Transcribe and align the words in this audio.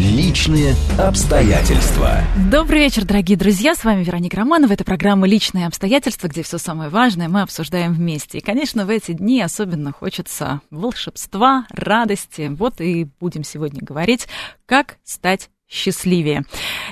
Личные 0.00 0.74
обстоятельства. 0.98 2.18
Добрый 2.50 2.80
вечер, 2.80 3.04
дорогие 3.04 3.38
друзья. 3.38 3.76
С 3.76 3.84
вами 3.84 4.02
Вероника 4.02 4.38
Романова. 4.38 4.72
Это 4.72 4.82
программа 4.82 5.28
«Личные 5.28 5.68
обстоятельства», 5.68 6.26
где 6.26 6.42
все 6.42 6.58
самое 6.58 6.90
важное 6.90 7.28
мы 7.28 7.42
обсуждаем 7.42 7.92
вместе. 7.92 8.38
И, 8.38 8.40
конечно, 8.40 8.86
в 8.86 8.90
эти 8.90 9.12
дни 9.12 9.40
особенно 9.40 9.92
хочется 9.92 10.62
волшебства, 10.72 11.66
радости. 11.70 12.50
Вот 12.50 12.80
и 12.80 13.06
будем 13.20 13.44
сегодня 13.44 13.82
говорить, 13.84 14.26
как 14.66 14.96
стать 15.04 15.50
счастливее. 15.74 16.44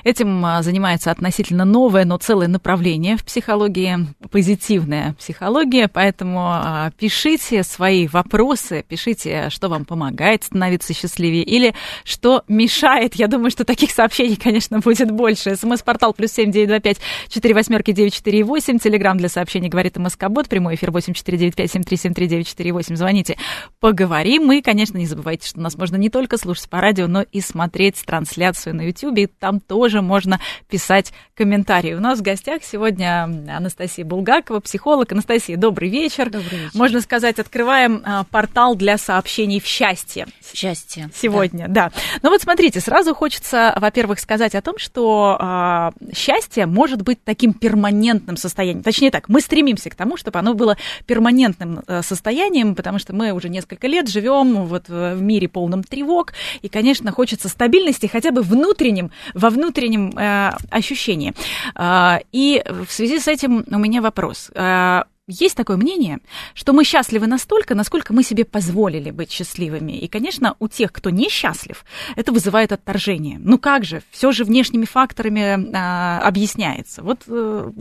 Этим 0.05 0.45
а, 0.45 0.63
занимается 0.63 1.11
относительно 1.11 1.65
новое, 1.65 2.05
но 2.05 2.19
целое 2.19 2.49
направление 2.49 3.17
в 3.17 3.25
психологии, 3.25 4.07
позитивная 4.31 5.15
психология, 5.15 5.89
поэтому 5.89 6.41
а, 6.51 6.91
пишите 6.99 7.63
свои 7.63 8.09
вопросы, 8.09 8.85
пишите, 8.87 9.49
что 9.51 9.69
вам 9.69 9.85
помогает 9.85 10.45
становиться 10.45 10.93
счастливее 10.93 11.45
или 11.45 11.75
что 12.05 12.43
мешает. 12.49 13.15
Я 13.15 13.29
думаю, 13.29 13.51
что 13.51 13.65
таких 13.65 13.93
сообщений, 13.93 14.37
конечно, 14.37 14.81
будет 14.81 15.11
больше. 15.11 15.55
СМС-портал 15.55 16.13
плюс 16.13 16.33
семь 16.33 16.51
девять 16.51 16.69
два 16.69 16.81
пять 16.81 16.99
четыре 17.29 17.55
восьмерки 17.55 17.93
девять 17.93 18.15
четыре 18.15 18.43
восемь. 18.43 18.79
Телеграмм 18.79 19.17
для 19.17 19.29
сообщений 19.29 19.69
говорит 19.69 19.97
МСК-бот. 19.97 20.49
Прямой 20.49 20.75
эфир 20.75 20.91
восемь 20.91 21.15
четыре 21.15 21.39
девять 21.39 21.55
пять 21.55 21.71
семь 21.71 21.85
три 21.85 21.97
семь 21.97 22.15
три 22.15 22.27
девять 22.27 22.49
четыре 22.49 22.73
восемь. 22.73 22.97
Звоните, 22.97 23.37
поговорим. 23.79 24.51
И, 24.51 24.61
конечно, 24.61 24.99
не 24.99 25.07
забывайте, 25.07 25.47
что 25.47 25.61
нас 25.61 25.77
можно 25.77 25.97
не 25.97 26.11
только 26.11 26.37
слушать 26.37 26.69
по 26.69 26.81
радио, 26.81 27.07
но 27.07 27.23
и 27.23 27.41
смотреть 27.41 28.03
трансляцию 28.05 28.72
на 28.73 28.83
YouTube. 28.83 29.19
И 29.19 29.27
там 29.27 29.61
тоже 29.61 30.03
можно 30.03 30.41
писать 30.69 31.13
комментарии. 31.35 31.95
У 31.95 32.01
нас 32.01 32.19
в 32.19 32.23
гостях 32.23 32.63
сегодня 32.63 33.25
Анастасия 33.49 34.05
Булгакова, 34.05 34.61
психолог. 34.61 35.11
Анастасия, 35.13 35.57
добрый 35.57 35.89
вечер. 35.89 36.31
Добрый 36.31 36.59
вечер. 36.59 36.71
Можно 36.75 37.01
сказать, 37.01 37.39
открываем 37.39 38.03
а, 38.05 38.25
портал 38.25 38.75
для 38.77 38.99
сообщений 38.99 39.61
в 39.61 39.67
счастье. 39.67 40.27
Счастье. 40.55 41.11
Сегодня, 41.15 41.69
да. 41.69 41.91
да. 41.91 41.93
Ну 42.23 42.31
вот 42.31 42.43
смотрите, 42.43 42.81
сразу 42.81 43.15
хочется, 43.15 43.75
во-первых, 43.81 44.21
сказать 44.21 44.55
о 44.55 44.63
том, 44.63 44.79
что 44.79 45.37
а, 45.41 45.93
счастье 46.15 46.67
может 46.67 47.03
быть 47.03 47.23
таким 47.25 47.53
перманентным 47.55 48.37
состоянием. 48.37 48.83
Точнее 48.83 49.11
так, 49.11 49.29
мы 49.29 49.41
стремимся 49.41 49.91
к 49.91 49.95
тому, 49.95 50.17
чтобы 50.17 50.39
оно 50.39 50.55
было 50.55 50.77
перманентным 51.07 51.83
а, 51.87 52.03
состоянием, 52.03 52.75
потому 52.75 52.99
что 52.99 53.15
мы 53.15 53.33
уже 53.33 53.49
несколько 53.49 53.87
лет 53.87 54.09
живем 54.09 54.67
вот 54.67 54.89
в 54.89 55.21
мире 55.21 55.49
полном 55.49 55.83
тревог, 55.83 56.33
и, 56.61 56.69
конечно, 56.69 57.11
хочется 57.11 57.49
стабильности 57.49 58.07
хотя 58.07 58.31
бы 58.31 58.43
внутренним, 58.63 59.11
во 59.35 59.51
внутреннем 59.51 60.17
э, 60.17 60.53
ощущении. 60.71 61.35
Э, 61.75 62.19
и 62.33 62.63
в 62.67 62.91
связи 62.91 63.19
с 63.19 63.29
этим 63.29 63.65
у 63.67 63.79
меня 63.79 64.01
вопрос. 64.01 64.51
Э, 64.55 65.03
есть 65.29 65.57
такое 65.57 65.77
мнение, 65.77 66.19
что 66.53 66.73
мы 66.73 66.85
счастливы 66.85 67.27
настолько, 67.27 67.75
насколько 67.75 68.13
мы 68.13 68.23
себе 68.23 68.45
позволили 68.45 69.11
быть 69.11 69.31
счастливыми. 69.31 69.93
И, 69.93 70.09
конечно, 70.09 70.57
у 70.59 70.69
тех, 70.69 70.93
кто 70.93 71.11
несчастлив, 71.11 71.85
это 72.17 72.33
вызывает 72.33 72.73
отторжение. 72.73 73.39
Ну 73.39 73.59
как 73.59 73.85
же, 73.85 74.03
все 74.11 74.33
же 74.33 74.45
внешними 74.45 74.85
факторами 74.85 75.75
а, 75.75 76.21
объясняется. 76.27 77.03
Вот 77.03 77.23
а, 77.29 77.73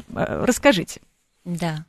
расскажите. 0.45 1.01
Да, 1.43 1.85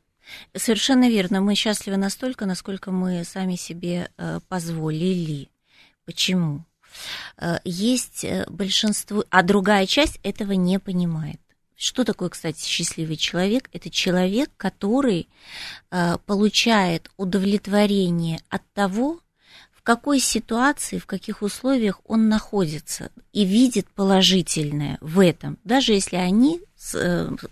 совершенно 0.57 1.09
верно. 1.11 1.43
Мы 1.43 1.55
счастливы 1.55 1.99
настолько, 1.99 2.47
насколько 2.47 2.91
мы 2.91 3.23
сами 3.23 3.57
себе 3.57 4.09
а, 4.17 4.41
позволили. 4.49 5.51
Почему? 6.07 6.65
А, 7.37 7.61
есть 7.65 8.25
большинство, 8.49 9.25
а 9.31 9.43
другая 9.43 9.87
часть 9.87 10.19
этого 10.23 10.53
не 10.53 10.79
понимает. 10.79 11.41
Что 11.83 12.05
такое, 12.05 12.29
кстати, 12.29 12.65
счастливый 12.65 13.17
человек? 13.17 13.69
Это 13.73 13.91
человек, 13.91 14.51
который 14.57 15.29
э, 15.91 16.17
получает 16.27 17.11
удовлетворение 17.17 18.41
от 18.51 18.63
того, 18.73 19.19
в 19.73 19.83
какой 19.83 20.21
ситуации, 20.21 20.99
в 20.99 21.07
каких 21.07 21.43
условиях 21.43 22.01
он 22.07 22.29
находится 22.29 23.11
и 23.33 23.45
видит 23.45 23.89
положительное 23.89 24.97
в 25.01 25.19
этом, 25.19 25.59
даже 25.65 25.93
если 25.93 26.15
они, 26.15 26.61
э, 26.61 26.65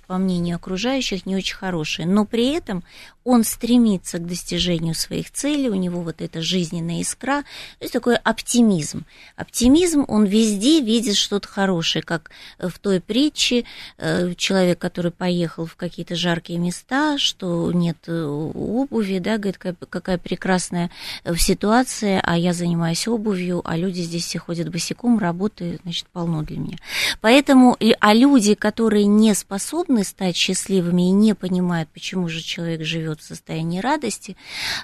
по 0.06 0.18
мнению 0.18 0.56
окружающих, 0.56 1.24
не 1.24 1.36
очень 1.36 1.56
хорошие, 1.56 2.06
но 2.06 2.24
при 2.24 2.50
этом 2.50 2.82
он 3.24 3.44
стремится 3.44 4.18
к 4.18 4.26
достижению 4.26 4.94
своих 4.94 5.30
целей, 5.30 5.68
у 5.68 5.74
него 5.74 6.00
вот 6.00 6.22
эта 6.22 6.40
жизненная 6.40 7.02
искра, 7.02 7.42
то 7.78 7.82
есть 7.82 7.92
такой 7.92 8.16
оптимизм. 8.16 9.04
Оптимизм, 9.36 10.04
он 10.08 10.24
везде 10.24 10.80
видит 10.80 11.16
что-то 11.16 11.46
хорошее, 11.46 12.02
как 12.02 12.30
в 12.58 12.78
той 12.78 13.00
притче, 13.00 13.64
э, 13.98 14.34
человек, 14.36 14.78
который 14.78 15.12
поехал 15.12 15.66
в 15.66 15.76
какие-то 15.76 16.16
жаркие 16.16 16.58
места, 16.58 17.18
что 17.18 17.70
нет 17.72 17.98
э, 18.06 18.24
обуви, 18.24 19.18
да, 19.18 19.36
говорит, 19.36 19.58
какая, 19.58 20.18
прекрасная 20.18 20.90
э, 21.24 21.36
ситуация, 21.36 22.20
а 22.24 22.38
я 22.38 22.54
занимаюсь 22.54 23.06
обувью, 23.06 23.60
а 23.64 23.76
люди 23.76 24.00
здесь 24.00 24.24
все 24.24 24.38
ходят 24.38 24.70
босиком, 24.70 25.18
работы, 25.18 25.78
значит, 25.82 26.06
полно 26.12 26.42
для 26.42 26.58
меня. 26.58 26.78
Поэтому, 27.20 27.76
а 28.00 28.14
люди, 28.14 28.54
которые 28.54 29.04
не 29.20 29.34
способны 29.34 30.04
стать 30.04 30.36
счастливыми 30.36 31.08
и 31.08 31.12
не 31.12 31.34
понимают, 31.34 31.88
почему 31.90 32.28
же 32.28 32.40
человек 32.40 32.84
живет 32.84 33.20
в 33.20 33.24
состоянии 33.24 33.80
радости, 33.80 34.36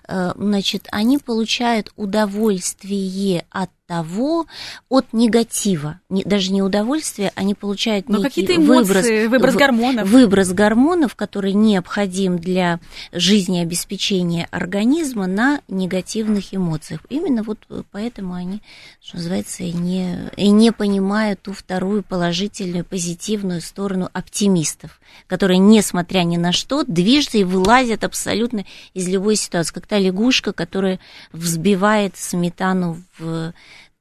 э, 0.07 0.33
значит, 0.37 0.89
они 0.93 1.19
получают 1.19 1.93
удовольствие 1.97 3.47
от 3.51 3.71
того, 3.87 4.47
от 4.89 5.13
негатива, 5.13 6.01
не, 6.09 6.25
даже 6.25 6.53
не 6.53 6.63
удовольствие, 6.63 7.33
они 7.35 7.55
получают 7.55 8.09
Но 8.09 8.19
некий 8.19 8.45
эмоции, 8.45 8.67
выброс, 8.67 9.31
выброс 9.31 9.55
гормонов. 9.55 10.09
Выброс 10.09 10.53
гормонов, 10.53 11.15
который 11.15 11.53
необходим 11.53 12.39
для 12.39 12.81
жизнеобеспечения 13.13 14.49
организма 14.51 15.27
на 15.27 15.61
негативных 15.69 16.55
эмоциях. 16.55 17.01
Именно 17.09 17.43
вот 17.43 17.59
поэтому 17.93 18.35
они, 18.35 18.61
что 19.01 19.17
называется, 19.17 19.63
и 19.63 19.73
не, 19.73 20.31
и 20.37 20.51
не 20.51 20.73
понимают 20.73 21.43
ту 21.43 21.53
вторую 21.53 22.03
положительную, 22.03 22.85
позитивную 22.85 23.61
сторону 23.61 24.11
оптимистов, 24.13 25.01
которые, 25.27 25.59
несмотря 25.59 26.21
ни 26.21 26.37
на 26.37 26.53
что, 26.53 26.83
движутся 26.85 27.39
и 27.39 27.45
вылазят 27.45 28.05
абсолютно 28.05 28.65
из 28.95 29.09
любой 29.09 29.37
ситуации, 29.37 29.73
как 29.73 29.87
та 29.87 29.99
лягушка, 29.99 30.53
которая 30.53 30.99
взбивает 31.33 32.17
сметану 32.17 33.03
в 33.19 33.53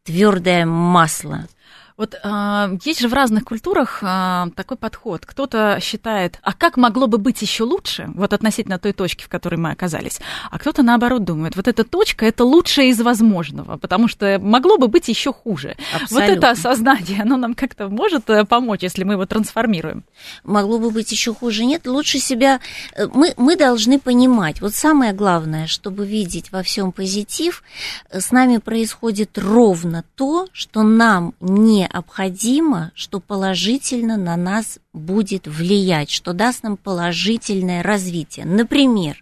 твердое 0.04 0.66
масло. 0.66 1.48
Вот 1.98 2.16
а, 2.24 2.72
есть 2.84 3.00
же 3.00 3.08
в 3.08 3.14
разных 3.14 3.46
культурах 3.46 4.00
а, 4.02 4.50
такой 4.56 4.76
подход. 4.76 5.26
Кто-то 5.26 5.80
считает, 5.82 6.40
а 6.42 6.52
как 6.52 6.76
могло 6.76 7.08
бы 7.08 7.18
быть 7.18 7.42
еще 7.42 7.64
лучше, 7.64 8.10
вот 8.16 8.34
относительно 8.34 8.78
той 8.78 8.92
точки, 8.92 9.24
в 9.24 9.30
которой 9.30 9.56
мы 9.56 9.72
оказались, 9.72 10.20
а 10.52 10.60
кто-то 10.60 10.84
наоборот 10.84 11.24
думает, 11.24 11.56
вот 11.56 11.70
эта 11.70 11.86
точка 11.86 12.26
это 12.26 12.44
лучшее 12.44 12.90
из 12.90 13.00
возможного, 13.00 13.78
потому 13.78 14.10
что 14.10 14.40
могло 14.42 14.78
бы 14.78 14.90
быть 14.90 15.08
еще 15.08 15.32
хуже. 15.32 15.78
Абсолютно. 15.94 16.28
Вот 16.28 16.38
это 16.38 16.50
осознание, 16.50 17.22
оно 17.22 17.38
нам 17.38 17.54
как-то 17.54 17.88
может 17.88 18.30
э, 18.30 18.44
помочь, 18.44 18.82
если 18.82 19.06
мы 19.06 19.14
его 19.14 19.26
трансформируем. 19.26 20.04
Могло 20.44 20.80
бы 20.80 20.92
быть 20.92 21.12
еще 21.14 21.34
хуже, 21.34 21.64
нет, 21.64 21.88
лучше 21.88 22.20
себя. 22.20 22.60
Э, 22.94 23.08
мы 23.14 23.34
мы 23.38 23.56
должны 23.56 24.00
понимать. 24.00 24.60
Вот 24.60 24.74
самое 24.74 25.14
главное, 25.14 25.66
чтобы 25.68 26.06
видеть 26.06 26.52
во 26.52 26.62
всем 26.62 26.92
позитив, 26.92 27.64
э, 28.10 28.20
с 28.20 28.32
нами 28.32 28.58
происходит 28.58 29.38
ровно 29.38 30.04
то, 30.16 30.50
что 30.52 30.84
нам 30.84 31.34
не 31.40 31.85
необходимо, 31.86 32.92
что 32.96 33.20
положительно 33.20 34.18
на 34.18 34.36
нас 34.36 34.80
будет 34.96 35.48
влиять, 35.48 36.10
что 36.10 36.34
даст 36.34 36.64
нам 36.64 36.78
положительное 36.78 37.84
развитие. 37.84 38.46
Например, 38.46 39.22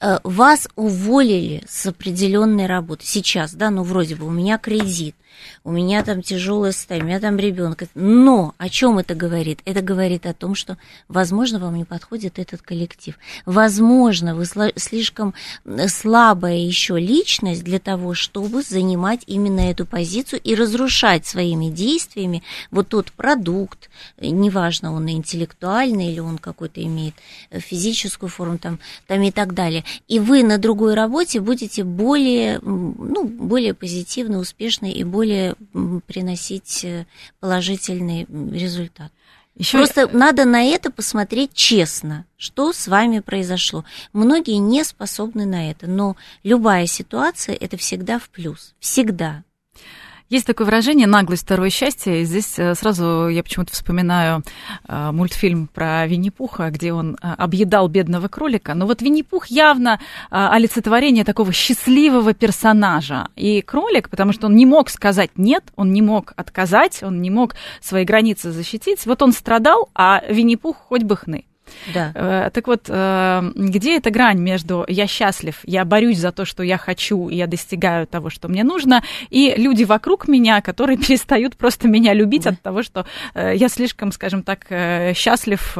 э, 0.00 0.18
вас 0.22 0.68
уволили 0.76 1.62
с 1.68 1.86
определенной 1.86 2.66
работы 2.66 3.04
сейчас, 3.04 3.52
да, 3.54 3.70
ну 3.70 3.82
вроде 3.82 4.16
бы 4.16 4.26
у 4.26 4.30
меня 4.30 4.56
кредит, 4.58 5.14
у 5.64 5.70
меня 5.70 6.02
там 6.02 6.22
тяжелое 6.22 6.72
состояние, 6.72 7.04
у 7.04 7.08
меня 7.08 7.20
там 7.20 7.36
ребенок. 7.36 7.82
Но 7.94 8.54
о 8.58 8.68
чем 8.68 8.98
это 8.98 9.14
говорит? 9.14 9.60
Это 9.64 9.82
говорит 9.82 10.26
о 10.26 10.34
том, 10.34 10.54
что, 10.54 10.78
возможно, 11.08 11.58
вам 11.58 11.76
не 11.76 11.84
подходит 11.84 12.38
этот 12.38 12.62
коллектив. 12.62 13.18
Возможно, 13.46 14.34
вы 14.34 14.44
слишком 14.76 15.34
слабая 15.88 16.56
еще 16.56 16.98
личность 16.98 17.64
для 17.64 17.78
того, 17.78 18.14
чтобы 18.14 18.62
занимать 18.62 19.22
именно 19.26 19.60
эту 19.60 19.86
позицию 19.86 20.40
и 20.40 20.54
разрушать 20.54 21.26
своими 21.26 21.70
действиями 21.70 22.42
вот 22.70 22.88
тот 22.88 23.12
продукт, 23.12 23.90
неважно, 24.20 24.92
он 24.92 24.99
интеллектуальный 25.08 26.12
или 26.12 26.20
он 26.20 26.38
какой-то 26.38 26.82
имеет 26.82 27.14
физическую 27.50 28.28
форму 28.28 28.58
там, 28.58 28.78
там 29.06 29.22
и 29.22 29.30
так 29.30 29.54
далее. 29.54 29.84
И 30.08 30.18
вы 30.18 30.42
на 30.42 30.58
другой 30.58 30.94
работе 30.94 31.40
будете 31.40 31.84
более, 31.84 32.58
ну, 32.60 33.24
более 33.24 33.74
позитивно, 33.74 34.38
успешны 34.38 34.92
и 34.92 35.04
более 35.04 35.30
более 35.30 35.56
приносить 36.06 36.84
э, 36.84 37.06
положительный 37.40 38.26
результат. 38.52 39.12
Еще... 39.56 39.78
Просто 39.78 40.08
надо 40.08 40.44
на 40.44 40.62
это 40.62 40.90
посмотреть 40.90 41.52
честно, 41.52 42.24
что 42.36 42.72
с 42.72 42.88
вами 42.88 43.18
произошло. 43.18 43.84
Многие 44.12 44.56
не 44.56 44.84
способны 44.84 45.44
на 45.44 45.70
это, 45.70 45.86
но 45.86 46.16
любая 46.42 46.86
ситуация 46.86 47.54
это 47.54 47.76
всегда 47.76 48.18
в 48.18 48.28
плюс, 48.30 48.74
всегда. 48.78 49.44
Есть 50.30 50.46
такое 50.46 50.64
выражение 50.64 51.08
«наглость 51.08 51.42
второе 51.42 51.70
счастье». 51.70 52.22
И 52.22 52.24
здесь 52.24 52.56
э, 52.56 52.76
сразу 52.76 53.26
я 53.26 53.42
почему-то 53.42 53.72
вспоминаю 53.72 54.44
э, 54.86 55.10
мультфильм 55.10 55.66
про 55.66 56.06
Винни-Пуха, 56.06 56.70
где 56.70 56.92
он 56.92 57.16
э, 57.20 57.34
объедал 57.36 57.88
бедного 57.88 58.28
кролика. 58.28 58.74
Но 58.74 58.86
вот 58.86 59.02
Винни-Пух 59.02 59.46
явно 59.48 59.98
олицетворение 60.30 61.24
такого 61.24 61.52
счастливого 61.52 62.32
персонажа. 62.32 63.26
И 63.34 63.60
кролик, 63.60 64.08
потому 64.08 64.32
что 64.32 64.46
он 64.46 64.54
не 64.54 64.66
мог 64.66 64.88
сказать 64.88 65.32
«нет», 65.34 65.64
он 65.74 65.92
не 65.92 66.00
мог 66.00 66.32
отказать, 66.36 67.02
он 67.02 67.20
не 67.20 67.30
мог 67.30 67.56
свои 67.80 68.04
границы 68.04 68.52
защитить. 68.52 69.06
Вот 69.06 69.22
он 69.22 69.32
страдал, 69.32 69.88
а 69.96 70.22
Винни-Пух 70.28 70.76
хоть 70.76 71.02
бы 71.02 71.16
хны. 71.16 71.44
Да. 71.94 72.12
Э, 72.14 72.50
так 72.52 72.66
вот, 72.66 72.86
э, 72.88 73.52
где 73.54 73.96
эта 73.96 74.10
грань 74.10 74.38
между 74.38 74.84
я 74.88 75.06
счастлив, 75.06 75.58
я 75.64 75.84
борюсь 75.84 76.18
за 76.18 76.32
то, 76.32 76.44
что 76.44 76.62
я 76.62 76.78
хочу, 76.78 77.28
я 77.28 77.46
достигаю 77.46 78.06
того, 78.06 78.30
что 78.30 78.48
мне 78.48 78.64
нужно, 78.64 79.02
и 79.30 79.54
люди 79.56 79.84
вокруг 79.84 80.28
меня, 80.28 80.60
которые 80.60 80.98
перестают 81.06 81.56
просто 81.56 81.88
меня 81.88 82.14
любить 82.14 82.44
да. 82.44 82.50
от 82.50 82.60
того, 82.60 82.82
что 82.82 83.06
э, 83.34 83.54
я 83.56 83.68
слишком, 83.68 84.12
скажем 84.12 84.42
так, 84.42 84.66
счастлив, 85.14 85.76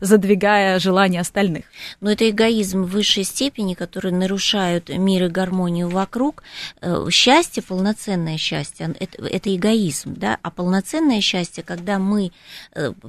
задвигая 0.00 0.78
желания 0.78 1.20
остальных. 1.20 1.64
Но 2.00 2.10
это 2.10 2.28
эгоизм 2.28 2.82
в 2.82 2.90
высшей 2.90 3.24
степени, 3.24 3.74
который 3.74 4.12
нарушают 4.12 4.88
мир 4.88 5.24
и 5.24 5.28
гармонию 5.28 5.88
вокруг. 5.88 6.42
Счастье, 7.10 7.62
полноценное 7.62 8.36
счастье, 8.38 8.94
это, 8.98 9.24
это 9.26 9.54
эгоизм, 9.54 10.14
да, 10.16 10.38
а 10.42 10.50
полноценное 10.50 11.20
счастье, 11.20 11.62
когда 11.62 11.98
мы 11.98 12.32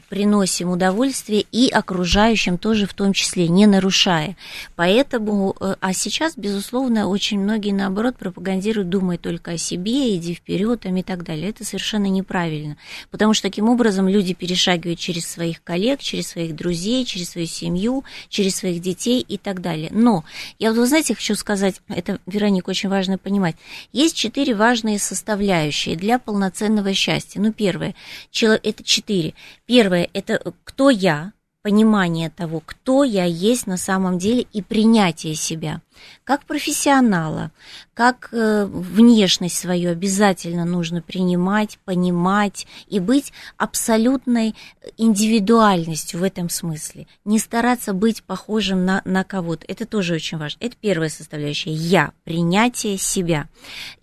приносим 0.09 0.69
удовольствие 0.69 1.45
и 1.51 1.69
окружаем 1.69 2.12
окружающим 2.13 2.59
тоже 2.59 2.85
в 2.85 2.93
том 2.93 3.11
числе, 3.13 3.47
не 3.47 3.65
нарушая. 3.65 4.37
Поэтому, 4.75 5.55
э, 5.59 5.75
а 5.79 5.93
сейчас, 5.93 6.33
безусловно, 6.37 7.07
очень 7.07 7.39
многие, 7.39 7.71
наоборот, 7.71 8.17
пропагандируют, 8.17 8.89
думай 8.89 9.17
только 9.17 9.51
о 9.51 9.57
себе, 9.57 10.15
иди 10.15 10.35
вперед 10.35 10.85
и 10.85 11.03
так 11.03 11.23
далее. 11.23 11.49
Это 11.49 11.65
совершенно 11.65 12.05
неправильно, 12.05 12.77
потому 13.09 13.33
что 13.33 13.49
таким 13.49 13.67
образом 13.67 14.07
люди 14.07 14.35
перешагивают 14.35 14.99
через 14.99 15.27
своих 15.27 15.63
коллег, 15.63 16.01
через 16.01 16.27
своих 16.27 16.55
друзей, 16.55 17.03
через 17.05 17.31
свою 17.31 17.47
семью, 17.47 18.03
через 18.29 18.57
своих 18.57 18.79
детей 18.79 19.25
и 19.27 19.37
так 19.37 19.61
далее. 19.61 19.89
Но 19.91 20.23
я 20.59 20.69
вот, 20.69 20.77
вы 20.77 20.85
знаете, 20.85 21.15
хочу 21.15 21.33
сказать, 21.33 21.81
это, 21.87 22.19
Вероника, 22.27 22.69
очень 22.69 22.89
важно 22.89 23.17
понимать, 23.17 23.55
есть 23.91 24.15
четыре 24.15 24.53
важные 24.53 24.99
составляющие 24.99 25.95
для 25.95 26.19
полноценного 26.19 26.93
счастья. 26.93 27.41
Ну, 27.41 27.51
первое, 27.51 27.95
это 28.31 28.83
четыре. 28.83 29.33
Первое, 29.65 30.09
это 30.13 30.53
кто 30.63 30.89
я, 30.91 31.33
понимание 31.63 32.29
того, 32.29 32.61
кто 32.63 33.05
я 33.05 33.23
есть 33.23 33.67
на 33.67 33.77
самом 33.77 34.19
деле 34.19 34.45
и 34.51 34.61
принятие 34.61 35.33
себя. 35.33 35.81
Как 36.25 36.43
профессионала, 36.45 37.51
как 37.93 38.29
э, 38.33 38.65
внешность 38.65 39.57
свою 39.57 39.91
обязательно 39.91 40.65
нужно 40.65 41.01
принимать, 41.01 41.79
понимать 41.85 42.67
и 42.87 42.99
быть 42.99 43.31
абсолютной 43.57 44.55
индивидуальностью 44.97 46.19
в 46.19 46.23
этом 46.23 46.49
смысле. 46.49 47.07
Не 47.23 47.39
стараться 47.39 47.93
быть 47.93 48.23
похожим 48.23 48.83
на, 48.85 49.01
на 49.05 49.23
кого-то. 49.23 49.65
Это 49.69 49.85
тоже 49.85 50.15
очень 50.15 50.37
важно. 50.37 50.57
Это 50.59 50.75
первая 50.79 51.09
составляющая. 51.09 51.71
Я, 51.71 52.11
принятие 52.25 52.97
себя. 52.97 53.47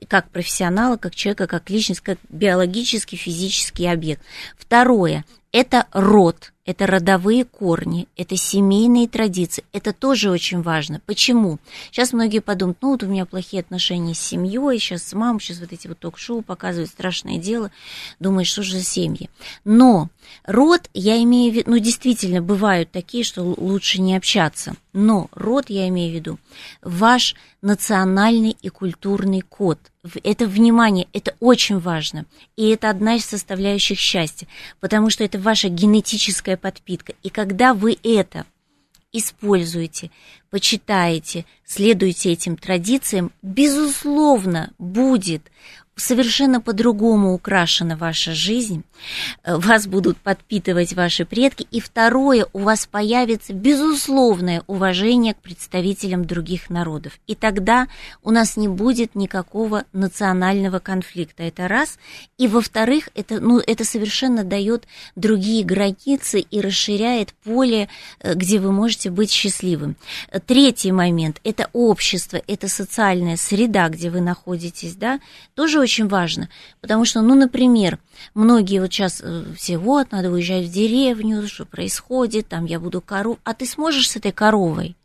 Как 0.09 0.31
профессионала, 0.31 0.97
как 0.97 1.15
человека, 1.15 1.47
как 1.47 1.69
личность, 1.69 2.01
как 2.01 2.19
биологический, 2.31 3.17
физический 3.17 3.87
объект. 3.87 4.23
Второе– 4.57 5.27
это 5.53 5.87
род, 5.93 6.53
это 6.67 6.87
родовые 6.87 7.45
корни, 7.45 8.07
это 8.17 8.37
семейные 8.37 9.09
традиции. 9.09 9.65
Это 9.73 9.93
тоже 9.93 10.31
очень 10.31 10.61
важно. 10.61 11.01
Почему? 11.07 11.59
Сейчас 11.91 12.13
многие 12.13 12.41
подумают, 12.41 12.79
ну 12.83 12.91
вот 12.91 13.03
у 13.03 13.07
меня 13.07 13.25
плохие 13.25 13.61
отношения 13.61 14.15
с 14.15 14.21
семьей, 14.21 14.79
сейчас 14.79 15.05
с 15.05 15.13
мамой, 15.15 15.41
сейчас 15.41 15.61
вот 15.61 15.73
эти 15.73 15.89
вот 15.89 15.99
ток-шоу 15.99 16.43
показывают 16.43 16.91
страшное 16.91 17.39
дело. 17.39 17.71
Думаешь, 18.19 18.49
что 18.49 18.63
же 18.63 18.77
за 18.77 18.85
семьи? 18.85 19.31
Но 19.65 20.11
род, 20.45 20.89
я 20.93 21.23
имею 21.23 21.53
в 21.53 21.57
виду, 21.57 21.71
ну 21.71 21.79
действительно 21.79 22.43
бывают 22.43 22.91
такие, 22.91 23.25
что 23.25 23.43
лучше 23.43 24.01
не 24.01 24.17
общаться. 24.17 24.75
Но 24.93 25.29
род, 25.33 25.71
я 25.71 25.89
имею 25.89 26.13
в 26.13 26.15
виду, 26.15 26.39
ваш 26.83 27.37
национальный 27.63 28.57
и 28.61 28.69
культурный 28.69 29.43
код. 29.43 29.79
Это 30.25 30.47
внимание, 30.47 31.07
это 31.13 31.37
очень 31.41 31.79
важно. 31.79 32.25
И 32.57 32.69
это 32.69 32.89
одна 32.89 33.17
из 33.17 33.25
составляющих 33.25 33.99
счастья, 33.99 34.49
потому 34.81 35.11
что 35.11 35.23
это 35.25 35.39
ваша 35.39 35.69
генетическая 35.69 36.50
подпитка. 36.57 37.15
И 37.23 37.31
когда 37.31 37.75
вы 37.75 37.97
это 38.03 38.47
используете, 39.13 40.11
почитаете, 40.51 41.45
следуете 41.65 42.33
этим 42.33 42.57
традициям, 42.57 43.33
безусловно, 43.43 44.73
будет 44.79 45.51
совершенно 46.01 46.61
по-другому 46.61 47.35
украшена 47.35 47.97
ваша 47.97 48.35
жизнь, 48.35 48.83
э, 49.45 49.57
вас 49.57 49.87
будут 49.87 50.17
подпитывать 50.17 50.95
ваши 50.95 51.25
предки, 51.25 51.67
и 51.71 51.81
второе, 51.81 52.47
у 52.53 52.61
вас 52.61 52.87
появится 52.87 53.53
безусловное 53.53 54.63
уважение 54.67 55.35
к 55.35 55.39
представителям 55.39 56.25
других 56.25 56.71
народов. 56.71 57.19
И 57.27 57.35
тогда 57.35 57.87
у 58.23 58.31
нас 58.31 58.57
не 58.57 58.69
будет 58.69 59.15
никакого 59.15 59.85
национального 59.93 60.79
конфликта. 60.79 61.43
Это 61.43 61.69
раз. 61.69 61.99
И 62.39 62.49
во-вторых, 62.49 63.11
это, 63.15 63.41
ну, 63.41 63.59
это 63.59 63.85
совершенно 63.85 64.43
дает 64.43 64.87
другие 65.17 65.65
границы 65.65 66.41
и 66.41 66.61
расширяет 66.61 67.35
поле, 67.45 67.89
э, 68.21 68.35
где 68.35 68.59
вы 68.59 68.73
можете 68.73 69.11
быть 69.11 69.31
счастливым. 69.31 69.97
Третий 70.47 70.93
момент– 70.93 71.41
это 71.45 71.69
общество, 71.73 72.41
это 72.47 72.69
социальная 72.69 73.37
среда, 73.37 73.89
где 73.89 74.11
вы 74.11 74.21
находитесь, 74.21 74.95
да, 74.95 75.21
тоже 75.55 75.79
очень 75.79 75.90
важно, 75.99 76.49
потому 76.81 77.05
что, 77.05 77.21
ну, 77.23 77.35
например, 77.35 77.99
многие 78.35 78.81
вот 78.81 78.93
сейчас 78.93 79.21
э, 79.23 79.45
все, 79.57 79.79
вот, 79.79 80.13
надо 80.13 80.31
уезжать 80.31 80.67
в 80.67 80.73
деревню, 80.73 81.47
что 81.49 81.65
происходит, 81.65 82.49
там 82.49 82.65
я 82.65 82.79
буду 82.79 83.01
коров, 83.01 83.39
а 83.45 83.55
ты 83.55 83.67
сможешь 83.67 84.11
с 84.11 84.17
этой 84.17 84.33
коровой? 84.33 84.97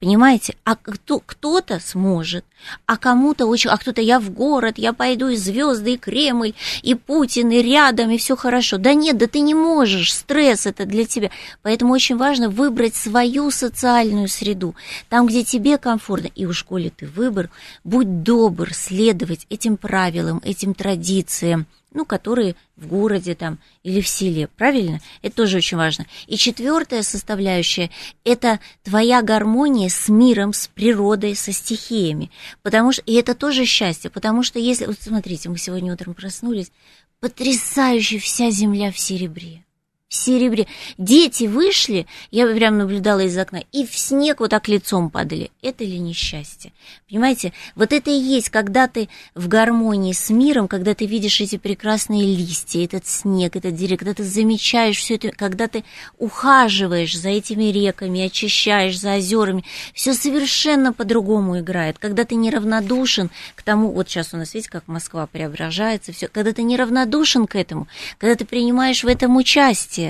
Понимаете? 0.00 0.56
А 0.64 0.74
кто, 0.74 1.20
кто-то 1.20 1.78
сможет, 1.78 2.44
а 2.86 2.96
кому-то 2.96 3.46
очень, 3.46 3.70
а 3.70 3.76
кто-то 3.76 4.00
я 4.00 4.20
в 4.20 4.30
город, 4.30 4.74
я 4.78 4.92
пойду 4.92 5.28
и 5.28 5.36
звезды, 5.36 5.94
и 5.94 5.96
Кремль, 5.98 6.54
и 6.82 6.94
Путин, 6.94 7.50
и 7.50 7.62
рядом, 7.62 8.10
и 8.10 8.18
все 8.18 8.36
хорошо. 8.36 8.78
Да 8.78 8.94
нет, 8.94 9.16
да 9.18 9.26
ты 9.26 9.40
не 9.40 9.54
можешь, 9.54 10.12
стресс 10.12 10.66
это 10.66 10.84
для 10.84 11.04
тебя. 11.04 11.30
Поэтому 11.62 11.92
очень 11.92 12.16
важно 12.16 12.48
выбрать 12.48 12.94
свою 12.94 13.50
социальную 13.50 14.28
среду, 14.28 14.74
там, 15.08 15.26
где 15.26 15.44
тебе 15.44 15.78
комфортно, 15.78 16.28
и 16.34 16.46
в 16.46 16.52
школе 16.52 16.90
ты 16.94 17.06
выбор, 17.06 17.50
будь 17.84 18.22
добр 18.22 18.72
следовать 18.74 19.46
этим 19.50 19.76
правилам, 19.76 20.40
этим 20.44 20.74
традициям, 20.74 21.66
ну, 21.94 22.04
которые 22.04 22.56
в 22.76 22.86
городе 22.86 23.34
там 23.34 23.58
или 23.82 24.00
в 24.00 24.08
селе, 24.08 24.48
правильно? 24.48 25.00
Это 25.20 25.36
тоже 25.36 25.58
очень 25.58 25.76
важно. 25.76 26.06
И 26.26 26.36
четвертая 26.36 27.02
составляющая– 27.02 27.90
это 28.24 28.60
твоя 28.82 29.22
гармония 29.22 29.88
с 29.88 30.08
миром, 30.08 30.52
с 30.52 30.68
природой, 30.68 31.36
со 31.36 31.52
стихиями. 31.52 32.30
Потому 32.62 32.92
что, 32.92 33.02
и 33.02 33.14
это 33.14 33.34
тоже 33.34 33.64
счастье, 33.64 34.10
потому 34.10 34.42
что 34.42 34.58
если, 34.58 34.86
вот 34.86 34.96
смотрите, 35.00 35.48
мы 35.48 35.58
сегодня 35.58 35.92
утром 35.92 36.14
проснулись, 36.14 36.72
потрясающе 37.20 38.18
вся 38.18 38.50
земля 38.50 38.92
в 38.92 38.98
серебре 38.98 39.64
в 40.12 40.14
серебре. 40.14 40.66
Дети 40.98 41.44
вышли, 41.44 42.06
я 42.30 42.46
прям 42.46 42.76
наблюдала 42.76 43.20
из 43.20 43.36
окна, 43.38 43.62
и 43.72 43.86
в 43.86 43.96
снег 43.96 44.40
вот 44.40 44.50
так 44.50 44.68
лицом 44.68 45.08
падали. 45.08 45.50
Это 45.62 45.84
ли 45.84 45.98
несчастье? 45.98 46.72
Понимаете, 47.08 47.54
вот 47.76 47.94
это 47.94 48.10
и 48.10 48.18
есть, 48.18 48.50
когда 48.50 48.88
ты 48.88 49.08
в 49.34 49.48
гармонии 49.48 50.12
с 50.12 50.28
миром, 50.28 50.68
когда 50.68 50.94
ты 50.94 51.06
видишь 51.06 51.40
эти 51.40 51.56
прекрасные 51.56 52.24
листья, 52.24 52.84
этот 52.84 53.06
снег, 53.06 53.56
этот 53.56 53.74
деревья, 53.74 53.96
когда 53.96 54.12
ты 54.12 54.22
замечаешь 54.22 54.98
все 54.98 55.14
это, 55.14 55.30
когда 55.30 55.66
ты 55.66 55.82
ухаживаешь 56.18 57.16
за 57.16 57.30
этими 57.30 57.64
реками, 57.72 58.20
очищаешь 58.20 59.00
за 59.00 59.16
озерами, 59.16 59.64
все 59.94 60.12
совершенно 60.12 60.92
по-другому 60.92 61.60
играет. 61.60 61.98
Когда 61.98 62.24
ты 62.24 62.34
неравнодушен 62.34 63.30
к 63.54 63.62
тому, 63.62 63.90
вот 63.90 64.10
сейчас 64.10 64.34
у 64.34 64.36
нас, 64.36 64.52
видите, 64.52 64.70
как 64.70 64.88
Москва 64.88 65.26
преображается, 65.26 66.12
все, 66.12 66.28
когда 66.28 66.52
ты 66.52 66.62
неравнодушен 66.62 67.46
к 67.46 67.56
этому, 67.56 67.88
когда 68.18 68.34
ты 68.34 68.44
принимаешь 68.44 69.04
в 69.04 69.06
этом 69.06 69.36
участие, 69.36 70.01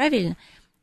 Правильно? 0.00 0.34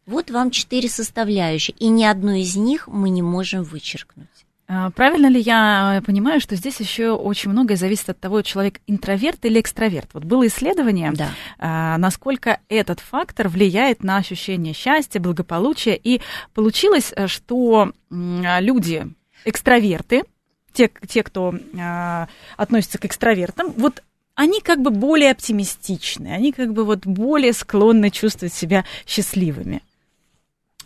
Вот 0.06 0.30
вам 0.30 0.52
четыре 0.52 0.88
составляющие, 0.88 1.76
и 1.80 1.88
ни 1.88 2.04
одну 2.04 2.34
из 2.34 2.56
них 2.56 2.88
мы 2.88 3.10
не 3.10 3.24
можем 3.24 3.64
вычеркнуть. 3.64 4.28
А, 4.68 4.92
правильно 4.92 5.26
ли 5.26 5.42
я 5.42 6.04
понимаю, 6.06 6.40
что 6.40 6.56
здесь 6.56 6.80
еще 6.80 7.14
очень 7.14 7.50
многое 7.50 7.78
зависит 7.78 8.10
от 8.10 8.20
того, 8.20 8.44
человек 8.44 8.80
интроверт 8.86 9.44
или 9.46 9.60
экстраверт? 9.60 10.12
Вот 10.14 10.24
было 10.24 10.46
исследование, 10.46 11.12
да. 11.14 11.32
А, 11.58 11.98
насколько 11.98 12.60
этот 12.70 13.00
фактор 13.00 13.48
влияет 13.48 14.04
на 14.04 14.18
ощущение 14.18 14.76
счастья, 14.76 15.20
благополучия, 15.20 15.96
и 15.96 16.22
получилось, 16.54 17.12
что 17.26 17.92
люди 18.12 19.08
экстраверты, 19.46 20.26
те, 20.74 20.92
те 21.08 21.24
кто 21.24 21.56
а, 21.80 22.28
относится 22.56 23.00
к 23.00 23.06
экстравертам, 23.06 23.72
вот 23.78 24.04
они 24.38 24.62
как 24.62 24.82
бы 24.82 24.92
более 24.92 25.32
оптимистичны, 25.32 26.28
они 26.28 26.52
как 26.52 26.72
бы 26.72 26.86
вот 26.86 27.08
более 27.08 27.54
склонны 27.54 28.12
чувствовать 28.12 28.54
себя 28.54 28.86
счастливыми. 29.08 29.82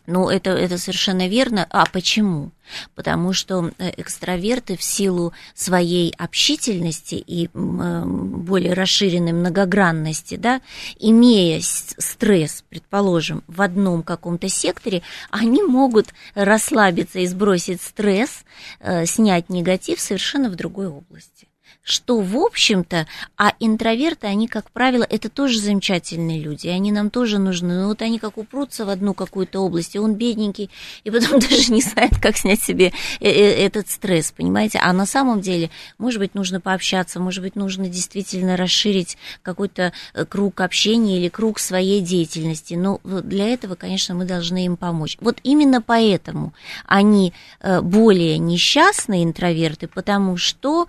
Ну, 0.08 0.30
это, 0.30 0.52
это 0.52 0.78
совершенно 0.78 1.28
верно. 1.28 1.68
А 1.70 1.86
почему? 1.86 2.52
Потому 2.96 3.34
что 3.34 3.72
э, 3.78 3.92
экстраверты 3.98 4.78
в 4.78 4.82
силу 4.82 5.34
своей 5.54 6.14
общительности 6.18 7.16
и 7.16 7.48
э, 7.48 8.04
более 8.06 8.74
расширенной 8.74 9.34
многогранности, 9.34 10.36
да, 10.36 10.62
имея 10.98 11.60
стресс, 11.62 12.64
предположим, 12.70 13.44
в 13.48 13.62
одном 13.62 14.02
каком-то 14.02 14.48
секторе, 14.48 15.04
они 15.30 15.62
могут 15.62 16.08
расслабиться 16.36 17.20
и 17.20 17.28
сбросить 17.28 17.82
стресс, 17.82 18.46
э, 18.80 19.06
снять 19.06 19.50
негатив 19.50 20.00
совершенно 20.00 20.50
в 20.50 20.56
другой 20.56 20.88
области 20.88 21.51
что, 21.84 22.20
в 22.20 22.38
общем-то, 22.38 23.08
а 23.38 23.54
интроверты, 23.60 24.28
они, 24.28 24.48
как 24.48 24.70
правило, 24.72 25.06
это 25.10 25.30
тоже 25.30 25.60
замечательные 25.60 26.40
люди, 26.40 26.68
они 26.68 26.92
нам 26.92 27.10
тоже 27.10 27.40
нужны, 27.40 27.74
но 27.74 27.88
вот 27.88 28.02
они 28.04 28.20
как 28.20 28.38
упрутся 28.38 28.86
в 28.86 28.90
одну 28.90 29.14
какую-то 29.14 29.60
область, 29.60 29.96
и 29.96 30.00
он 30.00 30.14
бедненький, 30.14 30.70
и 31.04 31.10
потом 31.10 31.40
даже 31.50 31.72
не 31.72 31.82
знает, 31.82 32.20
как 32.22 32.38
снять 32.38 32.62
себе 32.62 32.94
э, 33.20 33.30
э, 33.30 33.66
этот 33.66 33.90
стресс, 33.90 34.32
понимаете, 34.32 34.80
а 34.82 34.94
на 34.94 35.08
самом 35.08 35.42
деле, 35.42 35.72
может 35.98 36.20
быть, 36.20 36.36
нужно 36.36 36.62
пообщаться, 36.62 37.20
может 37.20 37.44
быть, 37.44 37.56
нужно 37.56 37.90
действительно 37.90 38.58
расширить 38.58 39.18
какой-то 39.42 39.92
э, 40.14 40.26
круг 40.26 40.62
общения 40.62 41.18
или 41.18 41.30
круг 41.30 41.58
своей 41.58 42.02
деятельности, 42.02 42.76
но 42.76 43.00
для 43.04 43.48
этого, 43.48 43.74
конечно, 43.74 44.14
мы 44.14 44.26
должны 44.26 44.66
им 44.66 44.78
помочь. 44.78 45.18
Вот 45.20 45.40
именно 45.44 45.82
поэтому 45.82 46.54
они 46.86 47.34
более 47.82 48.38
несчастные 48.38 49.24
интроверты, 49.24 49.88
потому 49.88 50.38
что 50.38 50.88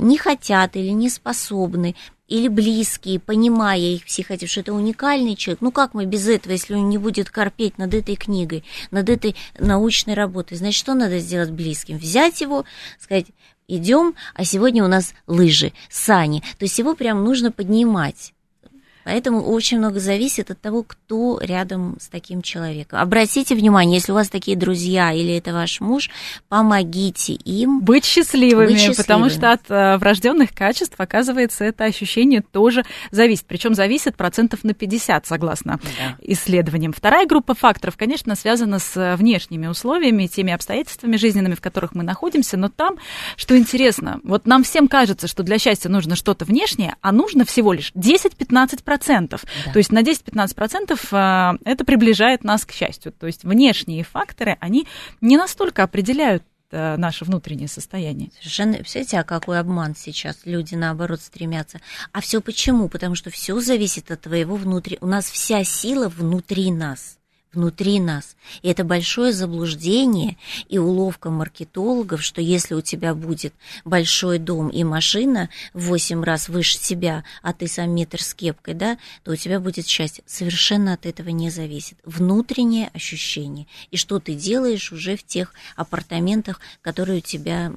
не 0.00 0.18
хотят 0.18 0.33
хотят 0.34 0.76
или 0.76 0.88
не 0.88 1.08
способны, 1.08 1.94
или 2.26 2.48
близкие, 2.48 3.20
понимая 3.20 3.78
их 3.78 4.06
психотип, 4.06 4.48
что 4.48 4.60
это 4.60 4.72
уникальный 4.72 5.36
человек. 5.36 5.60
Ну 5.60 5.70
как 5.70 5.94
мы 5.94 6.06
без 6.06 6.26
этого, 6.26 6.52
если 6.52 6.74
он 6.74 6.88
не 6.88 6.98
будет 6.98 7.30
корпеть 7.30 7.78
над 7.78 7.94
этой 7.94 8.16
книгой, 8.16 8.64
над 8.90 9.08
этой 9.08 9.36
научной 9.58 10.14
работой? 10.14 10.56
Значит, 10.56 10.78
что 10.78 10.94
надо 10.94 11.18
сделать 11.20 11.50
близким? 11.50 11.98
Взять 11.98 12.40
его, 12.40 12.64
сказать, 12.98 13.26
идем, 13.68 14.14
а 14.34 14.44
сегодня 14.44 14.84
у 14.84 14.88
нас 14.88 15.14
лыжи, 15.26 15.72
сани. 15.88 16.42
То 16.58 16.64
есть 16.64 16.78
его 16.78 16.94
прям 16.94 17.22
нужно 17.24 17.52
поднимать. 17.52 18.33
Поэтому 19.04 19.42
очень 19.42 19.78
много 19.78 20.00
зависит 20.00 20.50
от 20.50 20.60
того, 20.60 20.82
кто 20.82 21.38
рядом 21.40 21.96
с 22.00 22.08
таким 22.08 22.42
человеком. 22.42 22.98
Обратите 22.98 23.54
внимание, 23.54 23.96
если 23.98 24.12
у 24.12 24.14
вас 24.14 24.28
такие 24.28 24.56
друзья 24.56 25.12
или 25.12 25.36
это 25.36 25.52
ваш 25.52 25.80
муж, 25.80 26.10
помогите 26.48 27.34
им 27.34 27.80
быть 27.80 28.04
счастливыми, 28.04 28.66
быть 28.66 28.76
счастливыми. 28.76 28.96
потому 28.96 29.28
что 29.28 29.52
от 29.52 29.62
э, 29.68 29.98
врожденных 29.98 30.54
качеств, 30.54 30.94
оказывается, 30.98 31.64
это 31.64 31.84
ощущение 31.84 32.40
тоже 32.42 32.84
зависит. 33.10 33.44
Причем 33.46 33.74
зависит 33.74 34.16
процентов 34.16 34.64
на 34.64 34.74
50, 34.74 35.26
согласно 35.26 35.78
да. 35.98 36.16
исследованиям. 36.22 36.92
Вторая 36.92 37.26
группа 37.26 37.54
факторов, 37.54 37.96
конечно, 37.96 38.34
связана 38.34 38.78
с 38.78 39.16
внешними 39.16 39.66
условиями, 39.66 40.26
теми 40.26 40.52
обстоятельствами 40.52 41.16
жизненными, 41.16 41.54
в 41.54 41.60
которых 41.60 41.94
мы 41.94 42.02
находимся, 42.02 42.56
но 42.56 42.68
там, 42.68 42.96
что 43.36 43.56
интересно, 43.56 44.20
вот 44.24 44.46
нам 44.46 44.64
всем 44.64 44.88
кажется, 44.88 45.28
что 45.28 45.42
для 45.42 45.58
счастья 45.58 45.88
нужно 45.88 46.16
что-то 46.16 46.44
внешнее, 46.44 46.96
а 47.00 47.12
нужно 47.12 47.44
всего 47.44 47.72
лишь 47.72 47.92
10-15% 47.94 48.93
10%. 48.94 49.28
Да. 49.30 49.72
То 49.72 49.78
есть 49.78 49.92
на 49.92 50.02
10-15% 50.02 50.98
а, 51.12 51.54
это 51.64 51.84
приближает 51.84 52.44
нас 52.44 52.64
к 52.64 52.72
счастью. 52.72 53.12
То 53.12 53.26
есть 53.26 53.44
внешние 53.44 54.04
факторы, 54.04 54.56
они 54.60 54.86
не 55.20 55.36
настолько 55.36 55.82
определяют 55.82 56.42
а, 56.70 56.96
наше 56.96 57.24
внутреннее 57.24 57.68
состояние. 57.68 58.30
Совершенно, 58.38 58.74
представляете, 58.74 59.18
а 59.18 59.24
какой 59.24 59.58
обман 59.58 59.94
сейчас? 59.96 60.40
Люди, 60.44 60.74
наоборот, 60.74 61.20
стремятся. 61.20 61.80
А 62.12 62.20
все 62.20 62.40
почему? 62.40 62.88
Потому 62.88 63.14
что 63.14 63.30
все 63.30 63.58
зависит 63.60 64.10
от 64.10 64.22
твоего 64.22 64.56
внутри. 64.56 64.98
У 65.00 65.06
нас 65.06 65.30
вся 65.30 65.64
сила 65.64 66.08
внутри 66.08 66.70
нас 66.72 67.18
внутри 67.54 68.00
нас. 68.00 68.36
И 68.62 68.68
это 68.68 68.84
большое 68.84 69.32
заблуждение 69.32 70.36
и 70.68 70.78
уловка 70.78 71.30
маркетологов, 71.30 72.22
что 72.22 72.40
если 72.40 72.74
у 72.74 72.80
тебя 72.80 73.14
будет 73.14 73.54
большой 73.84 74.38
дом 74.38 74.68
и 74.68 74.84
машина 74.84 75.48
в 75.72 75.88
8 75.88 76.22
раз 76.22 76.48
выше 76.48 76.78
тебя, 76.78 77.24
а 77.42 77.52
ты 77.52 77.66
сам 77.66 77.90
метр 77.90 78.22
с 78.22 78.34
кепкой, 78.34 78.74
да, 78.74 78.98
то 79.22 79.32
у 79.32 79.36
тебя 79.36 79.60
будет 79.60 79.86
счастье. 79.86 80.24
Совершенно 80.26 80.94
от 80.94 81.06
этого 81.06 81.28
не 81.30 81.50
зависит. 81.50 81.98
Внутреннее 82.04 82.90
ощущение. 82.94 83.66
И 83.90 83.96
что 83.96 84.18
ты 84.20 84.34
делаешь 84.34 84.92
уже 84.92 85.16
в 85.16 85.24
тех 85.24 85.52
апартаментах, 85.76 86.60
которые 86.82 87.18
у 87.18 87.22
тебя 87.22 87.72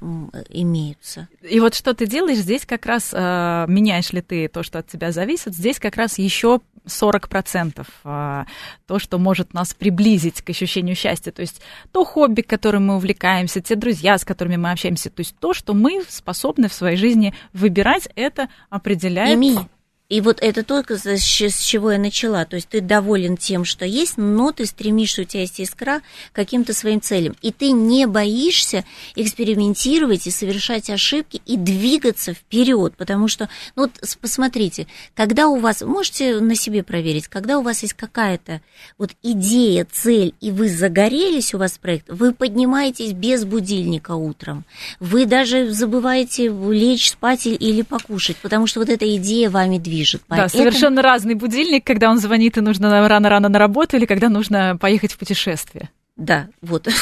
имеются. 0.50 1.27
И 1.41 1.60
вот 1.60 1.75
что 1.75 1.93
ты 1.93 2.05
делаешь 2.05 2.39
здесь 2.39 2.65
как 2.65 2.86
раз, 2.86 3.12
э, 3.13 3.65
меняешь 3.67 4.12
ли 4.12 4.22
ты 4.22 4.48
то, 4.48 4.63
что 4.63 4.79
от 4.79 4.88
тебя 4.88 5.12
зависит, 5.12 5.53
здесь 5.53 5.79
как 5.79 5.96
раз 5.96 6.17
еще 6.17 6.62
40% 6.86 7.86
э, 8.03 8.46
то, 8.86 9.00
что 9.00 9.17
может 9.17 9.53
нас 9.53 9.66
нас 9.67 9.74
приблизить 9.74 10.41
к 10.41 10.50
ощущению 10.50 10.95
счастья. 10.95 11.31
То 11.31 11.41
есть 11.41 11.62
то 11.91 12.05
хобби, 12.05 12.41
которым 12.41 12.88
мы 12.88 12.95
увлекаемся, 12.95 13.62
те 13.62 13.75
друзья, 13.75 14.17
с 14.17 14.25
которыми 14.25 14.57
мы 14.57 14.71
общаемся. 14.71 15.09
То 15.09 15.21
есть 15.21 15.36
то, 15.39 15.53
что 15.53 15.74
мы 15.74 16.03
способны 16.07 16.69
в 16.69 16.74
своей 16.74 16.97
жизни 16.97 17.33
выбирать, 17.53 18.09
это 18.15 18.50
определяет... 18.69 19.38
Ими. 19.38 19.67
И 20.09 20.21
вот 20.21 20.37
это 20.41 20.63
только 20.63 20.97
с 20.97 21.59
чего 21.59 21.91
я 21.91 21.97
начала. 21.97 22.45
То 22.45 22.55
есть 22.55 22.69
ты 22.69 22.79
доволен 22.79 23.35
тем, 23.35 23.65
что 23.65 23.83
есть, 23.83 24.13
но 24.15 24.53
ты 24.53 24.65
стремишься, 24.65 25.23
у 25.23 25.25
тебя 25.25 25.41
есть 25.41 25.59
искра 25.59 26.01
каким-то 26.31 26.73
своим 26.73 27.01
целям. 27.01 27.35
И 27.41 27.51
ты 27.51 27.71
не 27.71 28.07
боишься 28.07 28.85
экспериментировать 29.15 30.25
и 30.25 30.31
совершать 30.31 30.89
ошибки 30.89 31.41
и 31.45 31.57
двигаться 31.57 32.33
вперед. 32.33 32.93
Потому 32.95 33.27
что, 33.27 33.49
ну 33.75 33.83
вот 33.83 33.91
посмотрите, 34.21 34.87
когда 35.13 35.49
у 35.49 35.59
вас, 35.59 35.81
можете 35.81 36.39
на 36.39 36.55
себе 36.55 36.83
проверить, 36.83 37.27
когда 37.27 37.59
у 37.59 37.61
вас 37.61 37.81
есть 37.81 37.93
какая-то 37.93 38.61
вот 38.97 39.11
идея, 39.23 39.85
цель, 39.91 40.33
и 40.39 40.51
вы 40.51 40.69
загорелись, 40.69 41.53
у 41.53 41.57
вас 41.57 41.77
проект, 41.77 42.05
вы 42.07 42.33
поднимаетесь 42.33 43.11
без 43.11 43.43
будильника 43.43 44.15
утром. 44.15 44.63
Вы 45.01 45.25
даже 45.25 45.69
забываете 45.73 46.47
лечь 46.47 47.11
спать 47.11 47.45
или 47.45 47.81
покушать, 47.81 48.37
потому 48.37 48.67
что 48.67 48.79
вот 48.79 48.87
эта 48.87 49.13
идея 49.17 49.49
вами 49.49 49.77
движется 49.77 49.97
движет. 49.98 50.22
Поэтому... 50.27 50.50
Да, 50.50 50.58
совершенно 50.58 51.01
разный 51.01 51.36
будильник, 51.36 51.86
когда 51.86 52.10
он 52.10 52.20
звонит 52.20 52.58
и 52.58 52.62
нужно 52.62 53.08
рано-рано 53.08 53.50
на 53.50 53.60
работу, 53.60 53.98
или 53.98 54.06
когда 54.06 54.30
нужно 54.30 54.77
поехать 54.80 55.13
в 55.13 55.18
путешествие. 55.18 55.89
Да, 56.16 56.48
вот. 56.62 56.88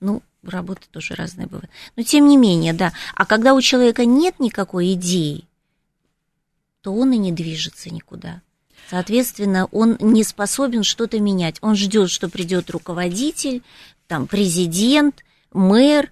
Ну, 0.00 0.22
работы 0.42 0.82
тоже 0.90 1.14
разные 1.14 1.46
бывают. 1.46 1.70
Но 1.96 2.02
тем 2.02 2.28
не 2.28 2.36
менее, 2.36 2.74
да. 2.74 2.92
А 3.14 3.24
когда 3.24 3.54
у 3.54 3.60
человека 3.62 4.04
нет 4.04 4.38
никакой 4.38 4.92
идеи, 4.94 5.44
то 6.82 6.92
он 6.92 7.12
и 7.12 7.16
не 7.16 7.32
движется 7.32 7.88
никуда. 7.94 8.42
Соответственно, 8.90 9.66
он 9.66 9.96
не 10.00 10.24
способен 10.24 10.82
что-то 10.82 11.20
менять. 11.20 11.56
Он 11.62 11.74
ждет, 11.74 12.10
что 12.10 12.28
придет 12.28 12.68
руководитель, 12.68 13.62
там, 14.08 14.26
президент, 14.26 15.24
мэр, 15.54 16.10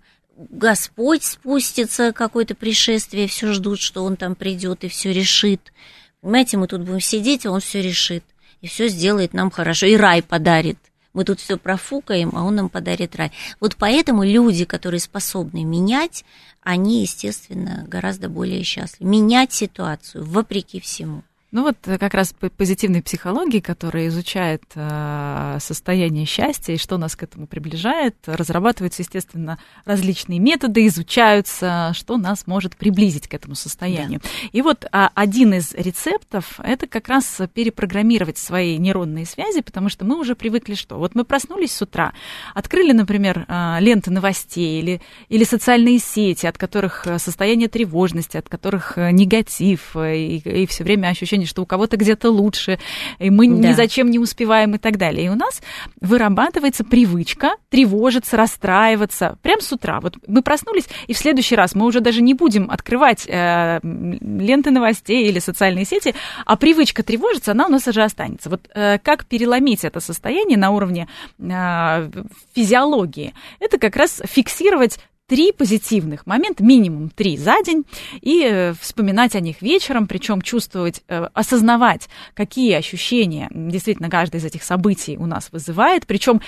Господь 0.50 1.24
спустится, 1.24 2.12
какое-то 2.12 2.54
пришествие, 2.54 3.28
все 3.28 3.52
ждут, 3.52 3.80
что 3.80 4.04
он 4.04 4.16
там 4.16 4.34
придет 4.34 4.84
и 4.84 4.88
все 4.88 5.12
решит. 5.12 5.72
Понимаете, 6.20 6.56
мы 6.56 6.66
тут 6.66 6.82
будем 6.82 7.00
сидеть, 7.00 7.46
а 7.46 7.50
он 7.50 7.60
все 7.60 7.82
решит. 7.82 8.24
И 8.60 8.68
все 8.68 8.88
сделает 8.88 9.34
нам 9.34 9.50
хорошо. 9.50 9.86
И 9.86 9.96
рай 9.96 10.22
подарит. 10.22 10.78
Мы 11.12 11.24
тут 11.24 11.40
все 11.40 11.58
профукаем, 11.58 12.30
а 12.34 12.44
он 12.44 12.54
нам 12.54 12.68
подарит 12.68 13.16
рай. 13.16 13.32
Вот 13.60 13.76
поэтому 13.76 14.24
люди, 14.24 14.64
которые 14.64 15.00
способны 15.00 15.64
менять, 15.64 16.24
они, 16.62 17.02
естественно, 17.02 17.84
гораздо 17.86 18.28
более 18.28 18.62
счастливы. 18.62 19.10
Менять 19.10 19.52
ситуацию 19.52 20.24
вопреки 20.24 20.80
всему. 20.80 21.22
Ну 21.52 21.64
вот 21.64 21.76
э, 21.84 21.98
как 21.98 22.14
раз 22.14 22.32
по 22.32 22.48
позитивной 22.48 23.02
психологии, 23.02 23.60
которая 23.60 24.08
изучает 24.08 24.62
э, 24.74 25.58
состояние 25.60 26.24
счастья 26.24 26.72
и 26.72 26.78
что 26.78 26.96
нас 26.96 27.14
к 27.14 27.22
этому 27.24 27.46
приближает, 27.46 28.16
разрабатываются, 28.24 29.02
естественно, 29.02 29.58
различные 29.84 30.38
методы, 30.38 30.86
изучаются, 30.86 31.92
что 31.94 32.16
нас 32.16 32.46
может 32.46 32.74
приблизить 32.76 33.28
к 33.28 33.34
этому 33.34 33.54
состоянию. 33.54 34.20
Да. 34.22 34.28
И 34.52 34.62
вот 34.62 34.86
а, 34.92 35.10
один 35.14 35.52
из 35.52 35.74
рецептов– 35.74 36.58
это 36.62 36.86
как 36.86 37.08
раз 37.08 37.42
перепрограммировать 37.52 38.38
свои 38.38 38.78
нейронные 38.78 39.26
связи, 39.26 39.60
потому 39.60 39.90
что 39.90 40.06
мы 40.06 40.18
уже 40.18 40.34
привыкли 40.34 40.74
что? 40.74 40.96
Вот 40.96 41.14
мы 41.14 41.24
проснулись 41.24 41.72
с 41.72 41.82
утра, 41.82 42.14
открыли, 42.54 42.92
например, 42.92 43.44
э, 43.46 43.76
ленты 43.80 44.10
новостей 44.10 44.80
или, 44.80 45.02
или 45.28 45.44
социальные 45.44 45.98
сети, 45.98 46.46
от 46.46 46.56
которых 46.56 47.06
э, 47.06 47.18
состояние 47.18 47.68
тревожности, 47.68 48.38
от 48.38 48.48
которых 48.48 48.96
э, 48.96 49.10
негатив 49.10 49.94
и, 49.96 50.38
и 50.38 50.66
все 50.66 50.82
время 50.82 51.08
ощущение 51.08 51.41
ощущение, 51.42 51.46
что 51.46 51.62
у 51.62 51.66
кого-то 51.66 51.96
где-то 51.96 52.30
лучше, 52.30 52.78
и 53.18 53.30
мы 53.30 53.48
да. 53.48 53.68
ни 53.68 53.72
зачем 53.72 54.10
не 54.10 54.18
успеваем 54.18 54.74
и 54.74 54.78
так 54.78 54.96
далее. 54.96 55.26
И 55.26 55.28
у 55.28 55.34
нас 55.34 55.60
вырабатывается 56.00 56.84
привычка 56.84 57.52
тревожиться, 57.70 58.36
расстраиваться 58.36 59.38
прямо 59.42 59.60
с 59.60 59.72
утра. 59.72 60.00
Вот 60.00 60.16
мы 60.26 60.42
проснулись, 60.42 60.88
и 61.06 61.14
в 61.14 61.18
следующий 61.18 61.56
раз 61.56 61.74
мы 61.74 61.86
уже 61.86 62.00
даже 62.00 62.22
не 62.22 62.34
будем 62.34 62.70
открывать 62.70 63.26
э, 63.28 63.80
ленты 63.82 64.70
новостей 64.70 65.28
или 65.28 65.38
социальные 65.38 65.84
сети, 65.84 66.14
а 66.46 66.56
привычка 66.56 67.02
тревожиться, 67.02 67.52
она 67.52 67.66
у 67.66 67.70
нас 67.70 67.86
уже 67.86 68.02
останется. 68.02 68.50
Вот 68.50 68.68
э, 68.74 68.98
как 68.98 69.26
переломить 69.26 69.84
это 69.84 70.00
состояние 70.00 70.58
на 70.58 70.70
уровне 70.70 71.08
э, 71.38 72.10
физиологии? 72.54 73.34
Это 73.60 73.78
как 73.78 73.96
раз 73.96 74.22
фиксировать 74.24 74.98
три 75.32 75.50
позитивных 75.50 76.26
момента, 76.26 76.62
минимум 76.62 77.08
три 77.08 77.38
за 77.38 77.54
день, 77.64 77.86
и 78.20 78.44
э, 78.44 78.74
вспоминать 78.78 79.34
о 79.34 79.40
них 79.40 79.62
вечером, 79.62 80.06
причем 80.06 80.42
чувствовать, 80.42 81.02
э, 81.08 81.26
осознавать, 81.32 82.10
какие 82.34 82.74
ощущения 82.74 83.48
действительно 83.50 84.10
каждое 84.10 84.42
из 84.42 84.44
этих 84.44 84.62
событий 84.62 85.16
у 85.16 85.24
нас 85.24 85.48
вызывает, 85.50 86.06
причем 86.06 86.42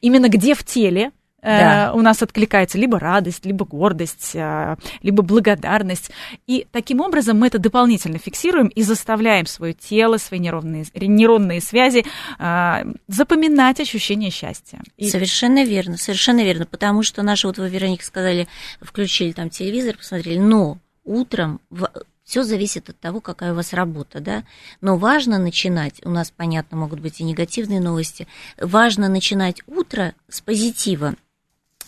именно 0.00 0.28
где 0.28 0.56
в 0.56 0.64
теле 0.64 1.12
да. 1.44 1.92
у 1.94 2.00
нас 2.00 2.22
откликается 2.22 2.78
либо 2.78 2.98
радость, 2.98 3.44
либо 3.44 3.64
гордость, 3.64 4.34
либо 5.02 5.22
благодарность. 5.22 6.10
И 6.46 6.66
таким 6.72 7.00
образом 7.00 7.38
мы 7.38 7.48
это 7.48 7.58
дополнительно 7.58 8.18
фиксируем 8.18 8.68
и 8.68 8.82
заставляем 8.82 9.46
свое 9.46 9.74
тело, 9.74 10.16
свои 10.16 10.40
нейронные, 10.40 10.84
нейронные 10.94 11.60
связи 11.60 12.04
запоминать 13.08 13.80
ощущение 13.80 14.30
счастья. 14.30 14.80
И... 14.96 15.08
Совершенно 15.08 15.64
верно, 15.64 15.96
совершенно 15.96 16.42
верно, 16.42 16.66
потому 16.66 17.02
что 17.02 17.22
наши, 17.22 17.46
вот 17.46 17.58
вы, 17.58 17.68
Вероника, 17.68 18.04
сказали, 18.04 18.48
включили 18.80 19.32
там 19.32 19.50
телевизор, 19.50 19.96
посмотрели, 19.96 20.38
но 20.38 20.78
утром 21.04 21.60
все 22.24 22.42
зависит 22.42 22.88
от 22.88 22.98
того, 22.98 23.20
какая 23.20 23.52
у 23.52 23.56
вас 23.56 23.74
работа, 23.74 24.20
да. 24.20 24.44
Но 24.80 24.96
важно 24.96 25.38
начинать, 25.38 26.00
у 26.04 26.10
нас, 26.10 26.32
понятно, 26.34 26.78
могут 26.78 27.00
быть 27.00 27.20
и 27.20 27.24
негативные 27.24 27.80
новости, 27.80 28.26
важно 28.58 29.08
начинать 29.08 29.60
утро 29.66 30.14
с 30.28 30.40
позитива 30.40 31.14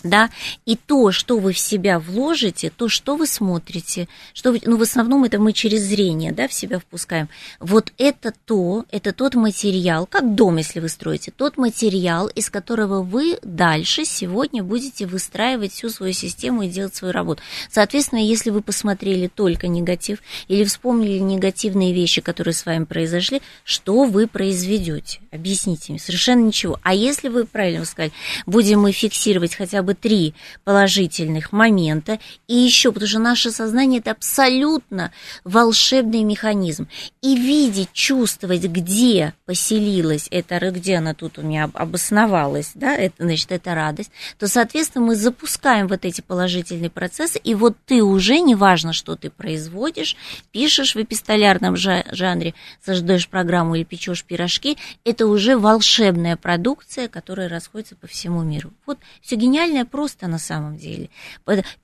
да, 0.09 0.31
и 0.65 0.77
то, 0.77 1.13
что 1.13 1.39
вы 1.39 1.53
в 1.53 1.59
себя 1.59 1.99
вложите, 1.99 2.71
то, 2.71 2.89
что 2.89 3.17
вы 3.17 3.27
смотрите, 3.27 4.09
что 4.33 4.53
вы, 4.53 4.61
ну, 4.65 4.77
в 4.77 4.83
основном 4.83 5.25
это 5.25 5.39
мы 5.39 5.53
через 5.53 5.83
зрение, 5.83 6.33
да, 6.33 6.49
в 6.49 6.53
себя 6.53 6.79
впускаем, 6.79 7.29
вот 7.61 7.93
это 7.99 8.33
то, 8.45 8.85
это 8.91 9.13
тот 9.13 9.35
материал, 9.35 10.07
как 10.07 10.35
дом, 10.35 10.57
если 10.57 10.81
вы 10.81 10.89
строите, 10.89 11.31
тот 11.31 11.57
материал, 11.57 12.29
из 12.29 12.51
которого 12.51 13.03
вы 13.03 13.39
дальше 13.43 14.05
сегодня 14.05 14.63
будете 14.63 15.07
выстраивать 15.07 15.73
всю 15.73 15.91
свою 15.91 16.13
систему 16.13 16.63
и 16.63 16.69
делать 16.69 16.95
свою 16.95 17.13
работу. 17.13 17.43
Соответственно, 17.71 18.21
если 18.21 18.51
вы 18.51 18.63
посмотрели 18.63 19.29
только 19.29 19.69
негатив 19.69 20.19
или 20.49 20.65
вспомнили 20.65 21.19
негативные 21.19 21.93
вещи, 21.93 22.21
которые 22.21 22.55
с 22.55 22.65
вами 22.67 22.85
произошли, 22.85 23.43
что 23.65 24.05
вы 24.05 24.27
произведете? 24.27 25.21
Объясните 25.31 25.93
мне, 25.93 26.01
совершенно 26.01 26.45
ничего. 26.45 26.79
А 26.83 26.95
если 26.95 27.29
вы, 27.29 27.45
правильно 27.45 27.81
вы 27.81 27.87
сказали, 27.87 28.13
будем 28.47 28.81
мы 28.81 28.93
фиксировать 28.93 29.55
хотя 29.55 29.83
бы 29.83 29.95
три 30.01 30.35
положительных 30.65 31.53
момента. 31.53 32.19
И 32.47 32.55
еще, 32.55 32.93
потому 32.93 33.09
что 33.09 33.19
наше 33.19 33.51
сознание 33.51 34.01
это 34.01 34.13
абсолютно 34.13 35.13
волшебный 35.45 36.23
механизм. 36.23 36.89
И 37.23 37.37
видеть, 37.37 37.93
чувствовать, 37.93 38.65
где 38.65 39.35
поселилась 39.47 40.29
эта, 40.31 40.71
где 40.71 40.97
она 40.97 41.15
тут 41.15 41.39
у 41.39 41.43
меня 41.43 41.71
обосновалась, 41.75 42.73
да, 42.75 42.95
это, 42.95 43.25
значит, 43.25 43.53
это 43.53 43.75
радость, 43.75 44.11
то, 44.39 44.49
соответственно, 44.49 45.07
мы 45.07 45.17
запускаем 45.17 45.89
вот 45.89 46.05
эти 46.05 46.21
положительные 46.21 46.91
процессы, 46.91 47.39
и 47.39 47.55
вот 47.55 47.77
ты 47.87 48.03
уже, 48.03 48.41
неважно, 48.41 48.93
что 48.93 49.17
ты 49.17 49.31
производишь, 49.31 50.17
пишешь 50.53 50.95
в 50.95 51.03
эпистолярном 51.03 51.77
жанре, 51.77 52.55
создаешь 52.85 53.29
программу 53.29 53.75
или 53.75 53.85
печешь 53.85 54.25
пирожки, 54.25 54.77
это 55.05 55.27
уже 55.27 55.57
волшебная 55.57 56.37
продукция, 56.37 57.09
которая 57.09 57.49
расходится 57.49 57.97
по 57.97 58.07
всему 58.07 58.43
миру. 58.43 58.73
Вот 58.87 58.99
все 59.23 59.37
гениальное 59.77 59.85
просто 59.85 60.27
на 60.29 60.39
самом 60.39 60.77
деле. 60.77 61.11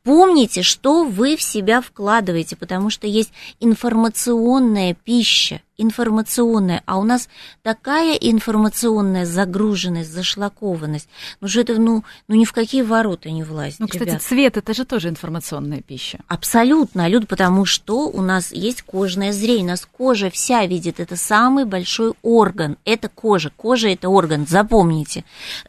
Помните, 0.02 0.62
что 0.62 1.04
вы 1.04 1.36
в 1.36 1.42
себя 1.42 1.80
вкладываете, 1.80 2.56
потому 2.56 2.90
что 2.90 3.06
есть 3.06 3.32
информационная 3.60 4.94
пища, 4.94 5.60
информационная, 5.82 6.82
а 6.86 6.98
у 6.98 7.04
нас 7.04 7.28
такая 7.62 8.14
информационная 8.14 9.26
загруженность, 9.26 10.12
зашлакованность, 10.12 11.08
ну 11.40 11.48
что 11.48 11.60
это, 11.60 11.74
ну, 11.74 12.04
ну 12.28 12.34
ни 12.34 12.44
в 12.44 12.52
какие 12.52 12.82
ворота 12.82 13.30
не 13.30 13.42
влазит. 13.42 13.80
Ну, 13.80 13.88
кстати, 13.88 14.10
ребят. 14.10 14.22
цвет 14.22 14.56
это 14.56 14.74
же 14.74 14.84
тоже 14.84 15.08
информационная 15.08 15.80
пища. 15.80 16.18
Абсолютно, 16.28 17.08
Люд, 17.08 17.28
потому 17.28 17.64
что 17.64 18.08
у 18.08 18.22
нас 18.22 18.52
есть 18.52 18.82
кожное 18.82 19.32
зрение, 19.32 19.64
у 19.64 19.68
нас 19.68 19.88
кожа 19.90 20.30
вся 20.30 20.66
видит, 20.66 21.00
это 21.00 21.16
самый 21.16 21.64
большой 21.64 22.14
орган, 22.22 22.76
это 22.84 23.08
кожа, 23.08 23.50
кожа 23.56 23.88
это 23.88 24.08
орган, 24.08 24.46
запомните. 24.48 25.24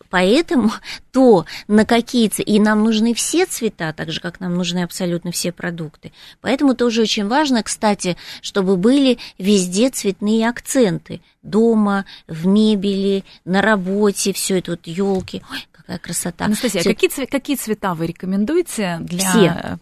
Поэтому 0.09 0.71
то, 1.11 1.45
на 1.67 1.85
какие 1.85 2.23
и 2.23 2.59
нам 2.59 2.83
нужны 2.83 3.13
все 3.13 3.45
цвета, 3.45 3.93
так 3.93 4.11
же, 4.11 4.21
как 4.21 4.39
нам 4.39 4.55
нужны 4.55 4.83
абсолютно 4.83 5.31
все 5.31 5.51
продукты. 5.51 6.11
Поэтому 6.41 6.75
тоже 6.75 7.01
очень 7.01 7.27
важно, 7.27 7.63
кстати, 7.63 8.17
чтобы 8.41 8.77
были 8.77 9.17
везде 9.37 9.89
цветные 10.03 10.49
акценты. 10.49 11.21
Дома, 11.43 12.05
в 12.27 12.45
мебели, 12.45 13.23
на 13.45 13.61
работе, 13.61 14.33
все 14.33 14.59
это 14.59 14.71
вот 14.71 14.81
елки. 14.85 15.41
Ой, 15.49 15.65
какая 15.71 15.97
красота. 15.97 16.45
Анастасия, 16.45 16.81
а 16.81 16.83
какие, 16.83 17.09
цве- 17.09 17.27
какие 17.27 17.55
цвета 17.55 17.93
вы 17.93 18.07
рекомендуете 18.07 18.97
для... 18.99 19.29
Все. 19.29 19.77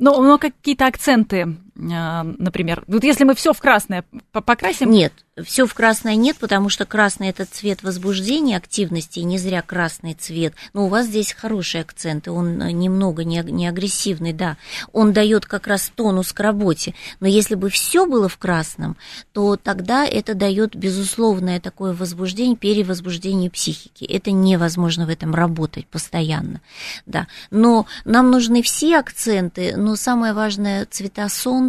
Ну, 0.00 0.22
но 0.22 0.38
какие-то 0.38 0.86
акценты, 0.86 1.42
а, 1.42 1.48
например, 1.78 2.82
вот 2.88 3.04
если 3.04 3.24
мы 3.24 3.34
все 3.34 3.52
в 3.52 3.60
красное 3.60 4.04
покрасим... 4.32 4.90
Нет, 4.90 5.12
все 5.44 5.66
в 5.66 5.74
красное 5.74 6.16
нет, 6.16 6.36
потому 6.38 6.68
что 6.68 6.84
красный 6.86 7.28
это 7.28 7.44
цвет 7.44 7.82
возбуждения, 7.82 8.56
активности, 8.56 9.20
и 9.20 9.24
не 9.24 9.38
зря 9.38 9.62
красный 9.62 10.14
цвет. 10.14 10.54
Но 10.72 10.86
у 10.86 10.88
вас 10.88 11.06
здесь 11.06 11.32
хороший 11.32 11.80
акцент, 11.80 12.26
и 12.26 12.30
он 12.30 12.60
э, 12.60 12.72
немного 12.72 13.24
не, 13.24 13.42
не 13.42 13.68
агрессивный, 13.68 14.32
да. 14.32 14.56
Он 14.92 15.12
дает 15.12 15.46
как 15.46 15.66
раз 15.66 15.90
тонус 15.94 16.32
к 16.32 16.40
работе. 16.40 16.94
Но 17.20 17.28
если 17.28 17.54
бы 17.54 17.70
все 17.70 18.06
было 18.06 18.28
в 18.28 18.38
красном, 18.38 18.96
то 19.32 19.56
тогда 19.56 20.04
это 20.04 20.34
дает 20.34 20.74
безусловное 20.74 21.60
такое 21.60 21.92
возбуждение, 21.92 22.56
перевозбуждение 22.56 23.50
психики. 23.50 24.04
Это 24.04 24.30
невозможно 24.30 25.06
в 25.06 25.10
этом 25.10 25.34
работать 25.34 25.86
постоянно, 25.86 26.60
да. 27.06 27.26
Но 27.50 27.86
нам 28.04 28.30
нужны 28.30 28.62
все 28.62 28.98
акценты, 28.98 29.76
но 29.76 29.96
самое 29.96 30.32
важное 30.32 30.86
цвета 30.86 31.28
солнца, 31.28 31.67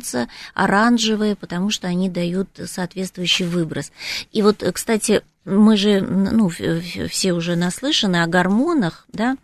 оранжевые, 0.54 1.36
потому 1.36 1.70
что 1.70 1.88
они 1.88 2.10
дают 2.10 2.50
соответствующий 2.66 3.46
выброс. 3.46 3.92
И 4.32 4.42
вот, 4.42 4.64
кстати, 4.74 5.22
мы 5.46 5.78
же, 5.78 6.02
ну, 6.02 6.50
все 6.50 7.34
уже 7.34 7.56
наслышаны 7.56 8.24
о 8.24 8.28
гормонах, 8.28 9.06
да, 9.12 9.38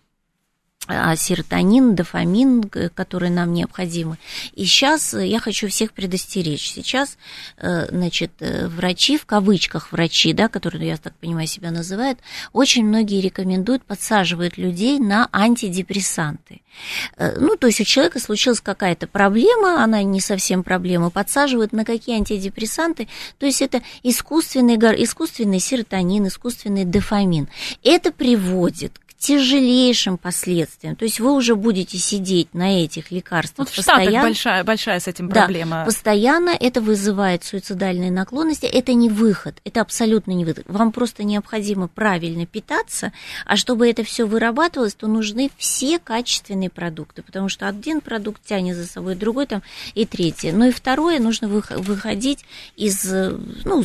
серотонин, 1.15 1.95
дофамин, 1.95 2.69
которые 2.93 3.31
нам 3.31 3.53
необходимы. 3.53 4.17
И 4.53 4.65
сейчас 4.65 5.13
я 5.13 5.39
хочу 5.39 5.67
всех 5.67 5.93
предостеречь. 5.93 6.69
Сейчас, 6.69 7.17
э, 7.57 7.87
значит, 7.89 8.31
э, 8.39 8.67
врачи, 8.67 9.17
в 9.17 9.25
кавычках 9.25 9.91
врачи, 9.91 10.33
да, 10.33 10.47
которые, 10.47 10.87
я 10.87 10.97
так 10.97 11.15
понимаю, 11.15 11.47
себя 11.47 11.71
называют, 11.71 12.19
очень 12.53 12.85
многие 12.85 13.21
рекомендуют, 13.21 13.83
подсаживают 13.83 14.57
людей 14.57 14.99
на 14.99 15.27
антидепрессанты. 15.31 16.61
Э, 17.17 17.37
ну, 17.39 17.55
то 17.55 17.67
есть 17.67 17.81
у 17.81 17.83
человека 17.83 18.19
случилась 18.19 18.61
какая-то 18.61 19.07
проблема, 19.07 19.83
она 19.83 20.03
не 20.03 20.19
совсем 20.19 20.63
проблема, 20.63 21.09
подсаживают 21.09 21.73
на 21.73 21.85
какие 21.85 22.17
антидепрессанты, 22.17 23.07
то 23.39 23.45
есть 23.45 23.61
это 23.61 23.81
искусственный, 24.03 24.75
искусственный 24.75 25.59
серотонин, 25.59 26.27
искусственный 26.27 26.85
дофамин. 26.85 27.47
Это 27.83 28.11
приводит 28.11 28.99
тяжелейшим 29.17 30.17
последствиям. 30.17 30.95
То 30.95 31.05
есть 31.05 31.19
вы 31.19 31.33
уже 31.33 31.55
будете 31.55 31.97
сидеть 31.97 32.53
на 32.53 32.83
этих 32.83 33.11
лекарствах 33.11 33.67
вот 33.67 33.73
в 33.73 33.75
постоянно. 33.75 34.09
Штатах 34.09 34.23
большая, 34.23 34.63
большая 34.63 34.99
с 34.99 35.07
этим 35.07 35.29
проблема. 35.29 35.77
Да, 35.77 35.85
постоянно 35.85 36.49
это 36.49 36.81
вызывает 36.81 37.43
суицидальные 37.43 38.11
наклонности. 38.11 38.65
Это 38.65 38.93
не 38.93 39.09
выход, 39.09 39.55
это 39.63 39.81
абсолютно 39.81 40.31
не 40.31 40.45
выход. 40.45 40.65
Вам 40.67 40.91
просто 40.91 41.23
необходимо 41.23 41.87
правильно 41.87 42.45
питаться, 42.45 43.13
а 43.45 43.55
чтобы 43.55 43.89
это 43.89 44.03
все 44.03 44.25
вырабатывалось, 44.25 44.93
то 44.95 45.07
нужны 45.07 45.49
все 45.57 45.97
качественные 45.97 46.69
продукты, 46.69 47.23
потому 47.23 47.49
что 47.49 47.67
один 47.67 48.01
продукт 48.01 48.43
тянет 48.45 48.75
за 48.75 48.85
собой 48.85 49.15
другой 49.15 49.47
там 49.47 49.63
и 49.93 50.05
третий. 50.05 50.51
Но 50.51 50.67
и 50.67 50.71
второе, 50.71 51.19
нужно 51.19 51.47
выходить 51.47 52.45
из 52.75 53.03
ну, 53.63 53.83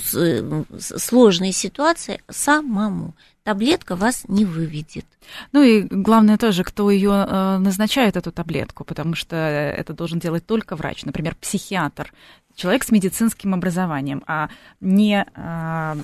сложной 0.79 1.53
ситуации 1.53 2.21
самому 2.29 3.15
таблетка 3.43 3.97
вас 3.97 4.25
не 4.29 4.45
выведет. 4.45 5.07
Ну 5.53 5.63
и 5.63 5.83
главное 5.83 6.37
тоже, 6.37 6.65
кто 6.65 6.91
ее 6.91 7.27
э, 7.29 7.59
назначает, 7.59 8.17
эту 8.17 8.33
таблетку, 8.33 8.85
потому 8.85 9.15
что 9.15 9.37
это 9.37 9.93
должен 9.93 10.19
делать 10.19 10.47
только 10.47 10.77
врач, 10.77 11.05
например, 11.05 11.35
психиатр, 11.41 12.13
человек 12.55 12.85
с 12.85 12.91
медицинским 12.91 13.55
образованием, 13.55 14.23
а 14.27 14.49
не... 14.81 15.27
Э, 15.35 15.97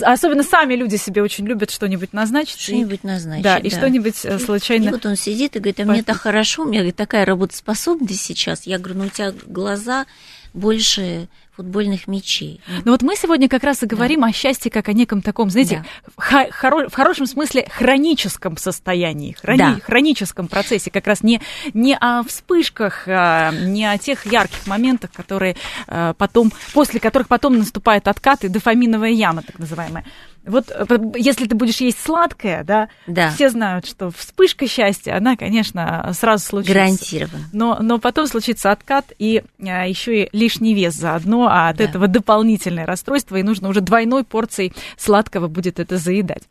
особенно 0.00 0.42
сами 0.42 0.74
люди 0.74 0.96
себе 0.96 1.22
очень 1.22 1.46
любят 1.46 1.70
что-нибудь 1.70 2.12
назначить. 2.12 2.60
Что-нибудь 2.60 3.04
назначить, 3.04 3.44
да. 3.44 3.58
И 3.58 3.70
что-нибудь 3.70 4.24
э, 4.24 4.38
случайно... 4.38 4.88
И 4.88 4.90
вот 4.90 5.06
он 5.06 5.16
сидит 5.16 5.54
и 5.56 5.60
говорит, 5.60 5.80
а 5.80 5.84
мне 5.84 6.02
так 6.02 6.16
хорошо, 6.16 6.62
у 6.62 6.66
меня 6.66 6.80
говорит, 6.80 6.96
такая 6.96 7.24
работоспособность 7.24 8.20
сейчас. 8.20 8.66
Я 8.66 8.78
говорю, 8.78 9.00
ну 9.00 9.06
у 9.06 9.10
тебя 9.10 9.32
глаза 9.46 10.06
больше 10.54 11.28
футбольных 11.56 12.08
мячей. 12.08 12.60
Ну 12.84 12.92
вот 12.92 13.02
мы 13.02 13.16
сегодня 13.16 13.48
как 13.48 13.62
раз 13.62 13.82
и 13.82 13.86
говорим 13.86 14.20
да. 14.20 14.28
о 14.28 14.32
счастье 14.32 14.70
как 14.70 14.88
о 14.88 14.92
неком 14.92 15.22
таком, 15.22 15.50
знаете, 15.50 15.84
да. 16.16 16.46
хоро- 16.48 16.88
в 16.88 16.94
хорошем 16.94 17.26
смысле 17.26 17.66
хроническом 17.70 18.56
состоянии, 18.56 19.36
хрони- 19.40 19.58
да. 19.58 19.80
хроническом 19.82 20.48
процессе, 20.48 20.90
как 20.90 21.06
раз 21.06 21.22
не, 21.22 21.40
не 21.72 21.96
о 21.96 22.22
вспышках, 22.24 23.04
а 23.06 23.52
не 23.52 23.84
о 23.86 23.98
тех 23.98 24.26
ярких 24.26 24.66
моментах, 24.66 25.12
которые 25.12 25.56
а, 25.86 26.14
потом, 26.14 26.52
после 26.72 26.98
которых 27.00 27.28
потом 27.28 27.58
наступает 27.58 28.08
откат 28.08 28.44
и 28.44 28.48
дофаминовая 28.48 29.10
яма, 29.10 29.42
так 29.42 29.58
называемая. 29.58 30.04
Вот 30.46 30.70
э, 30.70 30.84
если 31.16 31.46
ты 31.46 31.54
будешь 31.54 31.78
есть 31.80 32.00
сладкое, 32.00 32.64
да, 32.64 32.88
Да. 33.06 33.30
все 33.30 33.48
знают, 33.50 33.86
что 33.86 34.10
вспышка 34.10 34.66
счастья, 34.68 35.16
она, 35.16 35.36
конечно, 35.36 36.10
сразу 36.14 36.44
случится. 36.44 36.74
Гарантированно. 36.74 37.44
Но, 37.52 37.78
но 37.80 37.98
потом 37.98 38.26
случится 38.26 38.70
откат 38.70 39.06
и 39.18 39.42
а, 39.60 39.86
еще 39.86 40.24
и 40.24 40.28
лишний 40.36 40.74
вес 40.74 40.94
заодно, 40.94 41.48
а 41.50 41.70
от 41.70 41.76
Да. 41.78 41.84
этого 41.84 42.08
дополнительное 42.08 42.86
расстройство, 42.86 43.36
и 43.36 43.42
нужно 43.42 43.68
уже 43.68 43.80
двойной 43.80 44.24
порцией 44.24 44.72
сладкого 44.96 45.48
будет 45.48 45.80
это 45.80 45.96
заедать. 45.96 46.42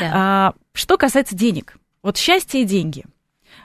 Да. 0.00 0.10
А, 0.14 0.52
что 0.72 0.96
касается 0.96 1.34
денег, 1.36 1.76
вот 2.02 2.16
счастье 2.16 2.62
и 2.62 2.64
деньги. 2.64 3.04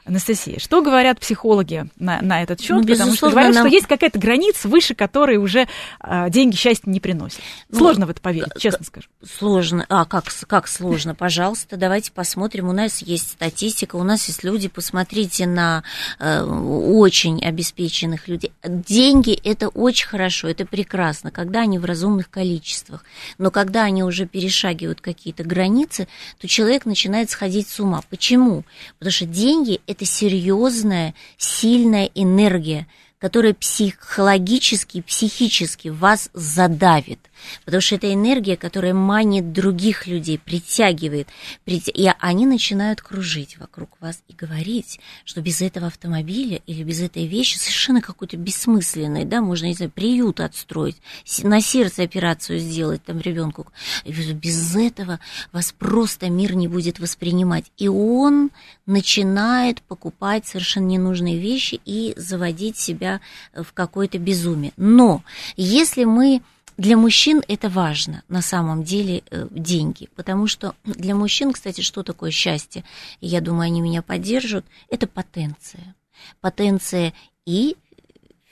Анастасия, 0.07 0.57
что 0.59 0.81
говорят 0.81 1.19
психологи 1.19 1.89
на, 1.97 2.21
на 2.21 2.41
этот 2.41 2.61
счет? 2.61 2.77
Ну, 2.77 2.83
Потому 2.83 3.13
что 3.13 3.29
говорят, 3.29 3.53
нам- 3.53 3.65
что 3.67 3.75
есть 3.75 3.87
какая-то 3.87 4.17
граница, 4.17 4.67
выше 4.69 4.95
которой 4.95 5.37
уже 5.37 5.67
а, 5.99 6.29
деньги 6.29 6.55
счастья 6.55 6.89
не 6.89 6.99
приносят. 6.99 7.41
Ну, 7.69 7.79
Сложно 7.79 8.05
в 8.05 8.09
это 8.09 8.21
поверить, 8.21 8.57
честно 8.57 8.85
скажу. 8.85 9.07
Сложно. 9.23 9.85
А 9.89 10.05
как, 10.05 10.25
как 10.47 10.67
сложно? 10.67 11.13
Пожалуйста, 11.13 11.75
давайте 11.75 12.11
посмотрим. 12.11 12.69
У 12.69 12.71
нас 12.71 13.01
есть 13.01 13.31
статистика, 13.31 13.97
у 13.97 14.03
нас 14.03 14.27
есть 14.27 14.43
люди. 14.43 14.69
Посмотрите 14.69 15.45
на 15.45 15.83
э, 16.19 16.41
очень 16.43 17.43
обеспеченных 17.43 18.27
людей. 18.27 18.51
Деньги– 18.63 19.33
это 19.43 19.67
очень 19.67 20.07
хорошо, 20.07 20.47
это 20.47 20.65
прекрасно, 20.65 21.31
когда 21.31 21.61
они 21.61 21.79
в 21.79 21.85
разумных 21.85 22.29
количествах. 22.29 23.03
Но 23.37 23.51
когда 23.51 23.83
они 23.83 24.03
уже 24.03 24.25
перешагивают 24.25 25.01
какие-то 25.01 25.43
границы, 25.43 26.07
то 26.39 26.47
человек 26.47 26.85
начинает 26.85 27.29
сходить 27.29 27.67
с 27.67 27.79
ума. 27.79 28.01
Почему? 28.09 28.63
Потому 28.99 29.11
что 29.11 29.25
деньги– 29.25 29.81
это 29.87 29.96
серьезная, 30.05 31.13
сильная 31.37 32.09
энергия, 32.15 32.87
которая 33.19 33.53
психологически, 33.53 35.01
психически 35.01 35.89
вас 35.89 36.29
задавит. 36.33 37.26
Потому 37.65 37.81
что 37.81 37.95
это 37.95 38.13
энергия, 38.13 38.57
которая 38.57 38.93
манит 38.93 39.51
других 39.53 40.07
людей, 40.07 40.37
притягивает. 40.37 41.27
прит- 41.65 41.89
И 41.89 42.09
они 42.19 42.45
начинают 42.45 43.01
кружить 43.01 43.57
вокруг 43.57 43.89
вас 43.99 44.21
и 44.27 44.33
говорить, 44.33 44.99
что 45.25 45.41
без 45.41 45.61
этого 45.61 45.87
автомобиля 45.87 46.61
или 46.65 46.83
без 46.83 47.01
этой 47.01 47.27
вещи 47.27 47.57
совершенно 47.57 48.01
какой-то 48.01 48.37
бессмысленной, 48.37 49.25
да, 49.25 49.41
можно, 49.41 49.65
не 49.65 49.73
знаю, 49.73 49.91
приют 49.91 50.39
отстроить, 50.39 50.97
на 51.43 51.61
сердце 51.61 52.03
операцию 52.03 52.59
сделать 52.59 53.03
там 53.03 53.19
ребенку. 53.19 53.67
Без 54.05 54.75
этого 54.75 55.19
вас 55.51 55.73
просто 55.77 56.29
мир 56.29 56.55
не 56.55 56.67
будет 56.67 56.99
воспринимать. 56.99 57.65
И 57.77 57.87
он 57.87 58.51
начинает 58.85 59.81
покупать 59.83 60.47
совершенно 60.47 60.85
ненужные 60.85 61.37
вещи 61.39 61.79
и 61.85 62.13
заводить 62.17 62.77
себя 62.77 63.21
в 63.53 63.73
какое-то 63.73 64.17
безумие. 64.17 64.73
Но 64.77 65.23
если 65.55 66.03
мы 66.05 66.41
для 66.77 66.95
мужчин 66.95 67.43
это 67.47 67.69
важно, 67.69 68.23
на 68.29 68.43
самом 68.43 68.83
деле, 68.83 69.23
э, 69.31 69.47
деньги. 69.49 70.09
Потому 70.15 70.45
что 70.45 70.75
для 70.83 71.15
мужчин, 71.15 71.51
кстати, 71.51 71.81
что 71.81 72.03
такое 72.03 72.29
счастье? 72.29 72.83
Я 73.19 73.41
думаю, 73.41 73.63
они 73.63 73.81
меня 73.81 74.03
поддержат. 74.03 74.63
Это 74.89 75.07
потенция. 75.07 75.95
Потенция 76.39 77.13
и 77.45 77.75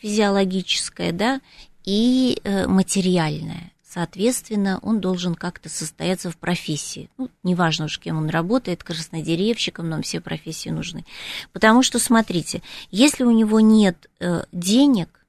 физиологическая, 0.01 1.11
да, 1.11 1.39
и 1.83 2.39
э, 2.43 2.67
материальная. 2.67 3.71
Соответственно, 3.88 4.79
он 4.81 4.99
должен 4.99 5.35
как-то 5.35 5.69
состояться 5.69 6.29
в 6.29 6.38
профессии. 6.38 7.09
Ну, 7.17 7.29
неважно 7.43 7.85
уж, 7.85 7.97
кем 7.99 8.17
он 8.17 8.29
работает, 8.29 8.83
краснодеревщиком, 8.83 9.88
нам 9.88 10.01
все 10.01 10.19
профессии 10.19 10.69
нужны. 10.69 11.05
Потому 11.53 11.81
что, 11.81 11.97
смотрите, 11.99 12.61
если 12.91 13.23
у 13.23 13.31
него 13.31 13.61
нет 13.61 14.09
э, 14.19 14.43
денег, 14.51 15.24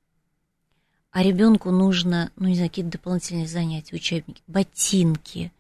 а 1.17 1.23
ребенку 1.23 1.71
нужно, 1.71 2.31
ну, 2.37 2.47
не 2.47 2.57
знаю, 2.57 2.69
какие-то 2.69 2.91
дополнительные 2.91 3.47
занятия, 3.47 3.97
учебники, 3.97 4.43
ботинки. 4.47 5.51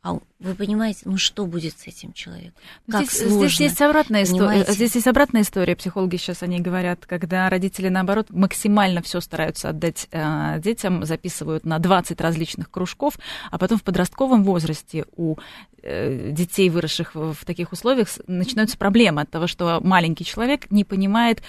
А 0.00 0.18
вы 0.38 0.54
понимаете, 0.54 1.00
ну 1.04 1.18
что 1.18 1.44
будет 1.44 1.78
с 1.78 1.86
этим 1.86 2.14
человеком? 2.14 2.54
Как 2.90 3.04
здесь, 3.04 3.18
сложно. 3.18 3.48
здесь 3.48 3.60
есть 3.60 3.82
обратная 3.82 4.22
история. 4.22 4.64
Здесь 4.66 4.94
есть 4.94 5.06
обратная 5.08 5.42
история. 5.42 5.76
Психологи 5.76 6.16
сейчас 6.16 6.42
о 6.42 6.46
ней 6.46 6.60
говорят, 6.60 7.04
когда 7.04 7.50
родители 7.50 7.90
наоборот 7.90 8.28
максимально 8.30 9.02
все 9.02 9.20
стараются 9.20 9.68
отдать 9.68 10.08
э, 10.10 10.58
детям, 10.60 11.04
записывают 11.04 11.66
на 11.66 11.78
20 11.78 12.18
различных 12.22 12.70
кружков, 12.70 13.18
а 13.50 13.58
потом 13.58 13.76
в 13.76 13.82
подростковом 13.82 14.42
возрасте 14.42 15.04
у 15.16 15.36
э, 15.82 16.30
детей, 16.30 16.70
выросших 16.70 17.14
в, 17.14 17.34
в 17.34 17.44
таких 17.44 17.72
условиях, 17.72 18.08
начинаются 18.26 18.78
проблемы 18.78 19.20
от 19.20 19.28
того, 19.28 19.48
что 19.48 19.80
маленький 19.82 20.24
человек 20.24 20.70
не 20.70 20.84
понимает, 20.84 21.42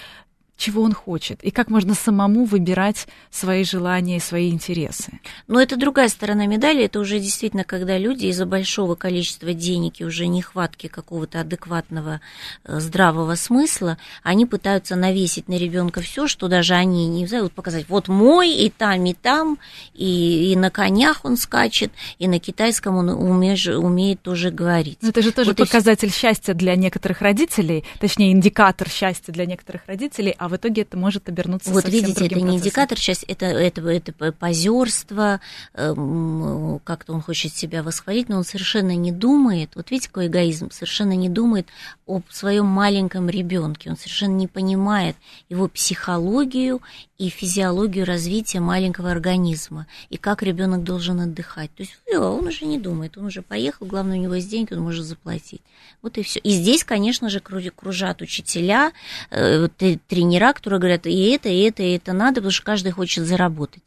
чего 0.58 0.82
он 0.82 0.92
хочет, 0.92 1.42
и 1.44 1.50
как 1.50 1.70
можно 1.70 1.94
самому 1.94 2.44
выбирать 2.44 3.06
свои 3.30 3.64
желания 3.64 4.16
и 4.16 4.20
свои 4.20 4.50
интересы. 4.50 5.20
Но 5.46 5.62
это 5.62 5.76
другая 5.76 6.08
сторона 6.08 6.46
медали, 6.46 6.84
это 6.84 6.98
уже 6.98 7.20
действительно, 7.20 7.62
когда 7.64 7.96
люди 7.96 8.26
из-за 8.26 8.44
большого 8.44 8.96
количества 8.96 9.54
денег 9.54 10.00
и 10.00 10.04
уже 10.04 10.26
нехватки 10.26 10.88
какого-то 10.88 11.40
адекватного 11.40 12.20
э, 12.64 12.80
здравого 12.80 13.36
смысла, 13.36 13.98
они 14.24 14.46
пытаются 14.46 14.96
навесить 14.96 15.48
на 15.48 15.54
ребенка 15.54 16.00
все, 16.00 16.26
что 16.26 16.48
даже 16.48 16.74
они 16.74 17.06
не 17.06 17.26
знаю, 17.26 17.44
вот 17.44 17.52
показать, 17.52 17.88
вот 17.88 18.08
мой 18.08 18.50
и 18.50 18.68
там, 18.68 19.04
и 19.04 19.14
там, 19.14 19.58
и, 19.94 20.52
и 20.52 20.56
на 20.56 20.70
конях 20.70 21.24
он 21.24 21.36
скачет, 21.36 21.92
и 22.18 22.26
на 22.26 22.40
китайском 22.40 22.96
он 22.96 23.10
умеет, 23.10 23.64
умеет 23.68 24.22
тоже 24.22 24.50
говорить. 24.50 24.98
Но 25.02 25.10
это 25.10 25.22
же 25.22 25.30
тоже 25.30 25.50
Вот 25.50 25.60
и 25.60 25.62
показатель 25.62 26.10
счастья 26.10 26.52
для 26.52 26.74
некоторых 26.74 27.20
родителей, 27.20 27.84
точнее, 28.00 28.32
индикатор 28.32 28.88
счастья 28.88 29.32
для 29.32 29.46
некоторых 29.46 29.82
родителей, 29.86 30.34
а 30.48 30.50
в 30.50 30.56
итоге 30.56 30.82
это 30.82 30.96
может 30.96 31.28
обернуться 31.28 31.70
Вот 31.70 31.82
совсем 31.82 32.00
видите, 32.06 32.26
это 32.26 32.40
не 32.40 32.56
индикатор 32.56 32.98
счастья, 32.98 33.26
это, 33.28 33.46
это, 33.46 33.86
это 33.86 34.32
позерство, 34.32 35.40
эм, 35.74 36.80
как-то 36.84 37.12
он 37.12 37.20
хочет 37.20 37.54
себя 37.54 37.82
восхвалить, 37.82 38.28
но 38.28 38.38
он 38.38 38.44
совершенно 38.44 38.96
не 38.96 39.12
думает, 39.12 39.70
вот 39.74 39.90
видите, 39.90 40.08
какой 40.08 40.28
эгоизм, 40.28 40.70
совершенно 40.70 41.12
не 41.12 41.28
думает 41.28 41.68
об 42.06 42.22
своем 42.30 42.66
маленьком 42.66 43.28
ребенке, 43.28 43.90
он 43.90 43.96
совершенно 43.96 44.34
не 44.34 44.46
понимает 44.46 45.16
его 45.48 45.68
психологию 45.68 46.80
и 47.18 47.28
физиологию 47.28 48.06
развития 48.06 48.60
маленького 48.60 49.10
организма, 49.10 49.86
и 50.08 50.16
как 50.16 50.42
ребенок 50.42 50.84
должен 50.84 51.20
отдыхать. 51.20 51.70
То 51.74 51.82
есть 51.82 51.98
всё, 52.06 52.32
он 52.38 52.46
уже 52.46 52.64
не 52.64 52.78
думает, 52.78 53.18
он 53.18 53.26
уже 53.26 53.42
поехал, 53.42 53.86
главное, 53.86 54.18
у 54.18 54.22
него 54.22 54.34
есть 54.34 54.48
деньги, 54.48 54.72
он 54.72 54.80
может 54.80 55.04
заплатить. 55.04 55.60
Вот 56.00 56.16
и 56.16 56.22
все. 56.22 56.38
И 56.40 56.50
здесь, 56.50 56.84
конечно 56.84 57.28
же, 57.28 57.40
кру- 57.40 57.72
кружат 57.74 58.22
учителя, 58.22 58.92
э, 59.30 59.68
т- 59.76 59.98
тренера, 60.38 60.52
которые 60.52 60.80
говорят, 60.80 61.06
и 61.06 61.30
это, 61.30 61.48
и 61.48 61.60
это, 61.60 61.82
и 61.82 61.96
это 61.96 62.12
надо, 62.12 62.36
потому 62.36 62.52
что 62.52 62.64
каждый 62.64 62.92
хочет 62.92 63.24
заработать. 63.24 63.82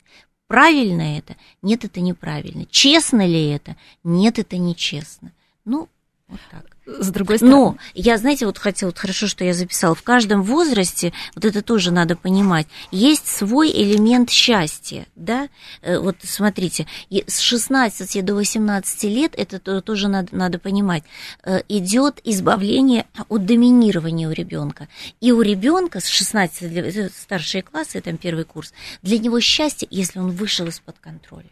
Правильно 0.48 1.18
это? 1.18 1.36
Нет, 1.62 1.86
это 1.86 2.02
неправильно. 2.02 2.66
Честно 2.70 3.26
ли 3.26 3.50
это? 3.50 3.78
Нет, 4.04 4.38
это 4.38 4.58
нечестно. 4.58 5.32
Ну, 5.64 5.88
вот 6.28 6.40
так. 6.50 6.71
С 6.86 7.10
другой 7.10 7.38
стороны, 7.38 7.56
Но 7.56 7.78
я, 7.94 8.18
знаете, 8.18 8.46
вот 8.48 8.58
хотела, 8.58 8.90
вот 8.90 8.98
хорошо, 8.98 9.28
что 9.28 9.44
я 9.44 9.54
записала, 9.54 9.94
в 9.94 10.02
каждом 10.02 10.42
возрасте, 10.42 11.14
вот 11.36 11.46
это 11.46 11.62
тоже 11.62 11.92
надо 11.92 12.16
понимать, 12.16 12.68
есть 12.92 13.28
свой 13.28 13.72
элемент 13.72 14.30
счастья, 14.30 15.06
да, 15.16 15.48
Э, 15.82 16.00
вот 16.00 16.18
смотрите, 16.24 16.88
с 17.10 17.40
16 17.40 18.22
до 18.22 18.36
18 18.36 19.04
лет, 19.10 19.34
это 19.38 19.60
то- 19.60 19.82
тоже 19.82 20.08
надо, 20.08 20.36
надо 20.36 20.60
понимать, 20.60 21.04
э, 21.44 21.62
идет 21.70 22.20
избавление 22.24 23.06
от 23.30 23.46
доминирования 23.46 24.28
у 24.28 24.32
ребенка. 24.32 24.88
И 25.20 25.32
у 25.32 25.42
ребенка 25.42 26.00
с 26.00 26.08
16 26.08 26.64
лет, 26.64 26.86
это 26.96 27.12
старшие 27.16 27.62
классы, 27.62 28.02
там 28.02 28.18
первый 28.18 28.46
курс, 28.46 28.74
для 29.02 29.18
него 29.20 29.40
счастье, 29.40 29.88
если 29.92 30.20
он 30.20 30.32
вышел 30.32 30.68
из-под 30.68 30.98
контроля. 31.00 31.50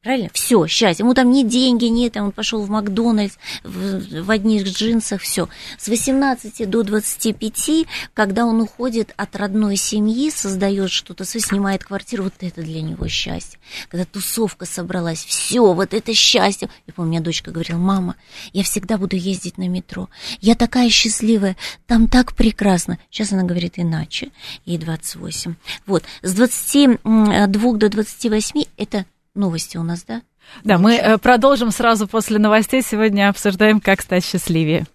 Правильно? 0.00 0.30
Все, 0.32 0.64
счастье. 0.68 1.02
Ему 1.02 1.12
там 1.12 1.32
ни 1.32 1.42
деньги, 1.42 1.86
нет, 1.86 2.16
он 2.16 2.30
пошел 2.30 2.62
в 2.62 2.70
Макдональдс 2.70 3.34
в, 3.64 4.22
в 4.22 4.30
одних 4.30 4.62
джинсах, 4.62 5.20
все. 5.20 5.48
С 5.76 5.88
18 5.88 6.70
до 6.70 6.84
25, 6.84 7.86
когда 8.14 8.46
он 8.46 8.60
уходит 8.60 9.12
от 9.16 9.34
родной 9.34 9.74
семьи, 9.74 10.30
создает 10.30 10.92
что-то, 10.92 11.24
снимает 11.24 11.82
квартиру, 11.82 12.22
вот 12.24 12.34
это 12.38 12.62
для 12.62 12.80
него 12.80 13.08
счастье. 13.08 13.58
Когда 13.88 14.04
тусовка 14.04 14.66
собралась, 14.66 15.24
все, 15.24 15.72
вот 15.72 15.92
это 15.92 16.14
счастье. 16.14 16.68
Я 16.86 16.92
помню, 16.92 17.08
у 17.08 17.12
меня 17.14 17.20
дочка 17.20 17.50
говорила, 17.50 17.78
мама, 17.78 18.14
я 18.52 18.62
всегда 18.62 18.98
буду 18.98 19.16
ездить 19.16 19.58
на 19.58 19.66
метро. 19.66 20.08
Я 20.40 20.54
такая 20.54 20.90
счастливая, 20.90 21.56
там 21.88 22.06
так 22.06 22.34
прекрасно. 22.34 23.00
Сейчас 23.10 23.32
она 23.32 23.42
говорит 23.42 23.74
иначе, 23.76 24.30
ей 24.64 24.78
28. 24.78 25.56
Вот, 25.86 26.04
с 26.22 26.34
22 26.34 27.72
до 27.72 27.88
28 27.88 28.62
это 28.76 29.04
новости 29.34 29.76
у 29.76 29.82
нас, 29.82 30.04
да? 30.06 30.22
да, 30.64 30.78
мы 30.78 30.96
э, 30.96 31.18
продолжим 31.18 31.70
сразу 31.70 32.06
после 32.06 32.38
новостей. 32.38 32.82
Сегодня 32.82 33.28
обсуждаем, 33.28 33.80
как 33.80 34.02
стать 34.02 34.24
счастливее. 34.24 34.86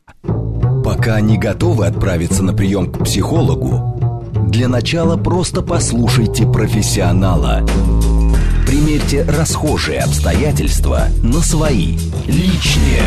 Пока 0.83 1.19
не 1.21 1.37
готовы 1.37 1.87
отправиться 1.87 2.43
на 2.43 2.53
прием 2.53 2.91
к 2.91 3.03
психологу, 3.03 4.29
для 4.49 4.67
начала 4.67 5.17
просто 5.17 5.61
послушайте 5.61 6.45
профессионала. 6.45 7.65
Примерьте 8.67 9.23
расхожие 9.23 9.99
обстоятельства 9.99 11.07
на 11.23 11.39
свои, 11.39 11.97
личные. 12.27 13.01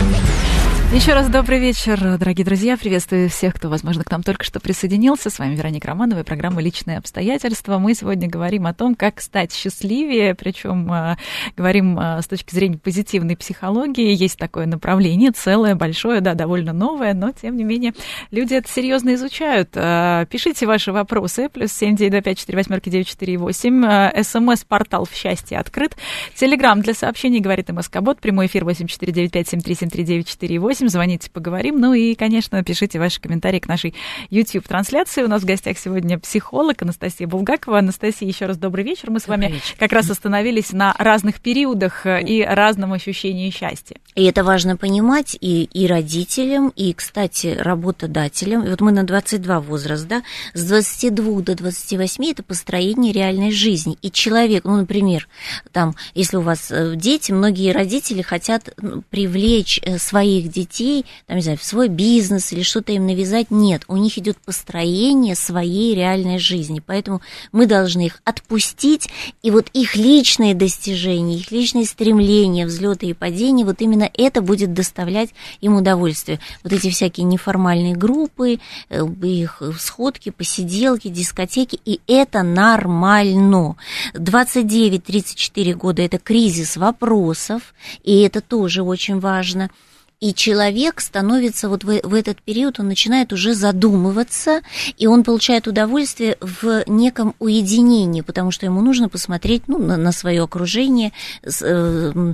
Еще 0.93 1.13
раз 1.13 1.29
добрый 1.29 1.59
вечер, 1.59 2.17
дорогие 2.17 2.45
друзья. 2.45 2.77
Приветствую 2.77 3.29
всех, 3.29 3.55
кто, 3.55 3.69
возможно, 3.69 4.03
к 4.03 4.11
нам 4.11 4.23
только 4.23 4.45
что 4.45 4.61
присоединился. 4.61 5.29
С 5.29 5.39
вами 5.39 5.55
Вероника 5.55 5.89
Романова 5.89 6.21
и 6.21 6.23
программа 6.23 6.63
«Личные 6.63 6.97
обстоятельства». 6.97 7.79
Мы 7.79 7.93
сегодня 7.95 8.29
говорим 8.29 8.67
о 8.67 8.73
том, 8.73 8.95
как 8.95 9.21
стать 9.21 9.53
счастливее, 9.53 10.35
причем 10.35 10.91
э, 10.91 11.17
говорим 11.57 11.99
э, 11.99 12.23
с 12.23 12.27
точки 12.29 12.55
зрения 12.55 12.79
позитивной 12.79 13.37
психологии. 13.37 14.15
Есть 14.15 14.39
такое 14.39 14.67
направление, 14.67 15.33
целое, 15.33 15.75
большое, 15.75 16.21
да, 16.21 16.35
довольно 16.35 16.73
новое, 16.73 17.13
но, 17.15 17.33
тем 17.33 17.57
не 17.57 17.65
менее, 17.65 17.93
люди 18.31 18.55
это 18.55 18.71
серьезно 18.71 19.15
изучают. 19.17 19.71
Э, 19.75 20.25
пишите 20.31 20.67
ваши 20.67 20.93
вопросы. 20.93 21.51
Плюс 21.51 21.73
семь 21.73 21.97
девять 21.97 22.13
два 22.13 22.21
пять 22.23 22.39
четыре 22.39 22.59
восьмерки 22.59 22.89
девять 22.89 23.09
четыре 23.09 23.37
восемь. 23.37 23.85
СМС-портал 24.23 25.05
в 25.05 25.15
счастье 25.15 25.59
открыт. 25.59 25.97
Телеграмм 26.37 26.81
для 26.81 26.95
сообщений, 26.95 27.41
говорит 27.41 27.69
МСК-бот. 27.69 28.21
Прямой 28.21 28.47
эфир 28.47 28.65
восемь 28.65 28.87
четыре 28.87 29.13
девять 29.13 29.33
пять 29.33 29.49
семь 29.49 29.61
три 29.61 29.75
семь 29.75 29.91
три 29.91 30.05
девять 30.05 30.29
четыре 30.29 30.59
восемь. 30.59 30.76
8. 30.77 30.89
Звоните, 30.89 31.31
поговорим. 31.31 31.81
Ну 31.81 31.95
и, 31.95 32.15
конечно, 32.15 32.63
пишите 32.63 32.99
ваши 32.99 33.19
комментарии 33.19 33.61
к 33.61 33.67
нашей 33.67 33.95
YouTube-трансляции. 34.29 35.23
У 35.23 35.29
нас 35.29 35.41
в 35.41 35.47
гостях 35.47 35.79
сегодня 35.79 36.19
психолог 36.19 36.83
Анастасия 36.83 37.27
Булгакова. 37.27 37.79
Анастасия, 37.79 38.29
еще 38.29 38.45
раз 38.45 38.59
добрый 38.59 38.85
вечер. 38.85 39.11
Мы 39.11 39.19
с 39.19 39.27
вами 39.27 39.55
как 39.79 39.93
раз 39.93 40.11
остановились 40.11 40.73
на 40.73 40.95
разных 40.99 41.41
периодах 41.41 42.05
э, 42.05 42.21
и 42.23 42.43
разном 42.43 42.93
ощущении 42.93 43.49
счастья. 43.49 43.97
И 44.17 44.25
это 44.25 44.43
важно 44.45 44.79
понимать 44.79 45.37
и, 45.39 45.65
и 45.65 45.87
родителям, 45.87 46.73
и, 46.75 46.95
кстати, 46.95 47.49
работодателям. 47.49 48.65
И 48.65 48.71
вот 48.71 48.81
мы 48.81 48.91
на 48.91 49.05
22 49.05 49.61
возраст, 49.61 50.09
да, 50.09 50.23
с 50.55 50.65
22 50.65 51.43
до 51.43 51.55
28 51.55 52.25
это 52.31 52.43
построение 52.43 53.13
реальной 53.13 53.53
жизни. 53.53 53.99
И 54.01 54.11
человек, 54.11 54.65
ну, 54.65 54.77
например, 54.77 55.29
там, 55.71 55.95
если 56.15 56.39
у 56.39 56.41
вас 56.41 56.71
э, 56.71 56.95
дети, 56.97 57.33
многие 57.33 57.73
родители 57.73 58.23
хотят 58.23 58.73
ну, 58.81 59.03
привлечь 59.11 59.81
э, 59.83 59.99
своих 59.99 60.49
детей, 60.51 61.05
там, 61.27 61.37
не 61.37 61.43
знаю, 61.43 61.59
в 61.59 61.65
свой 61.65 61.89
бизнес 61.89 62.55
или 62.55 62.63
что-то 62.63 62.93
им 62.93 63.07
навязать. 63.07 63.51
Нет, 63.51 63.83
у 63.87 63.99
них 63.99 64.17
идет 64.17 64.39
построение 64.39 65.35
своей 65.35 65.95
реальной 65.95 66.39
жизни. 66.39 66.81
Поэтому 66.85 67.21
мы 67.53 67.67
должны 67.67 68.07
их 68.07 68.23
отпустить, 68.25 69.11
и 69.43 69.51
вот 69.51 69.69
их 69.75 69.95
личные 69.95 70.55
достижения, 70.55 71.37
их 71.37 71.51
личные 71.51 71.85
стремления, 71.85 72.65
взлеты 72.65 73.09
и 73.09 73.13
падения, 73.13 73.67
вот 73.67 73.83
именно 73.83 74.06
это 74.15 74.43
будет 74.43 74.73
доставлять 74.73 75.31
им 75.61 75.77
удовольствие. 75.77 76.41
Вот 76.63 76.73
эти 76.73 76.91
всякие 76.91 77.25
неформальные 77.25 77.95
группы, 77.95 78.59
э, 78.89 79.07
их 79.23 79.63
сходки, 79.79 80.31
посиделки, 80.31 81.09
дискотеки, 81.09 81.79
и 81.85 82.01
это 82.07 82.43
нормально. 82.43 83.77
29-34 84.15 85.75
года– 85.75 86.03
это 86.03 86.19
кризис 86.19 86.77
вопросов, 86.77 87.75
и 88.05 88.21
это 88.21 88.41
тоже 88.41 88.83
очень 88.83 89.21
важно– 89.21 89.71
и 90.19 90.33
человек 90.33 91.03
становится 91.03 91.69
вот 91.69 91.85
в, 91.85 92.01
в 92.03 92.15
этот 92.15 92.41
период, 92.41 92.81
он 92.81 92.89
начинает 92.89 93.35
уже 93.35 93.53
задумываться, 93.53 94.63
и 94.97 95.07
он 95.07 95.25
получает 95.25 95.67
удовольствие 95.67 96.39
в 96.41 96.85
неком 96.87 97.35
уединении, 97.39 98.23
потому 98.23 98.51
что 98.51 98.65
ему 98.65 98.81
нужно 98.81 99.11
посмотреть 99.11 99.65
ну, 99.67 99.79
на, 99.79 99.99
на 99.99 100.13
свое 100.13 100.43
окружение, 100.43 101.13
э, 101.45 102.33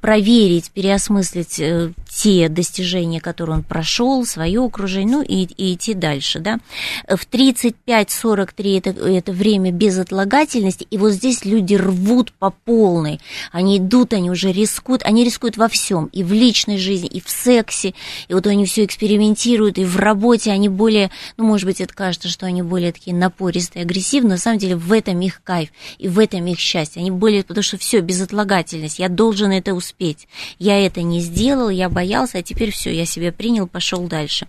проверить, 0.00 0.70
переосмыслить 0.70 1.60
э, 1.60 1.92
те 2.08 2.48
достижения, 2.48 3.20
которые 3.20 3.56
он 3.56 3.62
прошел, 3.64 4.24
свое 4.24 4.64
окружение, 4.64 5.18
ну 5.18 5.22
и, 5.22 5.42
и 5.44 5.74
идти 5.74 5.92
дальше. 5.92 6.40
Да? 6.40 6.58
В 7.06 7.28
35-43 7.30 8.78
это, 8.78 8.90
это 8.90 9.32
время 9.32 9.72
безотлагательности, 9.72 10.86
и 10.90 10.96
вот 10.96 11.10
здесь 11.12 11.44
люди 11.44 11.74
рвут 11.74 12.32
по 12.32 12.50
полной, 12.50 13.20
они 13.52 13.76
идут, 13.76 14.14
они 14.14 14.30
уже 14.30 14.52
рискуют, 14.52 15.02
они 15.02 15.22
рискуют 15.22 15.58
во 15.58 15.68
всем, 15.68 16.06
и 16.12 16.22
в 16.22 16.32
личной 16.32 16.77
личной 16.77 16.77
жизни, 16.78 17.08
и 17.08 17.20
в 17.20 17.28
сексе, 17.28 17.94
и 18.28 18.34
вот 18.34 18.46
они 18.46 18.66
все 18.66 18.84
экспериментируют, 18.84 19.78
и 19.78 19.84
в 19.84 19.96
работе 19.96 20.50
они 20.50 20.68
более, 20.68 21.10
ну, 21.36 21.44
может 21.44 21.66
быть, 21.66 21.80
это 21.80 21.92
кажется, 21.94 22.28
что 22.28 22.46
они 22.46 22.62
более 22.62 22.92
такие 22.92 23.14
напористые, 23.14 23.82
агрессивные, 23.82 24.32
на 24.32 24.38
самом 24.38 24.58
деле 24.58 24.76
в 24.76 24.92
этом 24.92 25.20
их 25.20 25.42
кайф, 25.42 25.70
и 25.98 26.08
в 26.08 26.18
этом 26.18 26.46
их 26.46 26.58
счастье, 26.58 27.00
они 27.00 27.10
более, 27.10 27.44
потому 27.44 27.62
что 27.62 27.78
все, 27.78 28.00
безотлагательность, 28.00 28.98
я 28.98 29.08
должен 29.08 29.50
это 29.50 29.74
успеть, 29.74 30.28
я 30.58 30.78
это 30.84 31.02
не 31.02 31.20
сделал, 31.20 31.70
я 31.70 31.88
боялся, 31.88 32.38
а 32.38 32.42
теперь 32.42 32.70
все, 32.70 32.94
я 32.94 33.06
себя 33.06 33.32
принял, 33.32 33.66
пошел 33.66 34.06
дальше. 34.06 34.46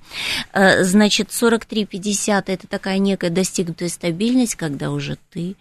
Э, 0.53 0.83
значит, 0.83 1.29
43-50 1.29 2.43
это 2.47 2.67
такая 2.67 2.97
некая 2.99 3.29
достигнутая 3.29 3.89
стабильность, 3.89 4.55
когда 4.55 4.91
уже 4.91 5.17
ты 5.31 5.55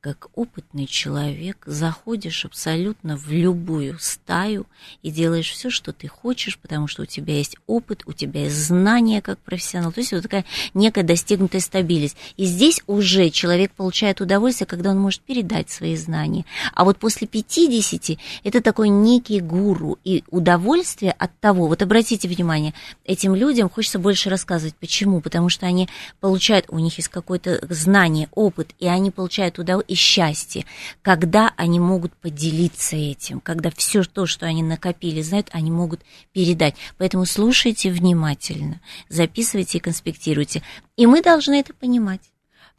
как 0.00 0.28
опытный 0.34 0.86
человек 0.86 1.62
заходишь 1.66 2.46
абсолютно 2.46 3.18
в 3.18 3.30
любую 3.30 3.98
стаю 3.98 4.66
и 5.02 5.10
делаешь 5.10 5.50
все, 5.50 5.68
что 5.68 5.92
ты 5.92 6.08
хочешь, 6.08 6.58
потому 6.58 6.86
что 6.86 7.02
у 7.02 7.06
тебя 7.06 7.34
есть 7.34 7.56
опыт, 7.66 8.02
у 8.06 8.14
тебя 8.14 8.44
есть 8.44 8.56
знания 8.56 9.20
как 9.20 9.38
профессионал. 9.40 9.92
То 9.92 10.00
есть 10.00 10.12
вот 10.12 10.22
такая 10.22 10.46
некая 10.72 11.02
достигнутая 11.02 11.60
стабильность. 11.60 12.16
И 12.38 12.46
здесь 12.46 12.80
уже 12.86 13.28
человек 13.28 13.72
получает 13.72 14.22
удовольствие, 14.22 14.66
когда 14.66 14.90
он 14.90 14.98
может 14.98 15.20
передать 15.20 15.68
свои 15.68 15.96
знания. 15.96 16.46
А 16.72 16.84
вот 16.84 16.96
после 16.96 17.26
50 17.26 18.18
это 18.42 18.62
такой 18.62 18.88
некий 18.88 19.40
гуру 19.40 19.98
и 20.02 20.24
удовольствие 20.30 21.12
от 21.12 21.38
того, 21.40 21.66
вот 21.66 21.82
обратите 21.82 22.26
внимание, 22.26 22.72
этим 23.04 23.34
людям 23.34 23.68
хочется 23.68 23.98
больше 23.98 24.30
рассказывать. 24.30 24.76
Почему? 24.76 25.20
Потому 25.20 25.50
что 25.50 25.66
они 25.66 25.90
получают, 26.20 26.66
у 26.70 26.78
них 26.78 26.96
есть 26.96 27.08
какое-то 27.08 27.60
знание, 27.68 28.28
опыт, 28.32 28.70
и 28.78 28.86
они 28.86 29.10
получают 29.10 29.58
удовольствие 29.58 29.89
и 29.90 29.96
счастье, 29.96 30.66
когда 31.02 31.52
они 31.56 31.80
могут 31.80 32.14
поделиться 32.14 32.94
этим, 32.94 33.40
когда 33.40 33.72
все 33.72 34.04
то, 34.04 34.24
что 34.24 34.46
они 34.46 34.62
накопили, 34.62 35.20
знают, 35.20 35.48
они 35.50 35.72
могут 35.72 36.02
передать. 36.32 36.76
Поэтому 36.96 37.26
слушайте 37.26 37.90
внимательно, 37.90 38.80
записывайте 39.08 39.78
и 39.78 39.80
конспектируйте. 39.80 40.62
И 40.96 41.06
мы 41.06 41.22
должны 41.22 41.58
это 41.58 41.74
понимать. 41.74 42.20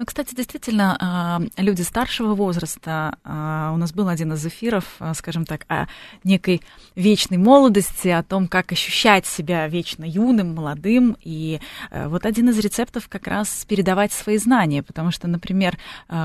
Ну, 0.02 0.06
кстати, 0.06 0.34
действительно, 0.34 0.98
а, 1.00 1.42
люди 1.58 1.84
старшего 1.84 2.34
возраста, 2.34 3.20
а, 3.24 3.72
у 3.72 3.78
нас 3.78 3.94
был 3.94 4.08
один 4.08 4.34
из 4.34 4.44
эфиров, 4.44 4.96
а, 4.98 5.14
скажем 5.14 5.46
так, 5.46 5.64
о 5.68 5.86
некой 6.24 6.64
вечной 6.96 7.38
молодости, 7.38 8.08
о 8.08 8.24
том, 8.24 8.48
как 8.48 8.72
ощущать 8.72 9.28
себя 9.28 9.68
вечно 9.68 10.04
юным, 10.04 10.56
молодым. 10.56 11.18
И 11.22 11.60
вот 11.92 12.26
один 12.26 12.50
из 12.50 12.58
рецептов 12.58 13.10
как 13.10 13.28
раз 13.28 13.64
передавать 13.70 14.12
свои 14.12 14.40
знания, 14.40 14.82
потому 14.82 15.12
что, 15.12 15.28
например, 15.28 15.78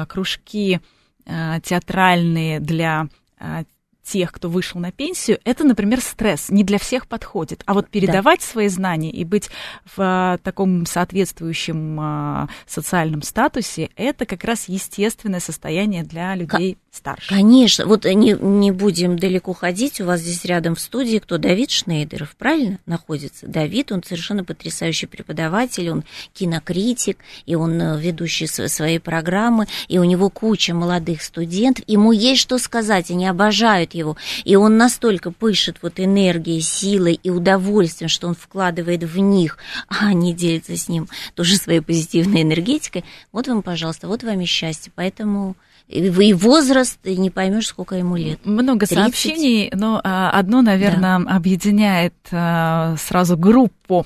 кружки 0.08 0.80
театральные 1.26 2.60
для 2.60 3.08
тех, 4.06 4.32
кто 4.32 4.48
вышел 4.48 4.80
на 4.80 4.92
пенсию, 4.92 5.40
это, 5.44 5.64
например, 5.64 6.00
стресс, 6.00 6.48
не 6.50 6.62
для 6.64 6.78
всех 6.78 7.08
подходит. 7.08 7.62
А 7.66 7.74
вот 7.74 7.88
передавать 7.88 8.40
да. 8.40 8.46
свои 8.46 8.68
знания 8.68 9.10
и 9.10 9.24
быть 9.24 9.50
в 9.84 9.98
а, 9.98 10.38
таком 10.38 10.86
соответствующем 10.86 11.98
а, 12.00 12.48
социальном 12.66 13.22
статусе, 13.22 13.90
это 13.96 14.24
как 14.24 14.44
раз 14.44 14.68
естественное 14.68 15.40
состояние 15.40 16.04
для 16.04 16.34
людей 16.34 16.78
старше. 16.96 17.28
Конечно, 17.28 17.86
вот 17.86 18.04
не, 18.04 18.32
не 18.32 18.70
будем 18.70 19.18
далеко 19.18 19.52
ходить, 19.52 20.00
у 20.00 20.06
вас 20.06 20.20
здесь 20.20 20.44
рядом 20.44 20.74
в 20.74 20.80
студии 20.80 21.18
кто? 21.18 21.38
Давид 21.38 21.70
Шнейдеров, 21.70 22.34
правильно, 22.36 22.78
находится? 22.86 23.46
Давид, 23.46 23.92
он 23.92 24.02
совершенно 24.02 24.44
потрясающий 24.44 25.06
преподаватель, 25.06 25.90
он 25.90 26.04
кинокритик, 26.32 27.18
и 27.44 27.54
он 27.54 27.80
э, 27.80 28.00
ведущий 28.00 28.46
своей 28.46 28.98
программы, 28.98 29.66
и 29.88 29.98
у 29.98 30.04
него 30.04 30.30
куча 30.30 30.74
молодых 30.74 31.22
студентов, 31.22 31.84
ему 31.86 32.12
есть 32.12 32.42
что 32.42 32.58
сказать, 32.58 33.10
они 33.10 33.26
обожают 33.26 33.94
его, 33.94 34.16
и 34.44 34.56
он 34.56 34.76
настолько 34.76 35.30
пышет 35.30 35.78
вот 35.82 36.00
энергией, 36.00 36.60
силой 36.60 37.18
и 37.22 37.30
удовольствием, 37.30 38.08
что 38.08 38.28
он 38.28 38.34
вкладывает 38.34 39.02
в 39.02 39.18
них, 39.18 39.58
а 39.88 40.08
они 40.08 40.32
делятся 40.32 40.76
с 40.76 40.88
ним 40.88 41.08
тоже 41.34 41.56
своей 41.56 41.80
позитивной 41.80 42.42
энергетикой. 42.42 43.04
Вот 43.32 43.48
вам, 43.48 43.62
пожалуйста, 43.62 44.08
вот 44.08 44.22
вам 44.22 44.40
и 44.40 44.44
счастье, 44.44 44.92
поэтому 44.94 45.56
и 45.88 46.32
возраст, 46.32 46.98
и 47.04 47.16
не 47.16 47.30
поймешь, 47.30 47.68
сколько 47.68 47.94
ему 47.94 48.16
лет. 48.16 48.44
Много 48.44 48.86
30. 48.86 48.96
сообщений, 48.96 49.70
но 49.72 50.00
а, 50.02 50.30
одно, 50.30 50.60
наверное, 50.60 51.20
да. 51.20 51.36
объединяет 51.36 52.14
а, 52.32 52.96
сразу 52.98 53.36
группу. 53.36 54.04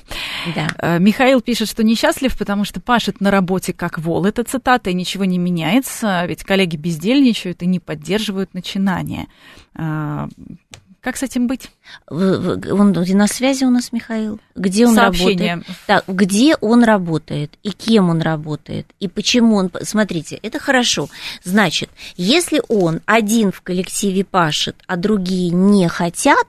Да. 0.55 0.67
А, 0.77 0.97
Михаил 0.99 1.41
пишет, 1.41 1.69
что 1.69 1.83
несчастлив, 1.83 2.37
потому 2.37 2.65
что 2.65 2.81
пашет 2.81 3.19
на 3.19 3.31
работе 3.31 3.73
как 3.73 3.97
вол. 3.97 4.25
Это 4.25 4.43
цитата, 4.43 4.91
и 4.91 4.93
ничего 4.93 5.25
не 5.25 5.39
меняется, 5.39 6.23
ведь 6.27 6.43
коллеги 6.43 6.75
бездельничают 6.75 7.63
и 7.63 7.65
не 7.65 7.79
поддерживают 7.79 8.53
начинания. 8.53 9.27
Как 11.01 11.17
с 11.17 11.23
этим 11.23 11.47
быть? 11.47 11.71
Он 12.09 12.91
на 12.91 13.27
связи 13.27 13.63
у 13.63 13.71
нас, 13.71 13.91
Михаил. 13.91 14.39
Где 14.53 14.85
он 14.85 14.93
Сообщение. 14.93 15.55
работает? 15.55 15.77
Так, 15.87 16.03
где 16.07 16.55
он 16.61 16.83
работает 16.83 17.57
и 17.63 17.71
кем 17.71 18.09
он 18.09 18.21
работает 18.21 18.85
и 18.99 19.07
почему 19.07 19.55
он. 19.55 19.71
Смотрите, 19.81 20.39
это 20.43 20.59
хорошо. 20.59 21.09
Значит, 21.43 21.89
если 22.17 22.61
он 22.67 23.01
один 23.07 23.51
в 23.51 23.61
коллективе 23.61 24.23
пашет, 24.23 24.75
а 24.85 24.95
другие 24.95 25.49
не 25.49 25.87
хотят, 25.87 26.47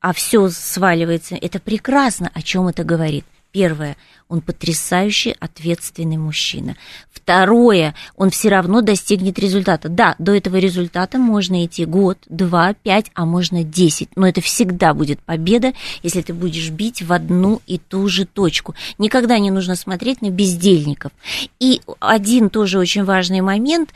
а 0.00 0.12
все 0.12 0.48
сваливается, 0.48 1.34
это 1.34 1.58
прекрасно. 1.58 2.30
О 2.32 2.40
чем 2.40 2.68
это 2.68 2.84
говорит? 2.84 3.24
Первое, 3.50 3.96
он 4.28 4.42
потрясающий 4.42 5.34
ответственный 5.40 6.18
мужчина. 6.18 6.76
Второе, 7.10 7.94
он 8.16 8.30
все 8.30 8.50
равно 8.50 8.80
достигнет 8.82 9.38
результата. 9.38 9.88
Да, 9.88 10.14
до 10.18 10.34
этого 10.34 10.56
результата 10.56 11.18
можно 11.18 11.64
идти 11.64 11.84
год, 11.84 12.18
два, 12.28 12.74
пять, 12.74 13.06
а 13.14 13.24
можно 13.24 13.64
десять. 13.64 14.08
Но 14.16 14.28
это 14.28 14.40
всегда 14.40 14.92
будет 14.92 15.20
победа, 15.20 15.72
если 16.02 16.20
ты 16.22 16.34
будешь 16.34 16.70
бить 16.70 17.02
в 17.02 17.12
одну 17.12 17.62
и 17.66 17.78
ту 17.78 18.08
же 18.08 18.26
точку. 18.26 18.74
Никогда 18.98 19.38
не 19.38 19.50
нужно 19.50 19.76
смотреть 19.76 20.20
на 20.20 20.30
бездельников. 20.30 21.12
И 21.58 21.80
один 22.00 22.50
тоже 22.50 22.78
очень 22.78 23.04
важный 23.04 23.40
момент. 23.40 23.90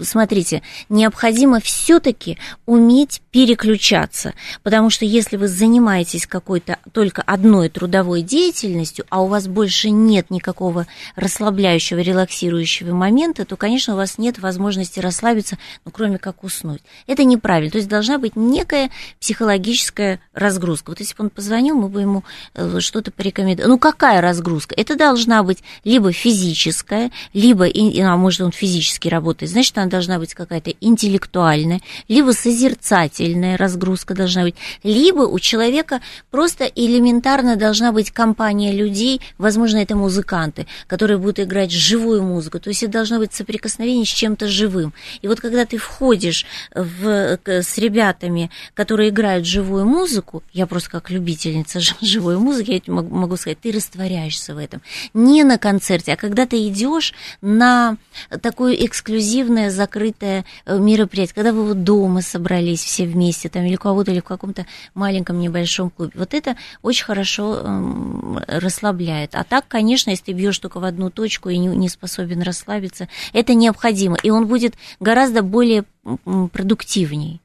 Смотрите, 0.00 0.62
необходимо 0.88 1.60
все-таки 1.60 2.38
уметь 2.64 3.20
переключаться. 3.30 4.32
Потому 4.62 4.88
что 4.88 5.04
если 5.04 5.36
вы 5.36 5.48
занимаетесь 5.48 6.26
какой-то 6.26 6.78
только 6.92 7.20
одной 7.22 7.68
трудовой 7.68 8.22
деятельностью, 8.22 9.04
а 9.10 9.22
у 9.22 9.26
вас 9.26 9.46
больше 9.46 9.73
нет 9.82 10.30
никакого 10.30 10.86
расслабляющего, 11.16 11.98
релаксирующего 11.98 12.94
момента, 12.94 13.44
то, 13.44 13.56
конечно, 13.56 13.94
у 13.94 13.96
вас 13.96 14.18
нет 14.18 14.38
возможности 14.38 15.00
расслабиться, 15.00 15.58
ну, 15.84 15.90
кроме 15.90 16.18
как 16.18 16.44
уснуть. 16.44 16.82
Это 17.06 17.24
неправильно. 17.24 17.70
То 17.70 17.78
есть 17.78 17.88
должна 17.88 18.18
быть 18.18 18.36
некая 18.36 18.90
психологическая 19.20 20.20
разгрузка. 20.32 20.90
Вот 20.90 21.00
если 21.00 21.14
бы 21.14 21.24
он 21.24 21.30
позвонил, 21.30 21.76
мы 21.76 21.88
бы 21.88 22.00
ему 22.00 22.24
э, 22.54 22.80
что-то 22.80 23.10
порекомендовали. 23.10 23.70
Ну, 23.70 23.78
какая 23.78 24.20
разгрузка? 24.20 24.74
Это 24.76 24.96
должна 24.96 25.42
быть 25.42 25.58
либо 25.84 26.12
физическая, 26.12 27.10
либо, 27.32 27.66
а 27.66 28.16
может, 28.16 28.40
он 28.42 28.52
физически 28.52 29.08
работает, 29.08 29.50
значит, 29.50 29.76
она 29.78 29.86
должна 29.86 30.18
быть 30.18 30.34
какая-то 30.34 30.72
интеллектуальная, 30.80 31.80
либо 32.08 32.32
созерцательная 32.32 33.56
разгрузка 33.56 34.14
должна 34.14 34.42
быть, 34.42 34.54
либо 34.82 35.22
у 35.22 35.38
человека 35.38 36.00
просто 36.30 36.64
элементарно 36.64 37.56
должна 37.56 37.92
быть 37.92 38.10
компания 38.10 38.72
людей, 38.72 39.20
возможно, 39.38 39.63
это 39.72 39.96
музыканты, 39.96 40.66
которые 40.86 41.18
будут 41.18 41.40
играть 41.40 41.70
живую 41.70 42.22
музыку, 42.22 42.60
то 42.60 42.68
есть 42.68 42.82
это 42.82 42.92
должно 42.92 43.18
быть 43.18 43.32
соприкосновение 43.32 44.04
с 44.04 44.08
чем-то 44.08 44.48
живым. 44.48 44.92
И 45.22 45.28
вот 45.28 45.40
когда 45.40 45.64
ты 45.64 45.78
входишь 45.78 46.46
в, 46.74 47.38
с 47.44 47.78
ребятами, 47.78 48.50
которые 48.74 49.10
играют 49.10 49.46
живую 49.46 49.86
музыку, 49.86 50.42
я 50.52 50.66
просто 50.66 50.90
как 50.90 51.10
любительница 51.10 51.80
живой 52.00 52.38
музыки, 52.38 52.82
я 52.86 52.92
могу, 52.92 53.36
сказать, 53.36 53.60
ты 53.60 53.72
растворяешься 53.72 54.54
в 54.54 54.58
этом. 54.58 54.82
Не 55.14 55.44
на 55.44 55.58
концерте, 55.58 56.12
а 56.12 56.16
когда 56.16 56.46
ты 56.46 56.66
идешь 56.68 57.14
на 57.40 57.96
такое 58.42 58.74
эксклюзивное, 58.74 59.70
закрытое 59.70 60.44
э, 60.66 60.78
мероприятие, 60.78 61.34
когда 61.34 61.52
вы 61.52 61.64
вот 61.64 61.84
дома 61.84 62.22
собрались 62.22 62.82
все 62.82 63.04
вместе, 63.06 63.48
там, 63.48 63.64
или 63.64 63.76
у 63.76 63.78
кого-то, 63.78 64.10
или 64.10 64.20
в 64.20 64.24
каком-то 64.24 64.66
маленьком 64.94 65.38
небольшом 65.38 65.90
клубе. 65.90 66.12
Вот 66.14 66.34
это 66.34 66.56
очень 66.82 67.04
хорошо 67.04 67.60
э, 67.62 68.58
расслабляет. 68.58 69.34
А 69.34 69.44
так, 69.54 69.68
конечно, 69.68 70.10
если 70.10 70.24
ты 70.24 70.32
бьешь 70.32 70.58
только 70.58 70.80
в 70.80 70.84
одну 70.84 71.10
точку 71.10 71.48
и 71.48 71.56
не, 71.58 71.68
не 71.68 71.88
способен 71.88 72.42
расслабиться, 72.42 73.08
это 73.32 73.54
необходимо. 73.54 74.16
И 74.24 74.30
он 74.30 74.48
будет 74.48 74.74
гораздо 74.98 75.44
более 75.44 75.84
продуктивней. 76.24 77.40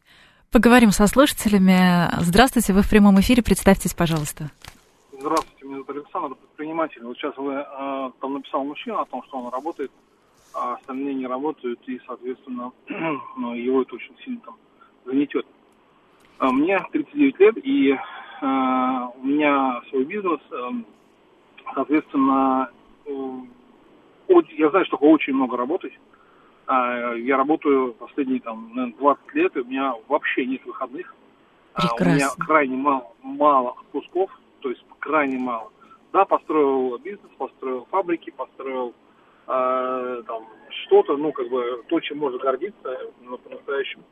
Поговорим 0.52 0.90
со 0.90 1.06
слушателями. 1.06 2.10
Здравствуйте, 2.20 2.74
вы 2.74 2.82
в 2.82 2.90
прямом 2.90 3.20
эфире. 3.20 3.44
Представьтесь, 3.44 3.94
пожалуйста. 3.94 4.50
Здравствуйте, 5.20 5.68
меня 5.68 5.84
зовут 5.84 5.90
Александр, 5.92 6.36
предприниматель. 6.36 7.04
Вот 7.04 7.16
сейчас 7.16 7.38
вы 7.38 7.54
э, 7.54 8.12
там 8.20 8.34
написал 8.34 8.64
мужчина 8.64 9.02
о 9.02 9.06
том, 9.06 9.22
что 9.28 9.38
он 9.38 9.54
работает, 9.54 9.92
а 10.56 10.74
остальные 10.74 11.14
не 11.14 11.28
работают, 11.28 11.80
и, 11.86 12.02
соответственно, 12.08 12.72
ну, 13.38 13.54
его 13.54 13.84
это 13.84 13.94
очень 13.94 14.18
сильно 14.26 14.40
там 14.40 14.56
гнетет. 15.06 15.46
А 16.40 16.52
мне 16.52 16.80
39 16.92 17.40
лет, 17.40 17.58
и 17.64 17.92
э, 17.92 17.98
у 18.42 19.24
меня 19.24 19.80
свой 19.92 20.06
бизнес, 20.06 20.40
э, 20.50 20.70
соответственно, 21.80 22.70
э, 23.06 23.12
я 24.58 24.70
знаю, 24.70 24.86
что 24.86 24.98
такое 24.98 25.12
очень 25.12 25.34
много 25.34 25.56
работать. 25.56 25.94
Э, 26.68 27.16
я 27.18 27.38
работаю 27.38 27.94
последние 27.94 28.42
там, 28.42 28.72
наверное, 28.76 28.98
20 28.98 29.34
лет, 29.36 29.56
и 29.56 29.60
у 29.60 29.66
меня 29.66 29.94
вообще 30.08 30.46
нет 30.46 30.66
выходных. 30.66 31.16
Прекрасно. 31.74 32.06
У 32.06 32.16
меня 32.16 32.28
крайне 32.40 32.76
мало, 32.76 33.12
мало 33.22 33.70
отпусков, 33.80 34.30
то 34.60 34.70
есть 34.70 34.84
крайне 35.00 35.38
мало. 35.38 35.72
Да, 36.12 36.26
построил 36.26 36.98
бизнес, 36.98 37.32
построил 37.38 37.88
фабрики, 37.92 38.32
построил 38.32 38.94
э, 39.48 40.24
там 40.28 40.44
что-то, 40.86 41.16
ну, 41.16 41.32
как 41.32 41.48
бы, 41.50 41.84
то, 41.88 42.00
чем 42.02 42.18
можно 42.18 42.40
гордиться 42.40 43.00
ну, 43.22 43.38
по-настоящему. 43.38 44.04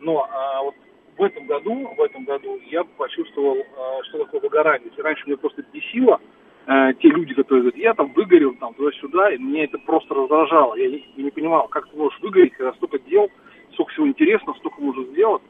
Но 0.00 0.26
а, 0.28 0.62
вот 0.62 0.74
в 1.16 1.22
этом 1.22 1.46
году, 1.46 1.94
в 1.96 2.00
этом 2.00 2.24
году 2.24 2.58
я 2.66 2.82
почувствовал, 2.84 3.58
а, 3.58 4.02
что 4.04 4.24
такое 4.24 4.40
выгорание. 4.40 4.88
Если 4.88 5.02
раньше 5.02 5.24
мне 5.26 5.36
просто 5.36 5.62
бесило 5.72 6.20
а, 6.66 6.92
те 6.94 7.08
люди, 7.08 7.34
которые 7.34 7.62
говорят, 7.62 7.80
я 7.80 7.94
там 7.94 8.12
выгорел, 8.12 8.54
там, 8.54 8.74
туда-сюда, 8.74 9.32
и 9.32 9.38
мне 9.38 9.64
это 9.64 9.78
просто 9.78 10.14
раздражало. 10.14 10.74
Я 10.76 10.88
не, 10.88 11.04
не 11.16 11.30
понимал, 11.30 11.68
как 11.68 11.88
ты 11.88 11.96
можешь 11.96 12.20
выгореть, 12.20 12.52
когда 12.54 12.72
столько 12.74 12.98
дел, 13.00 13.28
столько 13.72 13.92
всего 13.92 14.06
интересного, 14.06 14.56
столько 14.58 14.80
можно 14.80 15.04
сделать. 15.04 15.42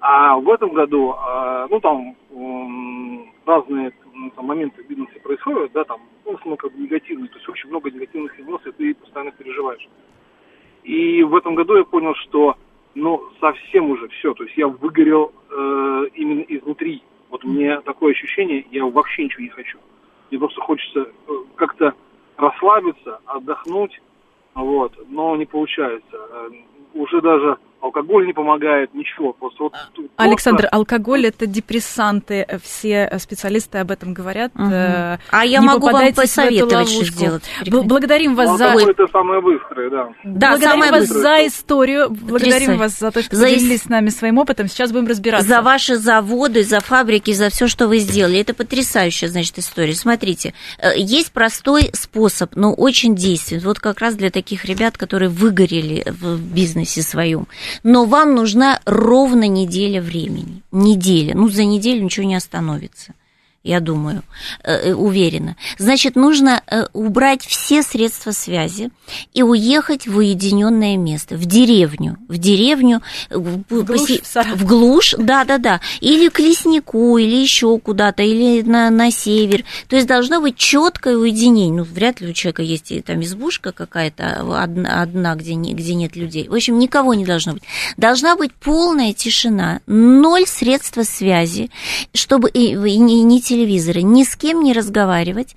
А 0.00 0.36
в 0.36 0.50
этом 0.50 0.72
году, 0.72 1.14
а, 1.16 1.66
ну, 1.70 1.80
там, 1.80 2.16
разные 3.46 3.92
ну, 4.12 4.30
там, 4.30 4.46
моменты 4.46 4.82
в 4.82 4.86
бизнесе 4.88 5.20
происходят, 5.20 5.72
да, 5.72 5.84
там, 5.84 6.00
ну, 6.24 6.32
в 6.32 6.34
основном 6.36 6.56
как 6.56 6.72
бы 6.72 6.82
негативные, 6.82 7.28
то 7.28 7.36
есть 7.36 7.48
очень 7.48 7.68
много 7.68 7.90
негативных 7.90 8.38
эмоций, 8.40 8.72
ты 8.72 8.94
постоянно 8.94 9.32
переживаешь. 9.32 9.88
И 10.82 11.22
в 11.22 11.34
этом 11.34 11.54
году 11.54 11.76
я 11.76 11.84
понял, 11.84 12.14
что, 12.16 12.56
ну, 12.94 13.22
совсем 13.40 13.90
уже 13.90 14.08
все, 14.08 14.34
то 14.34 14.44
есть 14.44 14.56
я 14.56 14.68
выгорел 14.68 15.32
э, 15.50 16.06
именно 16.14 16.42
изнутри. 16.42 17.02
Вот 17.30 17.44
мне 17.44 17.80
такое 17.80 18.12
ощущение, 18.12 18.66
я 18.70 18.84
вообще 18.84 19.24
ничего 19.24 19.42
не 19.42 19.48
хочу. 19.48 19.78
Мне 20.30 20.38
просто 20.38 20.60
хочется 20.60 21.00
э, 21.00 21.32
как-то 21.56 21.94
расслабиться, 22.36 23.20
отдохнуть, 23.26 24.00
вот, 24.54 24.92
но 25.08 25.36
не 25.36 25.46
получается. 25.46 26.16
Э, 26.16 26.50
уже 26.94 27.20
даже 27.20 27.58
алкоголь 27.84 28.26
не 28.26 28.32
помогает, 28.32 28.94
ничего. 28.94 29.32
Просто, 29.32 29.64
вот, 29.64 29.74
Александр, 30.16 30.62
просто... 30.62 30.76
алкоголь 30.76 31.26
это 31.26 31.46
депрессанты, 31.46 32.46
все 32.62 33.10
специалисты 33.18 33.78
об 33.78 33.90
этом 33.90 34.14
говорят. 34.14 34.52
Угу. 34.54 34.64
А 34.64 35.18
я 35.44 35.60
могу 35.60 35.90
вам 35.90 36.12
посоветовать, 36.14 36.88
что 36.88 37.04
сделать. 37.04 37.42
Благодарим 37.66 38.34
вас 38.34 38.56
за... 38.58 38.66
это 38.66 39.06
самое 39.12 39.40
быстрое, 39.40 39.90
да. 39.90 40.08
Да, 40.24 40.50
Благодарим 40.50 40.70
самое 40.70 40.90
вас 40.92 41.00
быстрое. 41.02 41.22
за 41.22 41.46
историю, 41.46 42.10
благодарим 42.10 42.78
вас 42.78 42.98
за 42.98 43.10
то, 43.10 43.22
что 43.22 43.36
за 43.36 43.44
поделились 43.44 43.82
с 43.82 43.88
нами 43.88 44.08
своим 44.08 44.38
опытом. 44.38 44.68
Сейчас 44.68 44.90
будем 44.90 45.06
разбираться. 45.06 45.46
За 45.46 45.62
ваши 45.62 45.96
заводы, 45.96 46.62
за 46.64 46.80
фабрики, 46.80 47.32
за 47.32 47.50
все, 47.50 47.68
что 47.68 47.86
вы 47.86 47.98
сделали. 47.98 48.40
Это 48.40 48.54
потрясающая, 48.54 49.28
значит, 49.28 49.58
история. 49.58 49.94
Смотрите, 49.94 50.54
э, 50.78 50.92
есть 50.96 51.32
простой 51.32 51.90
способ, 51.92 52.56
но 52.56 52.72
очень 52.72 53.14
действенный. 53.14 53.62
Вот 53.62 53.78
как 53.78 54.00
раз 54.00 54.14
для 54.14 54.30
таких 54.30 54.64
ребят, 54.64 54.96
которые 54.96 55.28
выгорели 55.28 56.04
в 56.06 56.40
бизнесе 56.40 57.02
своем 57.02 57.46
но 57.82 58.04
вам 58.04 58.34
нужна 58.34 58.80
ровно 58.84 59.48
неделя 59.48 60.00
времени. 60.00 60.62
Неделя. 60.72 61.34
Ну, 61.34 61.48
за 61.48 61.64
неделю 61.64 62.04
ничего 62.04 62.26
не 62.26 62.34
остановится 62.34 63.14
я 63.64 63.80
думаю, 63.80 64.22
э, 64.62 64.90
э, 64.90 64.94
уверена. 64.94 65.56
Значит, 65.78 66.16
нужно 66.16 66.62
э, 66.66 66.84
убрать 66.92 67.46
все 67.46 67.82
средства 67.82 68.30
связи 68.32 68.90
и 69.32 69.42
уехать 69.42 70.06
в 70.06 70.18
уединенное 70.18 70.98
место, 70.98 71.36
в 71.36 71.46
деревню, 71.46 72.18
в 72.28 72.36
деревню, 72.36 73.00
в 73.30 73.62
глушь, 73.68 73.86
поси... 73.86 74.22
в 74.54 74.66
глушь 74.66 75.14
да, 75.18 75.44
да, 75.44 75.56
да, 75.56 75.80
или 76.00 76.28
к 76.28 76.40
леснику, 76.40 77.16
или 77.16 77.36
еще 77.36 77.78
куда-то, 77.78 78.22
или 78.22 78.60
на, 78.60 78.90
на 78.90 79.10
север. 79.10 79.64
То 79.88 79.96
есть 79.96 80.08
должно 80.08 80.42
быть 80.42 80.58
четкое 80.58 81.16
уединение. 81.16 81.72
Ну, 81.72 81.84
вряд 81.84 82.20
ли 82.20 82.28
у 82.28 82.32
человека 82.34 82.62
есть 82.62 82.92
там 83.06 83.22
избушка 83.22 83.72
какая-то 83.72 84.62
одна, 84.62 85.00
одна 85.00 85.34
где, 85.36 85.54
не, 85.54 85.72
где 85.72 85.94
нет 85.94 86.16
людей. 86.16 86.48
В 86.48 86.54
общем, 86.54 86.78
никого 86.78 87.14
не 87.14 87.24
должно 87.24 87.54
быть. 87.54 87.62
Должна 87.96 88.36
быть 88.36 88.52
полная 88.52 89.14
тишина, 89.14 89.80
ноль 89.86 90.46
средства 90.46 91.02
связи, 91.02 91.70
чтобы 92.12 92.50
и, 92.50 92.72
и 92.72 92.98
не, 92.98 93.22
не 93.22 93.40
телевизора, 93.54 94.00
ни 94.00 94.24
с 94.24 94.34
кем 94.34 94.62
не 94.62 94.72
разговаривать 94.72 95.54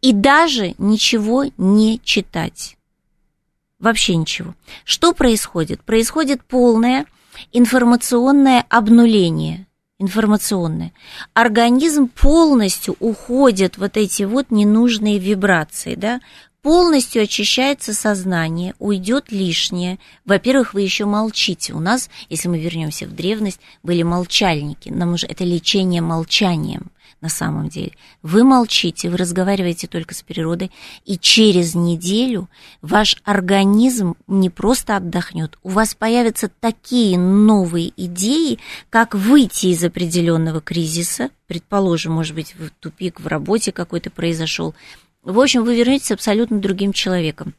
и 0.00 0.12
даже 0.12 0.74
ничего 0.78 1.44
не 1.58 2.00
читать. 2.02 2.76
Вообще 3.78 4.16
ничего. 4.16 4.54
Что 4.84 5.12
происходит? 5.12 5.82
Происходит 5.82 6.42
полное 6.42 7.04
информационное 7.52 8.64
обнуление. 8.70 9.66
Информационное. 9.98 10.92
Организм 11.34 12.08
полностью 12.08 12.96
уходит 12.98 13.76
вот 13.76 13.96
эти 13.96 14.22
вот 14.22 14.50
ненужные 14.50 15.18
вибрации, 15.18 15.94
да, 15.94 16.20
полностью 16.64 17.22
очищается 17.22 17.92
сознание, 17.92 18.74
уйдет 18.78 19.30
лишнее. 19.30 19.98
Во-первых, 20.24 20.72
вы 20.72 20.80
еще 20.80 21.04
молчите. 21.04 21.74
У 21.74 21.78
нас, 21.78 22.08
если 22.30 22.48
мы 22.48 22.58
вернемся 22.58 23.06
в 23.06 23.14
древность, 23.14 23.60
были 23.82 24.02
молчальники. 24.02 24.88
Нам 24.88 25.12
уже 25.12 25.26
это 25.26 25.44
лечение 25.44 26.00
молчанием 26.00 26.90
на 27.20 27.28
самом 27.30 27.68
деле. 27.68 27.92
Вы 28.22 28.44
молчите, 28.44 29.08
вы 29.08 29.16
разговариваете 29.16 29.86
только 29.86 30.14
с 30.14 30.22
природой, 30.22 30.70
и 31.06 31.16
через 31.18 31.74
неделю 31.74 32.50
ваш 32.82 33.16
организм 33.24 34.14
не 34.26 34.50
просто 34.50 34.96
отдохнет, 34.96 35.58
у 35.62 35.70
вас 35.70 35.94
появятся 35.94 36.50
такие 36.60 37.18
новые 37.18 37.92
идеи, 37.96 38.58
как 38.90 39.14
выйти 39.14 39.68
из 39.68 39.82
определенного 39.82 40.60
кризиса, 40.60 41.30
предположим, 41.46 42.12
может 42.12 42.34
быть, 42.34 42.54
в 42.58 42.68
тупик 42.80 43.20
в 43.20 43.26
работе 43.26 43.72
какой-то 43.72 44.10
произошел. 44.10 44.74
В 45.24 45.40
общем, 45.40 45.64
вы 45.64 45.76
вернетесь 45.76 46.12
абсолютно 46.12 46.58
другим 46.58 46.92
человеком. 46.92 47.54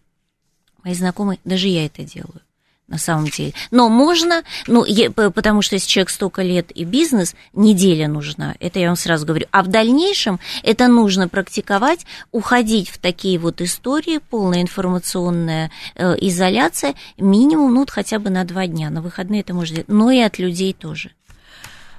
Мои 0.83 0.93
знакомые, 0.93 1.39
даже 1.43 1.67
я 1.67 1.85
это 1.85 2.03
делаю 2.03 2.41
на 2.87 2.99
самом 2.99 3.27
деле. 3.27 3.53
Но 3.71 3.89
можно, 3.89 4.43
ну, 4.67 4.85
потому 5.13 5.61
что 5.63 5.75
если 5.75 5.89
человек 5.89 6.09
столько 6.09 6.43
лет 6.43 6.71
и 6.75 6.83
бизнес, 6.83 7.35
неделя 7.53 8.07
нужна, 8.07 8.55
это 8.59 8.79
я 8.79 8.87
вам 8.87 8.95
сразу 8.95 9.25
говорю. 9.25 9.47
А 9.51 9.63
в 9.63 9.67
дальнейшем 9.67 10.39
это 10.61 10.87
нужно 10.87 11.27
практиковать, 11.27 12.05
уходить 12.31 12.89
в 12.89 12.99
такие 12.99 13.39
вот 13.39 13.61
истории, 13.61 14.19
полная 14.29 14.61
информационная 14.61 15.71
э, 15.95 16.15
изоляция, 16.21 16.93
минимум, 17.17 17.73
ну, 17.73 17.85
хотя 17.89 18.19
бы 18.19 18.29
на 18.29 18.43
два 18.43 18.67
дня. 18.67 18.89
На 18.89 19.01
выходные 19.01 19.41
это 19.41 19.53
можно 19.53 19.77
делать, 19.77 19.89
но 19.89 20.11
и 20.11 20.19
от 20.19 20.37
людей 20.37 20.73
тоже. 20.73 21.11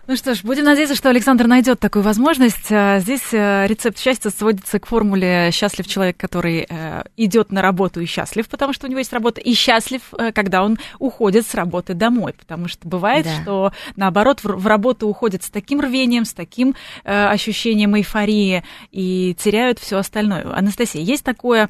Ну 0.08 0.14
что 0.14 0.36
ж, 0.36 0.44
будем 0.44 0.62
надеяться, 0.62 0.94
что 0.94 1.10
Александр 1.10 1.48
найдет 1.48 1.80
такую 1.80 2.04
возможность. 2.04 2.70
А, 2.70 3.00
здесь 3.00 3.32
э, 3.32 3.66
рецепт 3.66 3.98
счастья 3.98 4.30
сводится 4.30 4.78
к 4.78 4.86
формуле 4.86 5.50
«счастлив 5.50 5.84
человек, 5.88 6.16
который 6.16 6.64
э, 6.68 7.02
идет 7.16 7.50
на 7.50 7.60
работу 7.60 8.00
и 8.00 8.06
счастлив, 8.06 8.48
потому 8.48 8.72
что 8.72 8.86
у 8.86 8.88
него 8.88 9.00
есть 9.00 9.12
работа, 9.12 9.40
и 9.40 9.52
счастлив, 9.54 10.02
э, 10.16 10.30
когда 10.30 10.62
он 10.62 10.78
уходит 11.00 11.44
с 11.44 11.54
работы 11.54 11.94
домой». 11.94 12.34
Потому 12.38 12.68
что 12.68 12.86
бывает, 12.86 13.24
да. 13.24 13.42
что 13.42 13.72
наоборот 13.96 14.44
в 14.44 14.64
работу 14.64 15.08
уходят 15.08 15.42
с 15.42 15.50
таким 15.50 15.80
рвением, 15.80 16.24
с 16.24 16.32
таким 16.32 16.76
ощущением 17.02 17.96
эйфории 17.96 18.62
и 18.92 19.34
теряют 19.36 19.80
все 19.80 19.98
остальное. 19.98 20.46
Анастасия, 20.56 21.02
есть 21.02 21.24
такое, 21.24 21.68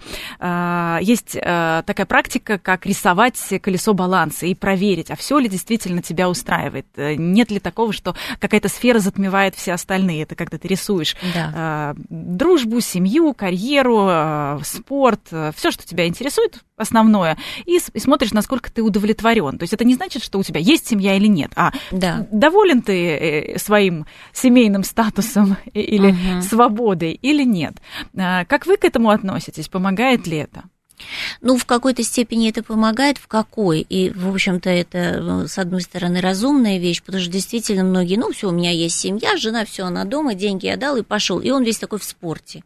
есть 1.01 1.33
такая 1.33 2.07
практика, 2.07 2.59
как 2.59 2.85
рисовать 2.85 3.39
колесо 3.63 3.95
баланса 3.95 4.47
и 4.47 4.55
проверить, 4.55 5.11
а 5.11 5.17
все 5.17 5.39
ли 5.39 5.49
действительно 5.49 6.03
тебя 6.03 6.29
устраивает. 6.29 6.87
Нет 6.97 7.51
ли 7.51 7.61
такого, 7.61 7.93
что 7.93 8.15
какая-то 8.39 8.69
сфера 8.69 8.99
затмевает 8.99 9.55
все 9.55 9.73
остальные. 9.73 10.23
Это 10.23 10.35
когда 10.35 10.59
ты 10.59 10.69
рисуешь 10.69 11.17
да. 11.35 11.95
э, 11.97 12.01
дружбу, 12.09 12.81
семью, 12.81 13.35
карьеру, 13.35 14.07
э, 14.09 14.59
спорт, 14.65 15.21
э, 15.31 15.53
все, 15.57 15.71
что 15.71 15.87
тебя 15.87 16.07
интересует, 16.07 16.65
основное, 16.77 17.37
и, 17.65 17.79
и 17.93 17.99
смотришь, 17.99 18.33
насколько 18.33 18.71
ты 18.71 18.83
удовлетворен. 18.83 19.59
То 19.59 19.63
есть 19.63 19.73
это 19.73 19.85
не 19.85 19.95
значит, 19.95 20.23
что 20.23 20.39
у 20.39 20.43
тебя 20.43 20.61
есть 20.61 20.87
семья 20.87 21.17
или 21.17 21.27
нет, 21.27 21.53
а 21.57 21.73
да. 21.91 22.27
доволен 22.31 22.83
ты 22.83 23.09
э, 23.09 23.59
своим 23.59 24.07
семейным 24.33 24.85
статусом 24.85 25.57
или 25.73 26.11
угу. 26.11 26.43
свободой 26.43 27.13
или 27.13 27.45
нет. 27.45 27.77
Как 28.15 28.67
вы 28.67 28.77
к 28.77 28.85
этому 28.85 29.11
относитесь? 29.11 29.69
Помогает 29.69 30.27
ли 30.27 30.39
это? 30.39 30.65
Ну, 31.41 31.57
в 31.57 31.65
какой-то 31.65 32.03
степени 32.03 32.49
это 32.49 32.63
помогает, 32.63 33.19
в 33.19 33.29
какой? 33.29 33.81
И, 33.81 34.11
в 34.11 34.29
общем-то, 34.29 34.71
это, 34.71 35.21
ну, 35.21 35.49
с 35.49 35.59
одной 35.59 35.83
стороны, 35.83 36.21
разумная 36.21 36.79
вещь, 36.79 37.03
потому 37.03 37.23
что 37.23 37.33
действительно 37.33 37.85
многие, 37.85 38.17
ну, 38.17 38.33
все, 38.33 38.49
у 38.49 38.53
меня 38.53 38.71
есть 38.71 38.99
семья, 38.99 39.37
жена, 39.37 39.65
все, 39.65 39.85
она 39.85 40.05
дома, 40.05 40.35
деньги 40.35 40.67
я 40.67 40.77
дал 40.77 40.97
и 40.97 41.03
пошел. 41.03 41.41
И 41.41 41.51
он 41.51 41.65
весь 41.65 41.79
такой 41.79 41.99
в 41.99 42.05
спорте 42.05 42.63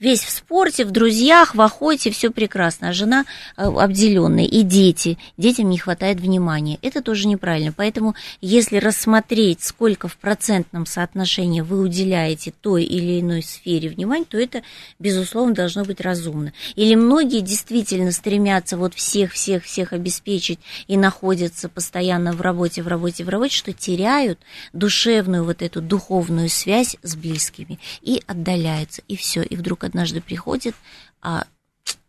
весь 0.00 0.22
в 0.22 0.30
спорте, 0.30 0.84
в 0.84 0.90
друзьях, 0.90 1.54
в 1.54 1.60
охоте, 1.60 2.10
все 2.10 2.30
прекрасно, 2.30 2.90
а 2.90 2.92
жена 2.92 3.24
э, 3.56 3.62
обделенная, 3.62 4.44
и 4.44 4.62
дети, 4.62 5.18
детям 5.36 5.70
не 5.70 5.78
хватает 5.78 6.20
внимания. 6.20 6.78
Это 6.82 7.02
тоже 7.02 7.28
неправильно. 7.28 7.72
Поэтому, 7.76 8.14
если 8.40 8.78
рассмотреть, 8.78 9.62
сколько 9.62 10.08
в 10.08 10.16
процентном 10.16 10.86
соотношении 10.86 11.60
вы 11.60 11.80
уделяете 11.80 12.52
той 12.60 12.84
или 12.84 13.20
иной 13.20 13.42
сфере 13.42 13.88
внимания, 13.88 14.24
то 14.24 14.38
это, 14.38 14.62
безусловно, 14.98 15.54
должно 15.54 15.84
быть 15.84 16.00
разумно. 16.00 16.52
Или 16.76 16.94
многие 16.94 17.40
действительно 17.40 18.12
стремятся 18.12 18.76
вот 18.76 18.94
всех-всех-всех 18.94 19.92
обеспечить 19.92 20.58
и 20.86 20.96
находятся 20.96 21.68
постоянно 21.68 22.32
в 22.32 22.40
работе, 22.40 22.82
в 22.82 22.88
работе, 22.88 23.24
в 23.24 23.28
работе, 23.28 23.54
что 23.54 23.72
теряют 23.72 24.38
душевную 24.72 25.44
вот 25.44 25.62
эту 25.62 25.80
духовную 25.80 26.48
связь 26.48 26.96
с 27.02 27.16
близкими 27.16 27.78
и 28.02 28.22
отдаляются, 28.26 29.02
и 29.08 29.16
все, 29.16 29.42
и 29.42 29.56
вдруг 29.68 29.84
однажды 29.84 30.22
приходит, 30.22 30.74
а 31.20 31.44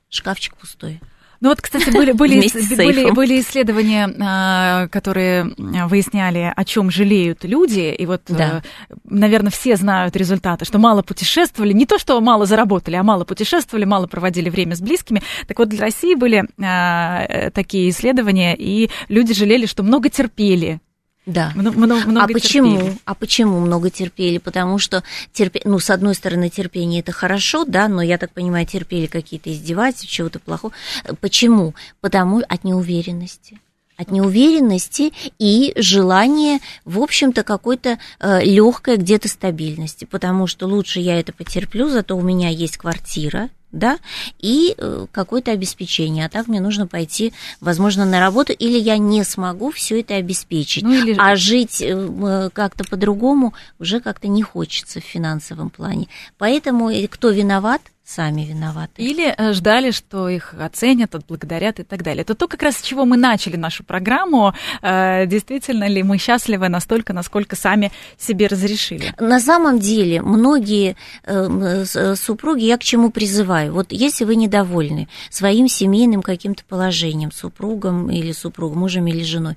шкафчик 0.10 0.55
пустой. 0.55 1.01
Ну 1.41 1.49
вот, 1.49 1.62
кстати, 1.62 1.89
были, 1.89 2.12
были, 2.14 2.36
были, 2.78 3.12
были 3.12 3.39
исследования, 3.39 4.14
а, 4.22 4.88
которые 4.88 5.53
выясняли, 5.57 6.53
о 6.53 6.66
чем 6.66 6.89
жалеют 6.89 7.43
люди. 7.43 7.93
И 7.97 8.05
вот, 8.05 8.24
да. 8.28 8.62
Э, 8.89 8.93
наверное, 9.05 9.51
все 9.51 9.78
знают 9.78 10.18
результаты, 10.18 10.66
что 10.66 10.80
мало 10.80 11.01
путешествовали. 11.01 11.72
Не 11.72 11.86
то, 11.86 11.97
что 11.97 12.20
мало 12.20 12.45
заработали, 12.45 12.95
а 12.95 13.03
мало 13.03 13.24
путешествовали, 13.24 13.86
мало 13.86 14.07
проводили 14.07 14.49
время 14.49 14.76
с 14.76 14.82
близкими. 14.82 15.22
Так 15.47 15.60
вот, 15.60 15.70
для 15.70 15.82
России 15.82 16.16
были 16.16 16.43
а, 16.62 17.26
э, 17.28 17.51
такие 17.51 17.89
исследования, 17.89 18.55
и 18.55 18.89
люди 19.07 19.34
жалели, 19.34 19.66
что 19.66 19.84
много 19.84 20.10
терпели 20.10 20.82
да. 21.30 21.52
Много, 21.56 21.78
много 22.08 22.24
а 22.24 22.28
почему? 22.28 22.94
А 23.06 23.14
почему 23.14 23.60
много 23.60 23.90
терпели? 23.90 24.38
Потому 24.38 24.80
что 24.80 25.04
терпе... 25.32 25.62
ну, 25.64 25.80
с 25.80 25.90
одной 25.90 26.16
стороны, 26.16 26.50
терпение 26.50 27.02
это 27.02 27.12
хорошо, 27.12 27.66
да, 27.66 27.88
но 27.88 28.02
я 28.02 28.18
так 28.18 28.32
понимаю, 28.32 28.66
терпели 28.66 29.06
какие-то 29.06 29.52
издевательства, 29.52 30.10
чего-то 30.10 30.40
плохого. 30.40 30.74
Почему? 31.22 31.76
Потому 32.02 32.42
от 32.48 32.64
неуверенности 32.64 33.60
от 33.98 34.12
неуверенности 34.12 35.12
и 35.40 35.74
желания, 35.76 36.62
в 36.86 37.00
общем-то, 37.00 37.44
какой-то 37.44 38.00
э, 38.22 38.44
легкой 38.46 38.96
где-то 38.96 39.28
стабильности, 39.28 40.06
потому 40.06 40.48
что 40.48 40.68
лучше 40.68 41.02
я 41.02 41.20
это 41.20 41.34
потерплю, 41.34 41.90
зато 41.90 42.16
у 42.16 42.22
меня 42.22 42.48
есть 42.48 42.78
квартира, 42.78 43.50
да, 43.72 43.99
и 44.39 44.74
э, 44.78 45.05
какое-то 45.11 45.51
обеспечение. 45.51 46.26
А 46.26 46.30
так 46.30 46.47
мне 46.47 46.59
нужно 46.59 46.88
пойти, 46.88 47.34
возможно, 47.61 48.05
на 48.05 48.20
работу, 48.20 48.53
или 48.53 48.78
я 48.78 48.97
не 48.97 49.24
смогу 49.24 49.72
все 49.72 50.01
это 50.01 50.15
обеспечить. 50.15 50.84
Ну, 50.84 50.93
или... 50.93 51.15
А 51.17 51.36
жить 51.36 51.82
э, 51.82 52.49
как-то 52.53 52.84
по-другому 52.84 53.53
уже 53.80 53.99
как-то 53.99 54.28
не 54.28 54.41
хочется 54.41 54.99
в 54.99 55.03
финансовом 55.03 55.70
плане. 55.70 56.07
Поэтому 56.38 56.89
э, 56.89 57.07
кто 57.07 57.30
виноват? 57.30 57.82
Сами 58.10 58.41
виноваты. 58.41 59.01
Или 59.01 59.34
э, 59.38 59.53
ждали, 59.53 59.91
что 59.91 60.30
их 60.30 60.55
оценят, 60.60 61.14
отблагодарят 61.14 61.80
и 61.80 61.84
так 61.84 62.01
далее. 62.01 62.24
Это 62.24 62.34
то, 62.34 62.47
как 62.47 62.64
раз 62.64 62.78
с 62.78 62.82
чего 62.82 63.05
мы 63.05 63.18
начали 63.18 63.55
нашу 63.55 63.84
программу. 63.84 64.53
Э, 64.82 65.28
действительно 65.28 65.88
ли 65.88 66.01
мы 66.01 66.18
счастливы 66.18 66.70
настолько, 66.70 67.14
насколько 67.14 67.55
сами 67.55 67.91
себе 68.18 68.47
разрешили? 68.47 69.14
На 69.20 69.39
самом 69.39 69.80
деле, 69.80 70.22
многие 70.22 70.95
э, 71.24 72.16
супруги, 72.16 72.64
я 72.64 72.78
к 72.78 72.84
чему 72.84 73.12
призываю? 73.12 73.74
Вот 73.74 73.91
если 73.91 74.26
вы 74.26 74.36
недовольны 74.36 75.07
своим 75.30 75.68
семейным 75.68 76.24
каким-то 76.24 76.64
положением, 76.66 77.32
супругом 77.32 78.10
или 78.10 78.32
супругом, 78.32 78.80
мужем 78.80 79.05
или 79.05 79.24
женой, 79.24 79.55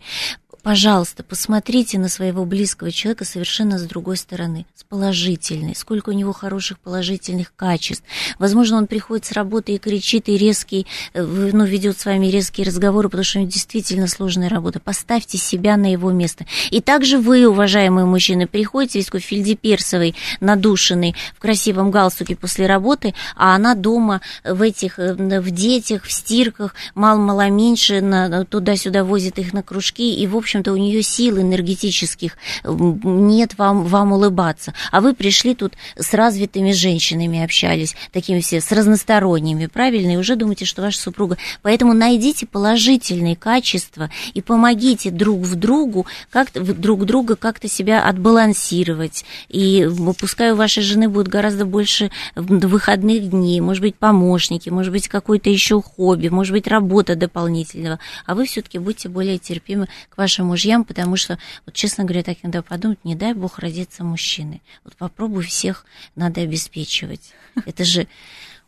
пожалуйста, 0.63 1.23
посмотрите 1.23 1.99
на 1.99 2.09
своего 2.09 2.45
близкого 2.45 2.91
человека 2.91 3.25
совершенно 3.25 3.79
с 3.79 3.83
другой 3.83 4.17
стороны, 4.17 4.65
с 4.75 4.85
положительной, 4.85 5.75
сколько 5.75 6.11
у 6.11 6.13
него 6.13 6.33
хороших 6.33 6.79
положительных 6.79 7.55
качеств. 7.55 8.05
Возможно, 8.39 8.77
он 8.77 8.87
приходит 8.87 9.27
с 9.27 9.33
работы 9.33 9.73
и 9.73 9.79
кричит, 9.79 10.29
и 10.29 10.37
резкий, 10.37 10.87
э, 11.15 11.23
ну, 11.23 11.65
ведет 11.65 11.99
с 11.99 12.05
вами 12.05 12.27
резкие 12.27 12.67
разговоры, 12.67 13.09
потому 13.09 13.25
что 13.25 13.39
у 13.39 13.43
него 13.43 13.51
действительно 13.51 14.07
сложная 14.07 14.49
работа. 14.49 14.81
Поставьте 14.81 15.39
себя 15.39 15.77
на 15.77 15.91
его 15.91 16.13
место. 16.13 16.47
И 16.71 16.81
также 16.81 17.19
вы, 17.19 17.47
уважаемые 17.47 18.07
мужчины, 18.07 18.47
приходите 18.47 18.99
весь 18.99 19.07
такой 19.07 19.21
фельдеперсовый, 19.21 20.15
надушенный, 20.41 21.17
в 21.37 21.41
красивом 21.41 21.91
галстуке 21.91 22.37
после 22.37 22.67
работы, 22.67 23.15
а 23.37 23.55
она 23.57 23.75
дома 23.75 24.21
в 24.45 24.63
этих, 24.63 24.99
э, 24.99 25.15
в 25.15 25.51
детях, 25.51 26.05
в 26.05 26.13
стирках, 26.13 26.75
мало-мало 26.95 27.49
меньше, 27.51 28.01
туда-сюда 28.49 29.05
возит 29.05 29.39
их 29.39 29.53
на 29.53 29.63
кружки, 29.63 30.15
и, 30.15 30.27
в 30.27 30.37
общем, 30.37 30.52
общем-то, 30.53 30.73
у 30.73 30.77
нее 30.77 31.03
сил 31.03 31.41
энергетических 31.41 32.37
нет 32.65 33.57
вам, 33.57 33.85
вам 33.85 34.13
улыбаться. 34.13 34.75
А 34.91 35.01
вы 35.01 35.15
пришли 35.15 35.55
тут 35.55 35.73
с 35.97 36.13
развитыми 36.13 36.73
женщинами 36.73 37.43
общались, 37.43 37.97
такими 38.13 38.41
все, 38.41 38.61
с 38.61 38.71
разносторонними, 38.71 39.67
правильно? 39.67 40.13
И 40.13 40.17
уже 40.17 40.37
думаете, 40.37 40.65
что 40.65 40.83
ваша 40.83 40.99
супруга... 40.99 41.39
Поэтому 41.63 41.95
найдите 41.95 42.47
положительные 42.47 43.35
качества 43.37 44.11
и 44.35 44.43
помогите 44.43 45.11
друг 45.11 45.41
в 45.41 45.55
другу, 45.55 46.07
как 46.31 46.53
друг 46.53 47.07
друга 47.07 47.37
как-то 47.37 47.69
себя 47.69 48.07
отбалансировать. 48.07 49.25
И 49.49 49.89
пускай 50.19 50.53
у 50.53 50.57
вашей 50.57 50.83
жены 50.83 51.09
будет 51.09 51.29
гораздо 51.29 51.65
больше 51.65 52.11
выходных 52.35 53.31
дней, 53.31 53.61
может 53.61 53.83
быть, 53.83 53.95
помощники, 53.95 54.69
может 54.69 54.93
быть, 54.93 55.09
какое-то 55.09 55.49
еще 55.49 55.81
хобби, 55.81 56.29
может 56.29 56.53
быть, 56.53 56.67
работа 56.67 57.17
дополнительного. 57.17 57.99
А 58.27 58.35
вы 58.35 58.45
все-таки 58.45 58.79
будьте 58.79 59.09
более 59.09 59.39
терпимы 59.39 59.89
к 60.11 60.19
вашим 60.19 60.42
нашим 60.43 60.47
мужьям, 60.47 60.85
потому 60.85 61.17
что, 61.17 61.39
вот, 61.67 61.75
честно 61.75 62.05
говоря, 62.05 62.23
так 62.23 62.39
иногда 62.43 62.63
подумать, 62.63 62.99
не 63.05 63.15
дай 63.15 63.35
бог 63.35 63.59
родиться 63.59 64.05
мужчины. 64.05 64.61
Вот 64.85 64.97
попробуй 64.97 65.45
всех 65.45 65.87
надо 66.17 66.41
обеспечивать. 66.43 67.33
Это 67.67 67.85
же 67.85 68.07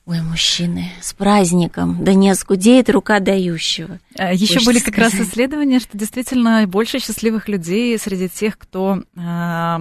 Ой, 0.06 0.20
мужчины, 0.20 0.90
с 1.00 1.14
праздником, 1.14 2.04
да 2.04 2.12
не 2.12 2.28
оскудеет 2.28 2.90
рука 2.90 3.20
дающего. 3.20 4.00
А, 4.18 4.34
Еще 4.34 4.60
были 4.62 4.78
как 4.78 4.92
сказать. 4.92 5.14
раз 5.14 5.28
исследования, 5.28 5.78
что 5.80 5.96
действительно 5.96 6.66
больше 6.66 6.98
счастливых 6.98 7.48
людей 7.48 7.98
среди 7.98 8.28
тех, 8.28 8.58
кто 8.58 9.02
э, 9.16 9.78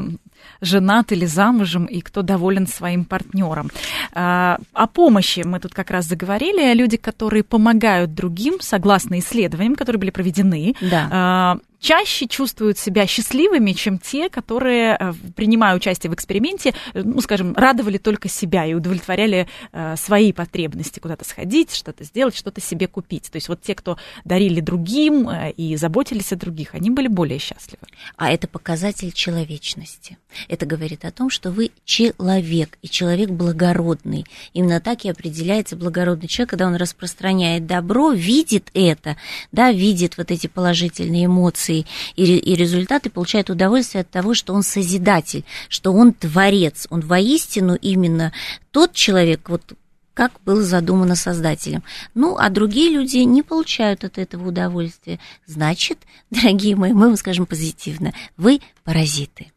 женат 0.61 1.11
или 1.11 1.25
замужем 1.25 1.83
и 1.87 1.99
кто 1.99 2.21
доволен 2.21 2.67
своим 2.67 3.03
партнером. 3.03 3.69
Э, 4.13 4.55
о 4.71 4.87
помощи 4.87 5.41
мы 5.45 5.59
тут 5.59 5.73
как 5.73 5.91
раз 5.91 6.05
заговорили. 6.05 6.73
Люди, 6.73 6.95
которые 6.95 7.43
помогают 7.43 8.13
другим, 8.13 8.61
согласно 8.61 9.19
исследованиям, 9.19 9.75
которые 9.75 9.99
были 9.99 10.11
проведены, 10.11 10.73
да. 10.79 11.59
э, 11.59 11.72
чаще 11.83 12.27
чувствуют 12.27 12.79
себя 12.79 13.05
счастливыми, 13.05 13.73
чем 13.73 13.99
те, 13.99 14.29
которые, 14.29 14.97
э, 14.97 15.13
принимая 15.35 15.75
участие 15.75 16.09
в 16.09 16.13
эксперименте, 16.13 16.73
ну, 16.93 17.19
скажем, 17.19 17.53
радовали 17.55 17.97
только 17.97 18.29
себя 18.29 18.65
и 18.65 18.73
удовлетворяли 18.73 19.47
э, 19.73 19.95
свои 19.97 20.31
потребности, 20.31 20.99
куда-то 20.99 21.25
сходить, 21.25 21.75
что-то 21.75 22.05
сделать, 22.05 22.37
что-то 22.37 22.61
себе 22.61 22.87
купить. 22.87 23.29
То 23.29 23.35
есть 23.35 23.49
вот 23.49 23.61
те, 23.61 23.75
кто 23.75 23.97
дарили 24.23 24.61
другим 24.61 25.27
э, 25.27 25.51
и 25.51 25.75
заботились 25.75 26.31
о 26.31 26.37
других, 26.37 26.73
они 26.73 26.89
были 26.89 27.09
более 27.09 27.37
счастливы. 27.37 27.85
А 28.15 28.31
это 28.31 28.47
показатель 28.47 29.11
человечности. 29.11 30.17
Это 30.47 30.65
говорит 30.65 31.03
о 31.03 31.11
том, 31.11 31.29
что 31.29 31.51
вы 31.51 31.71
человек, 31.83 32.77
и 32.81 32.87
человек 32.87 33.29
благородный. 33.29 34.25
Именно 34.53 34.79
так 34.79 35.03
и 35.03 35.09
определяется 35.09 35.75
благородный 35.75 36.29
человек, 36.29 36.51
когда 36.51 36.67
он 36.67 36.75
распространяет 36.75 37.65
добро, 37.65 38.11
видит 38.11 38.69
это, 38.73 39.17
да, 39.51 39.73
видит 39.73 40.17
вот 40.17 40.31
эти 40.31 40.47
положительные 40.47 41.25
эмоции, 41.25 41.72
эмоции 41.73 41.85
и, 42.15 42.37
и 42.37 42.55
результаты, 42.55 43.09
получает 43.09 43.49
удовольствие 43.49 44.01
от 44.01 44.09
того, 44.09 44.33
что 44.33 44.53
он 44.53 44.63
созидатель, 44.63 45.43
что 45.69 45.93
он 45.93 46.13
творец, 46.13 46.87
он 46.89 47.01
воистину 47.01 47.75
именно 47.75 48.31
тот 48.71 48.93
человек, 48.93 49.49
вот 49.49 49.73
как 50.13 50.31
было 50.45 50.61
задумано 50.61 51.15
создателем. 51.15 51.83
Ну, 52.13 52.37
а 52.37 52.49
другие 52.49 52.91
люди 52.91 53.17
не 53.17 53.41
получают 53.41 54.03
от 54.03 54.19
этого 54.19 54.49
удовольствия. 54.49 55.19
Значит, 55.47 55.97
дорогие 56.29 56.75
мои, 56.75 56.93
мы 56.93 57.07
вам 57.07 57.17
скажем 57.17 57.45
позитивно, 57.45 58.13
вы 58.37 58.61
паразиты. 58.83 59.51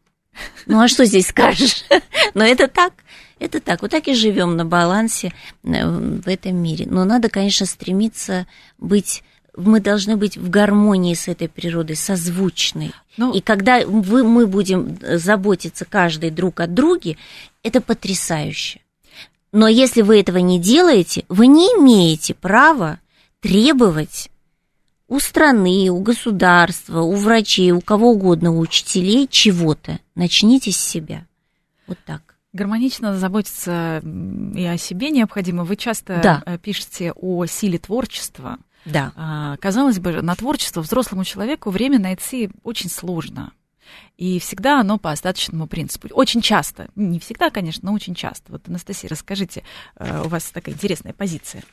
Ну, 0.67 0.79
а 0.79 0.87
что 0.87 1.05
здесь 1.05 1.27
скажешь? 1.27 1.83
Но 2.35 2.43
это 2.43 2.67
так, 2.67 2.93
это 3.39 3.59
так. 3.59 3.81
Вот 3.81 3.91
так 3.91 4.07
и 4.07 4.13
живем 4.13 4.55
на 4.55 4.65
балансе 4.65 5.33
э, 5.63 5.87
в 5.87 6.27
этом 6.27 6.55
мире. 6.57 6.85
Но 6.87 7.05
надо, 7.05 7.29
конечно, 7.29 7.65
стремиться 7.65 8.45
быть 8.77 9.23
мы 9.57 9.79
должны 9.79 10.15
быть 10.15 10.37
в 10.37 10.49
гармонии 10.49 11.13
с 11.13 11.27
этой 11.27 11.49
природой, 11.49 11.95
созвучной. 11.95 12.93
Ну, 13.17 13.33
и 13.33 13.41
когда 13.41 13.85
вы, 13.85 14.23
мы 14.23 14.47
будем 14.47 14.97
заботиться 15.01 15.83
каждый 15.83 16.29
друг 16.29 16.59
от 16.59 16.73
друга, 16.73 17.15
это 17.63 17.81
потрясающе. 17.81 18.81
Но 19.51 19.67
если 19.67 20.01
вы 20.01 20.19
этого 20.19 20.37
не 20.37 20.59
делаете, 20.59 21.25
вы 21.29 21.47
не 21.47 21.65
имеете 21.65 22.33
права 22.33 22.99
требовать 23.41 24.29
у 25.07 25.19
страны, 25.19 25.89
у 25.89 25.99
государства, 26.01 27.01
у 27.01 27.15
врачей, 27.15 27.71
у 27.71 27.81
кого 27.81 28.11
угодно, 28.11 28.51
у 28.51 28.59
учителей 28.59 29.27
чего-то. 29.29 29.99
Начните 30.15 30.71
с 30.71 30.77
себя. 30.77 31.25
Вот 31.87 31.97
так. 32.05 32.35
Гармонично 32.53 33.17
заботиться 33.17 34.01
и 34.55 34.65
о 34.65 34.77
себе 34.77 35.09
необходимо. 35.11 35.63
Вы 35.63 35.75
часто 35.75 36.19
да. 36.21 36.43
Э, 36.45 36.57
пишете 36.57 37.13
о 37.13 37.45
силе 37.45 37.77
творчества. 37.77 38.57
Да. 38.87 39.11
А, 39.15 39.57
казалось 39.57 39.99
бы, 39.99 40.21
на 40.21 40.35
творчество 40.35 40.81
взрослому 40.81 41.23
человеку 41.23 41.69
время 41.69 41.99
найти 41.99 42.49
очень 42.63 42.89
сложно. 42.89 43.51
И 44.17 44.39
всегда 44.39 44.79
оно 44.79 44.97
по 44.97 45.11
остаточному 45.11 45.67
принципу. 45.67 46.07
Очень 46.11 46.41
часто, 46.41 46.89
не 46.95 47.19
всегда, 47.19 47.49
конечно, 47.49 47.89
но 47.89 47.93
очень 47.93 48.15
часто. 48.15 48.51
Вот, 48.51 48.67
Анастасия, 48.67 49.09
расскажите, 49.09 49.63
э, 49.95 50.23
у 50.25 50.27
вас 50.27 50.45
такая 50.51 50.75
интересная 50.75 51.13
позиция. 51.13 51.63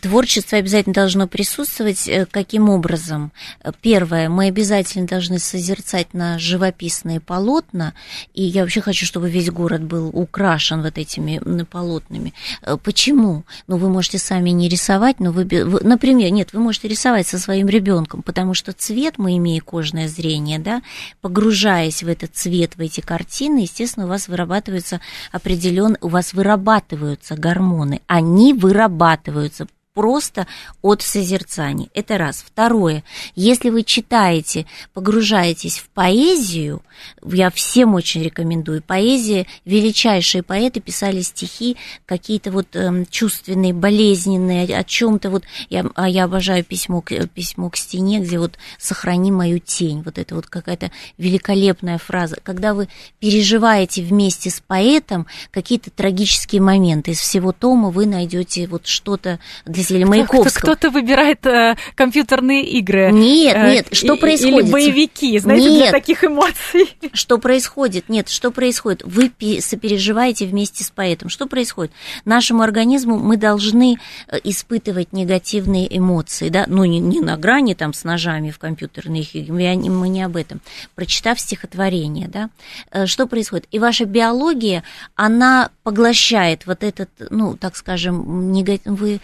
Творчество 0.00 0.58
обязательно 0.58 0.94
должно 0.94 1.26
присутствовать. 1.26 2.08
Э, 2.08 2.26
каким 2.30 2.68
образом? 2.68 3.32
Первое, 3.80 4.28
мы 4.28 4.46
обязательно 4.46 5.06
должны 5.06 5.38
созерцать 5.38 6.14
на 6.14 6.38
живописные 6.38 7.20
полотна, 7.20 7.94
и 8.34 8.42
я 8.42 8.62
вообще 8.62 8.80
хочу, 8.80 9.06
чтобы 9.06 9.30
весь 9.30 9.50
город 9.50 9.82
был 9.82 10.08
украшен 10.08 10.82
вот 10.82 10.98
этими 10.98 11.40
полотнами. 11.64 12.34
Э, 12.62 12.76
почему? 12.82 13.44
Ну, 13.66 13.76
вы 13.76 13.88
можете 13.88 14.18
сами 14.18 14.50
не 14.50 14.68
рисовать, 14.68 15.20
но 15.20 15.32
вы, 15.32 15.44
например, 15.44 16.30
нет, 16.30 16.52
вы 16.52 16.60
можете 16.60 16.88
рисовать 16.88 17.26
со 17.26 17.38
своим 17.38 17.68
ребенком, 17.68 18.22
потому 18.22 18.54
что 18.54 18.72
цвет, 18.72 19.14
мы 19.18 19.36
имеем 19.36 19.62
кожное 19.64 20.08
зрение, 20.08 20.58
да, 20.58 20.82
погружаясь 21.20 22.02
в 22.02 22.08
этот 22.08 22.34
цвет, 22.34 22.76
в 22.76 22.80
эти 22.80 23.00
картины, 23.00 23.60
естественно, 23.60 24.06
у 24.06 24.08
вас 24.08 24.28
вырабатываются 24.28 25.00
определенные, 25.32 25.98
у 26.00 26.08
вас 26.08 26.32
вырабатываются 26.32 27.36
гормоны, 27.36 28.00
они 28.06 28.52
вырабатываются 28.52 29.47
становится 29.48 29.77
просто 29.98 30.46
от 30.80 31.02
созерцания. 31.02 31.88
Это 31.92 32.18
раз. 32.18 32.44
Второе. 32.46 33.02
Если 33.34 33.68
вы 33.68 33.82
читаете, 33.82 34.64
погружаетесь 34.94 35.80
в 35.80 35.88
поэзию, 35.88 36.82
я 37.24 37.50
всем 37.50 37.94
очень 37.94 38.22
рекомендую. 38.22 38.80
Поэзия, 38.80 39.46
величайшие 39.64 40.44
поэты 40.44 40.78
писали 40.78 41.20
стихи 41.22 41.76
какие-то 42.06 42.52
вот 42.52 42.76
э, 42.76 43.06
чувственные, 43.10 43.74
болезненные, 43.74 44.78
о 44.78 44.84
чем-то 44.84 45.30
вот. 45.30 45.42
Я, 45.68 45.84
а 45.96 46.08
я 46.08 46.24
обожаю 46.24 46.62
письмо, 46.62 47.02
письмо 47.02 47.68
к 47.68 47.76
стене, 47.76 48.20
где 48.20 48.38
вот 48.38 48.56
«сохрани 48.78 49.32
мою 49.32 49.58
тень». 49.58 50.02
Вот 50.04 50.18
это 50.18 50.36
вот 50.36 50.46
какая-то 50.46 50.92
великолепная 51.16 51.98
фраза. 51.98 52.36
Когда 52.44 52.72
вы 52.72 52.88
переживаете 53.18 54.02
вместе 54.02 54.50
с 54.50 54.60
поэтом 54.60 55.26
какие-то 55.50 55.90
трагические 55.90 56.62
моменты, 56.62 57.10
из 57.10 57.18
всего 57.18 57.50
тома 57.50 57.90
вы 57.90 58.06
найдете 58.06 58.68
вот 58.68 58.86
что-то 58.86 59.40
для 59.64 59.87
или 59.90 60.04
Маяковского. 60.04 60.74
Кто-то 60.74 60.90
выбирает 60.90 61.44
э, 61.46 61.76
компьютерные 61.94 62.64
игры. 62.64 63.10
Нет, 63.12 63.56
э, 63.56 63.72
нет, 63.72 63.88
что 63.92 64.14
и, 64.14 64.18
происходит? 64.18 64.64
Или 64.64 64.72
боевики, 64.72 65.38
знаете, 65.38 65.70
нет. 65.70 65.78
для 65.78 65.90
таких 65.90 66.24
эмоций. 66.24 66.96
Что 67.12 67.38
происходит? 67.38 68.08
Нет, 68.08 68.28
что 68.28 68.50
происходит? 68.50 69.02
Вы 69.04 69.30
сопереживаете 69.60 70.46
вместе 70.46 70.84
с 70.84 70.90
поэтом. 70.90 71.28
Что 71.28 71.46
происходит? 71.46 71.92
Нашему 72.24 72.62
организму 72.62 73.18
мы 73.18 73.36
должны 73.36 73.98
э, 74.28 74.38
испытывать 74.44 75.12
негативные 75.12 75.96
эмоции, 75.96 76.48
да, 76.48 76.64
ну 76.66 76.84
не, 76.84 76.98
не 76.98 77.20
на 77.20 77.36
грани 77.36 77.74
там 77.74 77.92
с 77.92 78.04
ножами 78.04 78.50
в 78.50 78.58
компьютерных 78.58 79.34
играх, 79.34 79.48
мы 79.48 80.08
не 80.08 80.22
об 80.22 80.36
этом. 80.36 80.60
Прочитав 80.94 81.40
стихотворение, 81.40 82.28
да, 82.28 82.50
э, 82.90 83.06
что 83.06 83.26
происходит? 83.26 83.66
И 83.70 83.78
ваша 83.78 84.04
биология, 84.04 84.84
она 85.14 85.70
поглощает 85.82 86.66
вот 86.66 86.82
этот, 86.84 87.10
ну, 87.30 87.56
так 87.56 87.76
скажем, 87.76 88.52
негатив, 88.52 88.86
вы 88.86 89.20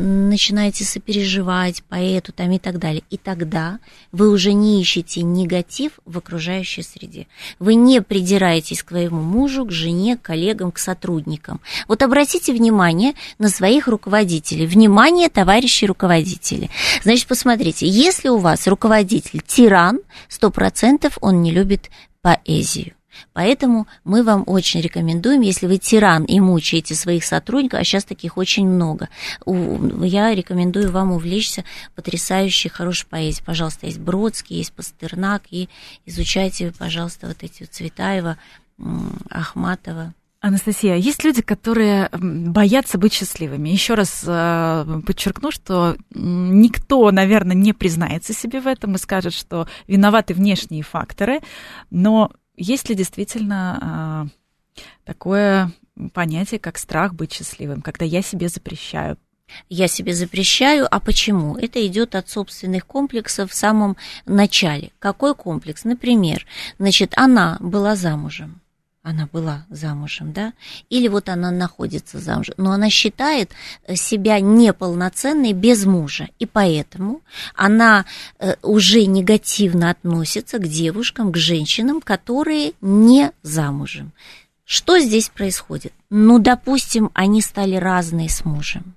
начинаете 0.00 0.84
сопереживать 0.84 1.82
поэту 1.88 2.32
там 2.32 2.52
и 2.52 2.58
так 2.58 2.78
далее. 2.78 3.02
И 3.10 3.16
тогда 3.16 3.78
вы 4.12 4.30
уже 4.30 4.52
не 4.52 4.80
ищете 4.80 5.22
негатив 5.22 5.92
в 6.04 6.18
окружающей 6.18 6.82
среде. 6.82 7.26
Вы 7.58 7.74
не 7.74 8.02
придираетесь 8.02 8.82
к 8.82 8.90
своему 8.90 9.22
мужу, 9.22 9.64
к 9.64 9.70
жене, 9.70 10.16
к 10.16 10.22
коллегам, 10.22 10.72
к 10.72 10.78
сотрудникам. 10.78 11.60
Вот 11.88 12.02
обратите 12.02 12.52
внимание 12.52 13.14
на 13.38 13.48
своих 13.48 13.88
руководителей. 13.88 14.66
Внимание, 14.66 15.28
товарищи 15.28 15.84
руководители. 15.84 16.70
Значит, 17.02 17.26
посмотрите, 17.26 17.86
если 17.86 18.28
у 18.28 18.38
вас 18.38 18.66
руководитель 18.66 19.40
тиран, 19.46 20.00
100% 20.28 21.12
он 21.20 21.42
не 21.42 21.52
любит 21.52 21.90
поэзию. 22.22 22.94
Поэтому 23.32 23.86
мы 24.04 24.22
вам 24.22 24.44
очень 24.46 24.80
рекомендуем, 24.80 25.40
если 25.40 25.66
вы 25.66 25.78
тиран 25.78 26.24
и 26.24 26.40
мучаете 26.40 26.94
своих 26.94 27.24
сотрудников, 27.24 27.80
а 27.80 27.84
сейчас 27.84 28.04
таких 28.04 28.36
очень 28.36 28.68
много, 28.68 29.08
я 29.46 30.34
рекомендую 30.34 30.90
вам 30.90 31.12
увлечься 31.12 31.64
потрясающей, 31.94 32.70
хорошей 32.70 33.06
поэзией. 33.06 33.44
Пожалуйста, 33.44 33.86
есть 33.86 33.98
Бродский, 33.98 34.56
есть 34.56 34.72
Пастернак, 34.72 35.42
и 35.50 35.68
изучайте, 36.06 36.72
пожалуйста, 36.78 37.28
вот 37.28 37.42
эти 37.42 37.64
Цветаева, 37.64 38.36
Ахматова. 39.28 40.14
Анастасия, 40.42 40.94
есть 40.94 41.22
люди, 41.22 41.42
которые 41.42 42.08
боятся 42.12 42.96
быть 42.96 43.12
счастливыми. 43.12 43.68
Еще 43.68 43.92
раз 43.92 44.24
э, 44.26 45.00
подчеркну, 45.06 45.50
что 45.50 45.98
никто, 46.14 47.10
наверное, 47.10 47.54
не 47.54 47.74
признается 47.74 48.32
себе 48.32 48.62
в 48.62 48.66
этом 48.66 48.94
и 48.94 48.98
скажет, 48.98 49.34
что 49.34 49.68
виноваты 49.86 50.32
внешние 50.32 50.82
факторы, 50.82 51.40
но 51.90 52.32
есть 52.60 52.88
ли 52.88 52.94
действительно 52.94 53.78
а, 53.80 54.26
такое 55.04 55.72
понятие, 56.12 56.60
как 56.60 56.78
страх 56.78 57.14
быть 57.14 57.32
счастливым, 57.32 57.82
когда 57.82 58.04
я 58.04 58.22
себе 58.22 58.48
запрещаю 58.48 59.16
я 59.68 59.88
себе 59.88 60.14
запрещаю. 60.14 60.86
А 60.88 61.00
почему? 61.00 61.56
Это 61.56 61.84
идет 61.84 62.14
от 62.14 62.28
собственных 62.28 62.86
комплексов 62.86 63.50
в 63.50 63.54
самом 63.54 63.96
начале. 64.24 64.92
Какой 65.00 65.34
комплекс? 65.34 65.82
Например, 65.82 66.46
значит, 66.78 67.12
она 67.16 67.56
была 67.58 67.96
замужем 67.96 68.60
она 69.02 69.28
была 69.32 69.66
замужем, 69.70 70.32
да, 70.32 70.52
или 70.90 71.08
вот 71.08 71.28
она 71.28 71.50
находится 71.50 72.18
замужем, 72.18 72.54
но 72.58 72.72
она 72.72 72.90
считает 72.90 73.50
э, 73.86 73.96
себя 73.96 74.40
неполноценной 74.40 75.52
без 75.52 75.86
мужа, 75.86 76.28
и 76.38 76.46
поэтому 76.46 77.22
она 77.54 78.04
э, 78.38 78.56
уже 78.62 79.06
негативно 79.06 79.90
относится 79.90 80.58
к 80.58 80.68
девушкам, 80.68 81.32
к 81.32 81.36
женщинам, 81.36 82.00
которые 82.00 82.74
не 82.80 83.32
замужем. 83.42 84.12
Что 84.64 84.98
здесь 84.98 85.30
происходит? 85.30 85.92
Ну, 86.10 86.38
допустим, 86.38 87.10
они 87.14 87.40
стали 87.40 87.76
разные 87.76 88.28
с 88.28 88.44
мужем 88.44 88.94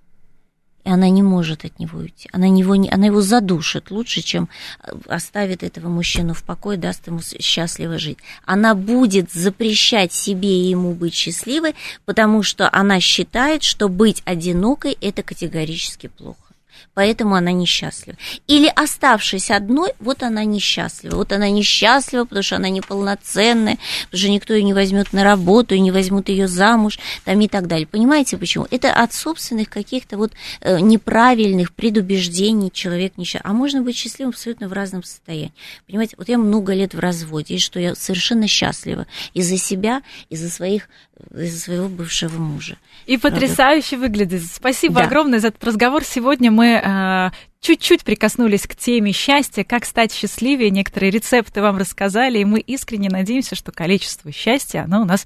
и 0.84 0.90
она 0.90 1.10
не 1.10 1.24
может 1.24 1.66
от 1.66 1.80
него 1.80 2.00
уйти. 2.00 2.30
Она, 2.32 2.50
него 2.50 2.76
не, 2.76 2.90
она 2.90 3.06
его 3.06 3.22
задушит 3.22 3.92
лучше, 3.92 4.22
чем 4.22 4.50
э, 4.82 4.92
оставит 5.08 5.64
этого 5.64 5.88
мужчину 5.88 6.34
в 6.34 6.44
покое, 6.44 6.78
даст 6.78 7.08
ему 7.08 7.22
счастливо 7.22 7.98
жить. 7.98 8.18
Она 8.46 8.76
будет 8.76 9.32
запрещать 9.32 10.14
себе 10.14 10.50
и 10.50 10.70
ему 10.70 10.94
быть 10.94 11.14
счастливой, 11.14 11.76
потому 12.06 12.44
что 12.44 12.70
она 12.72 13.00
считает, 13.00 13.64
что 13.64 13.88
быть 13.88 14.22
одинокой– 14.26 14.98
это 15.02 15.24
категорически 15.24 16.08
плохо 16.08 16.53
поэтому 16.94 17.36
она 17.36 17.52
несчастлива. 17.52 18.18
Или 18.48 18.72
оставшись 18.74 19.52
одной, 19.52 19.94
вот 20.00 20.24
она 20.24 20.44
несчастлива. 20.44 21.16
Вот 21.16 21.32
она 21.32 21.50
несчастлива, 21.50 22.26
потому 22.26 22.44
что 22.44 22.56
она 22.58 22.70
неполноценная, 22.70 23.78
потому 24.06 24.20
что 24.20 24.30
никто 24.30 24.54
ее 24.54 24.64
не 24.64 24.74
возьмет 24.74 25.14
на 25.14 25.24
работу 25.24 25.76
и 25.76 25.80
не 25.80 25.92
возьмут 25.92 26.30
ее 26.30 26.48
замуж, 26.48 27.00
там 27.26 27.40
и 27.42 27.48
так 27.48 27.68
далее. 27.68 27.88
Понимаете 27.88 28.38
почему? 28.38 28.68
Это 28.72 28.94
от 28.94 29.14
собственных 29.14 29.70
каких-то 29.70 30.18
вот 30.18 30.34
э, 30.62 30.80
неправильных 30.80 31.74
предубеждений 31.74 32.72
человек 32.72 33.14
несчастлив. 33.18 33.50
А 33.50 33.54
можно 33.54 33.82
быть 33.82 33.96
счастливым 33.96 34.32
абсолютно 34.32 34.68
в 34.68 34.74
разном 34.74 35.04
состоянии. 35.04 35.54
Понимаете, 35.88 36.16
вот 36.18 36.30
я 36.30 36.38
много 36.38 36.74
лет 36.74 36.94
в 36.94 37.00
разводе, 37.00 37.56
и 37.56 37.60
что 37.60 37.80
я 37.80 37.96
совершенно 37.96 38.48
счастлива 38.48 39.08
из-за 39.34 39.58
себя, 39.58 40.02
из-за 40.30 40.50
своих 40.50 40.90
из-за 41.34 41.60
своего 41.60 41.88
бывшего 41.88 42.38
мужа. 42.38 42.78
И 43.06 43.18
потрясающе 43.18 43.98
выглядит. 43.98 44.44
Спасибо 44.44 44.96
да. 44.96 45.06
огромное 45.06 45.40
за 45.40 45.50
этот 45.50 45.64
разговор. 45.64 46.04
Сегодня 46.04 46.52
мы 46.52 46.82
э, 46.84 47.32
чуть-чуть 47.62 48.04
прикоснулись 48.04 48.68
к 48.68 48.76
теме 48.76 49.12
счастья, 49.12 49.64
как 49.64 49.86
стать 49.86 50.14
счастливее. 50.14 50.70
Некоторые 50.70 51.12
рецепты 51.12 51.62
вам 51.62 51.78
рассказали, 51.78 52.40
и 52.40 52.46
мы 52.46 52.60
искренне 52.60 53.10
надеемся, 53.10 53.56
что 53.56 53.72
количество 53.72 54.32
счастья, 54.32 54.84
оно 54.84 55.02
у 55.02 55.06
нас 55.06 55.26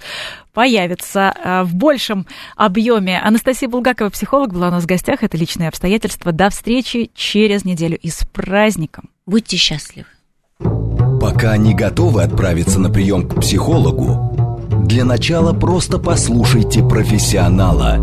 появится 0.53 1.33
э, 1.35 1.63
в 1.63 1.75
большем 1.75 2.27
объеме. 2.55 3.19
Анастасия 3.19 3.67
Булгакова, 3.67 4.09
психолог, 4.09 4.53
была 4.53 4.69
у 4.69 4.71
нас 4.71 4.83
в 4.83 4.87
гостях. 4.87 5.23
Это 5.23 5.35
личные 5.37 5.69
обстоятельства. 5.69 6.31
До 6.31 6.49
встречи 6.49 7.11
через 7.15 7.65
неделю 7.65 7.97
и 7.97 8.09
с 8.09 8.25
праздником. 8.25 9.09
Будьте 9.25 9.57
счастливы. 9.57 10.07
Пока 11.19 11.57
не 11.57 11.73
готовы 11.73 12.23
отправиться 12.23 12.79
на 12.79 12.89
прием 12.89 13.27
к 13.27 13.41
психологу, 13.41 14.57
для 14.85 15.03
начала 15.03 15.53
просто 15.53 15.97
послушайте 15.97 16.81
профессионала. 16.83 18.01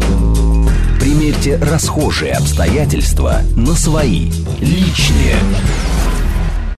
Примерьте 1.04 1.58
расхожие 1.58 2.32
обстоятельства 2.32 3.42
на 3.56 3.74
свои, 3.74 4.30
личные. 4.58 5.36